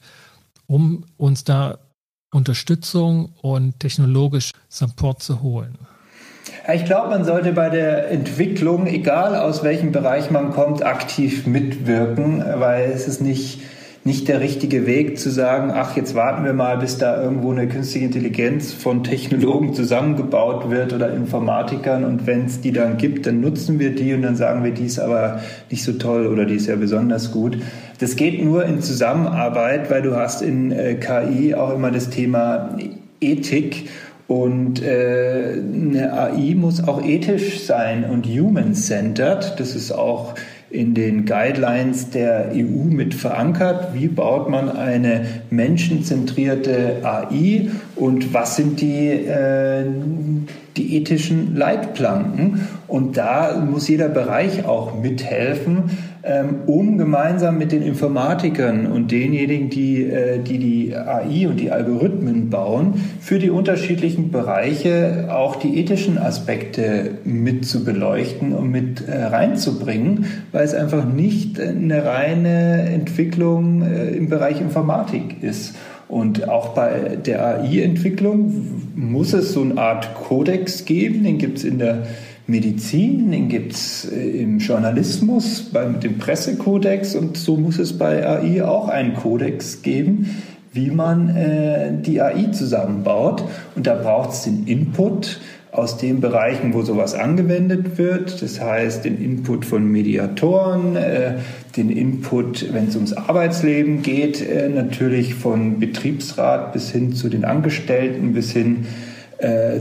um 0.66 1.04
uns 1.16 1.44
da 1.44 1.78
Unterstützung 2.32 3.32
und 3.40 3.78
technologisch 3.78 4.50
Support 4.68 5.22
zu 5.22 5.42
holen? 5.42 5.78
Ich 6.74 6.86
glaube, 6.86 7.10
man 7.10 7.24
sollte 7.24 7.52
bei 7.52 7.70
der 7.70 8.10
Entwicklung, 8.10 8.88
egal 8.88 9.36
aus 9.36 9.62
welchem 9.62 9.92
Bereich 9.92 10.32
man 10.32 10.50
kommt, 10.50 10.84
aktiv 10.84 11.46
mitwirken, 11.46 12.42
weil 12.56 12.90
es 12.90 13.06
ist 13.06 13.22
nicht 13.22 13.60
nicht 14.08 14.26
der 14.26 14.40
richtige 14.40 14.86
Weg 14.86 15.18
zu 15.18 15.28
sagen, 15.28 15.70
ach, 15.70 15.94
jetzt 15.94 16.14
warten 16.14 16.42
wir 16.42 16.54
mal, 16.54 16.78
bis 16.78 16.96
da 16.96 17.22
irgendwo 17.22 17.52
eine 17.52 17.68
künstliche 17.68 18.06
Intelligenz 18.06 18.72
von 18.72 19.04
Technologen 19.04 19.74
zusammengebaut 19.74 20.70
wird 20.70 20.94
oder 20.94 21.12
Informatikern 21.12 22.06
und 22.06 22.26
wenn 22.26 22.46
es 22.46 22.62
die 22.62 22.72
dann 22.72 22.96
gibt, 22.96 23.26
dann 23.26 23.42
nutzen 23.42 23.78
wir 23.78 23.94
die 23.94 24.14
und 24.14 24.22
dann 24.22 24.34
sagen 24.34 24.64
wir, 24.64 24.70
die 24.70 24.86
ist 24.86 24.98
aber 24.98 25.40
nicht 25.70 25.84
so 25.84 25.92
toll 25.92 26.26
oder 26.26 26.46
die 26.46 26.54
ist 26.54 26.68
ja 26.68 26.76
besonders 26.76 27.32
gut. 27.32 27.58
Das 28.00 28.16
geht 28.16 28.42
nur 28.42 28.64
in 28.64 28.80
Zusammenarbeit, 28.80 29.90
weil 29.90 30.00
du 30.00 30.16
hast 30.16 30.40
in 30.40 30.72
äh, 30.72 30.94
KI 30.94 31.54
auch 31.54 31.74
immer 31.74 31.90
das 31.90 32.08
Thema 32.08 32.78
Ethik 33.20 33.90
und 34.26 34.82
äh, 34.82 35.52
eine 35.52 36.14
AI 36.14 36.54
muss 36.54 36.82
auch 36.82 37.04
ethisch 37.04 37.60
sein 37.60 38.04
und 38.04 38.26
human-centered. 38.26 39.54
Das 39.58 39.74
ist 39.74 39.92
auch 39.92 40.34
in 40.70 40.94
den 40.94 41.24
Guidelines 41.24 42.10
der 42.10 42.50
EU 42.52 42.84
mit 42.84 43.14
verankert. 43.14 43.94
Wie 43.94 44.08
baut 44.08 44.50
man 44.50 44.68
eine 44.68 45.24
menschenzentrierte 45.50 47.00
AI 47.02 47.70
und 47.96 48.34
was 48.34 48.56
sind 48.56 48.80
die, 48.80 49.08
äh, 49.08 49.84
die 50.76 50.96
ethischen 50.96 51.56
Leitplanken? 51.56 52.68
Und 52.86 53.16
da 53.16 53.64
muss 53.64 53.88
jeder 53.88 54.08
Bereich 54.08 54.66
auch 54.66 55.00
mithelfen 55.00 55.90
um 56.66 56.98
gemeinsam 56.98 57.58
mit 57.58 57.72
den 57.72 57.82
Informatikern 57.82 58.86
und 58.86 59.10
denjenigen, 59.10 59.70
die, 59.70 60.04
äh, 60.04 60.38
die 60.38 60.58
die 60.58 60.96
AI 60.96 61.48
und 61.48 61.58
die 61.58 61.70
Algorithmen 61.70 62.50
bauen, 62.50 62.94
für 63.20 63.38
die 63.38 63.50
unterschiedlichen 63.50 64.30
Bereiche 64.30 65.28
auch 65.30 65.56
die 65.56 65.78
ethischen 65.78 66.18
Aspekte 66.18 67.12
mit 67.24 67.64
zu 67.64 67.84
beleuchten 67.84 68.52
und 68.52 68.70
mit 68.70 69.08
äh, 69.08 69.24
reinzubringen, 69.24 70.26
weil 70.52 70.64
es 70.64 70.74
einfach 70.74 71.04
nicht 71.04 71.60
eine 71.60 72.04
reine 72.04 72.90
Entwicklung 72.90 73.82
äh, 73.82 74.10
im 74.10 74.28
Bereich 74.28 74.60
Informatik 74.60 75.42
ist. 75.42 75.74
Und 76.08 76.48
auch 76.48 76.68
bei 76.68 77.18
der 77.24 77.60
AI-Entwicklung 77.60 78.92
muss 78.96 79.34
es 79.34 79.52
so 79.52 79.60
eine 79.60 79.78
Art 79.78 80.14
Kodex 80.14 80.86
geben, 80.86 81.22
den 81.22 81.36
gibt 81.36 81.58
es 81.58 81.64
in 81.64 81.78
der 81.78 82.04
Medizin, 82.48 83.30
den 83.30 83.48
gibt 83.50 83.72
es 83.72 84.10
äh, 84.10 84.16
im 84.16 84.58
Journalismus, 84.58 85.68
beim 85.70 86.00
dem 86.00 86.16
Pressekodex 86.16 87.14
und 87.14 87.36
so 87.36 87.58
muss 87.58 87.78
es 87.78 87.98
bei 87.98 88.26
AI 88.26 88.64
auch 88.64 88.88
einen 88.88 89.14
Kodex 89.14 89.82
geben, 89.82 90.42
wie 90.72 90.90
man 90.90 91.28
äh, 91.36 91.92
die 91.92 92.22
AI 92.22 92.50
zusammenbaut. 92.52 93.44
Und 93.76 93.86
da 93.86 93.96
braucht 93.96 94.30
es 94.30 94.44
den 94.44 94.66
Input 94.66 95.40
aus 95.72 95.98
den 95.98 96.22
Bereichen, 96.22 96.72
wo 96.72 96.80
sowas 96.80 97.14
angewendet 97.14 97.98
wird. 97.98 98.40
Das 98.40 98.58
heißt, 98.58 99.04
den 99.04 99.22
Input 99.22 99.66
von 99.66 99.84
Mediatoren, 99.84 100.96
äh, 100.96 101.34
den 101.76 101.90
Input, 101.90 102.72
wenn 102.72 102.88
es 102.88 102.94
ums 102.94 103.12
Arbeitsleben 103.12 104.00
geht, 104.00 104.40
äh, 104.40 104.70
natürlich 104.70 105.34
von 105.34 105.78
Betriebsrat 105.78 106.72
bis 106.72 106.90
hin 106.90 107.12
zu 107.12 107.28
den 107.28 107.44
Angestellten, 107.44 108.32
bis 108.32 108.52
hin 108.52 108.84
äh, 108.84 109.17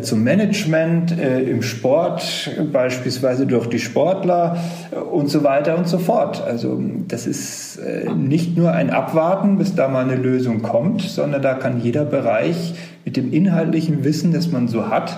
zum 0.02 0.24
Management, 0.24 1.18
äh, 1.18 1.42
im 1.42 1.64
Sport 1.64 2.52
beispielsweise 2.72 3.48
durch 3.48 3.68
die 3.68 3.80
Sportler 3.80 4.58
äh, 4.92 4.98
und 4.98 5.30
so 5.30 5.44
weiter 5.44 5.78
und 5.78 5.88
so 5.88 5.98
fort. 5.98 6.44
Also 6.44 6.80
das 7.08 7.26
ist 7.26 7.78
äh, 7.78 8.08
nicht 8.14 8.56
nur 8.56 8.74
ein 8.74 8.92
Abwarten, 8.92 9.58
bis 9.58 9.74
da 9.74 9.88
mal 9.88 10.04
eine 10.04 10.16
Lösung 10.16 10.62
kommt, 10.62 11.02
sondern 11.02 11.42
da 11.42 11.56
kann 11.56 11.82
jeder 11.82 12.06
Bereich 12.06 12.76
mit 13.04 13.18
dem 13.18 13.34
inhaltlichen 13.34 14.04
Wissen, 14.04 14.32
das 14.32 14.52
man 14.52 14.68
so 14.68 14.90
hat 14.90 15.18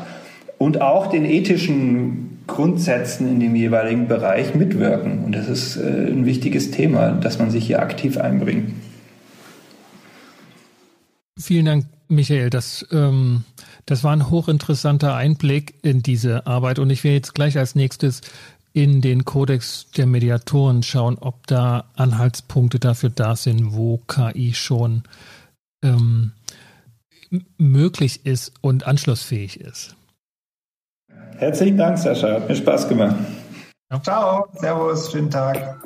und 0.58 0.82
auch 0.82 1.08
den 1.08 1.26
ethischen 1.26 2.40
Grundsätzen 2.48 3.28
in 3.28 3.40
dem 3.42 3.56
jeweiligen 3.56 4.08
Bereich 4.08 4.56
mitwirken. 4.56 5.26
Und 5.26 5.36
das 5.36 5.50
ist 5.50 5.76
äh, 5.76 6.08
ein 6.08 6.26
wichtiges 6.26 6.72
Thema, 6.72 7.12
dass 7.12 7.40
man 7.40 7.52
sich 7.52 7.68
hier 7.68 7.82
aktiv 7.82 8.18
einbringt. 8.18 8.72
Vielen 11.38 11.66
Dank, 11.66 11.86
Michael. 12.08 12.50
Das 12.50 12.86
ähm 12.92 13.44
das 13.86 14.04
war 14.04 14.14
ein 14.14 14.30
hochinteressanter 14.30 15.16
Einblick 15.16 15.76
in 15.82 16.02
diese 16.02 16.48
Arbeit 16.48 16.80
und 16.80 16.90
ich 16.90 17.04
werde 17.04 17.16
jetzt 17.16 17.36
gleich 17.36 17.58
als 17.58 17.76
nächstes 17.76 18.22
in 18.74 19.02
den 19.02 19.26
Kodex 19.26 19.90
der 19.98 20.06
Mediatoren 20.06 20.84
schauen, 20.84 21.18
ob 21.20 21.48
da 21.48 21.86
Anhaltspunkte 21.96 22.80
dafür 22.80 23.10
da 23.10 23.36
sind, 23.36 23.74
wo 23.74 23.98
KI 24.08 24.54
schon 24.54 25.04
ähm, 25.84 26.34
möglich 27.58 28.26
ist 28.26 28.54
und 28.62 28.86
anschlussfähig 28.86 29.60
ist. 29.60 29.96
Herzlichen 31.38 31.78
Dank, 31.78 31.98
Sascha. 31.98 32.34
Hat 32.34 32.50
mir 32.50 32.56
Spaß 32.56 32.90
gemacht. 32.90 33.16
Ja. 33.92 34.02
Ciao, 34.02 34.48
Servus, 34.54 35.12
schönen 35.12 35.32
Tag. 35.32 35.82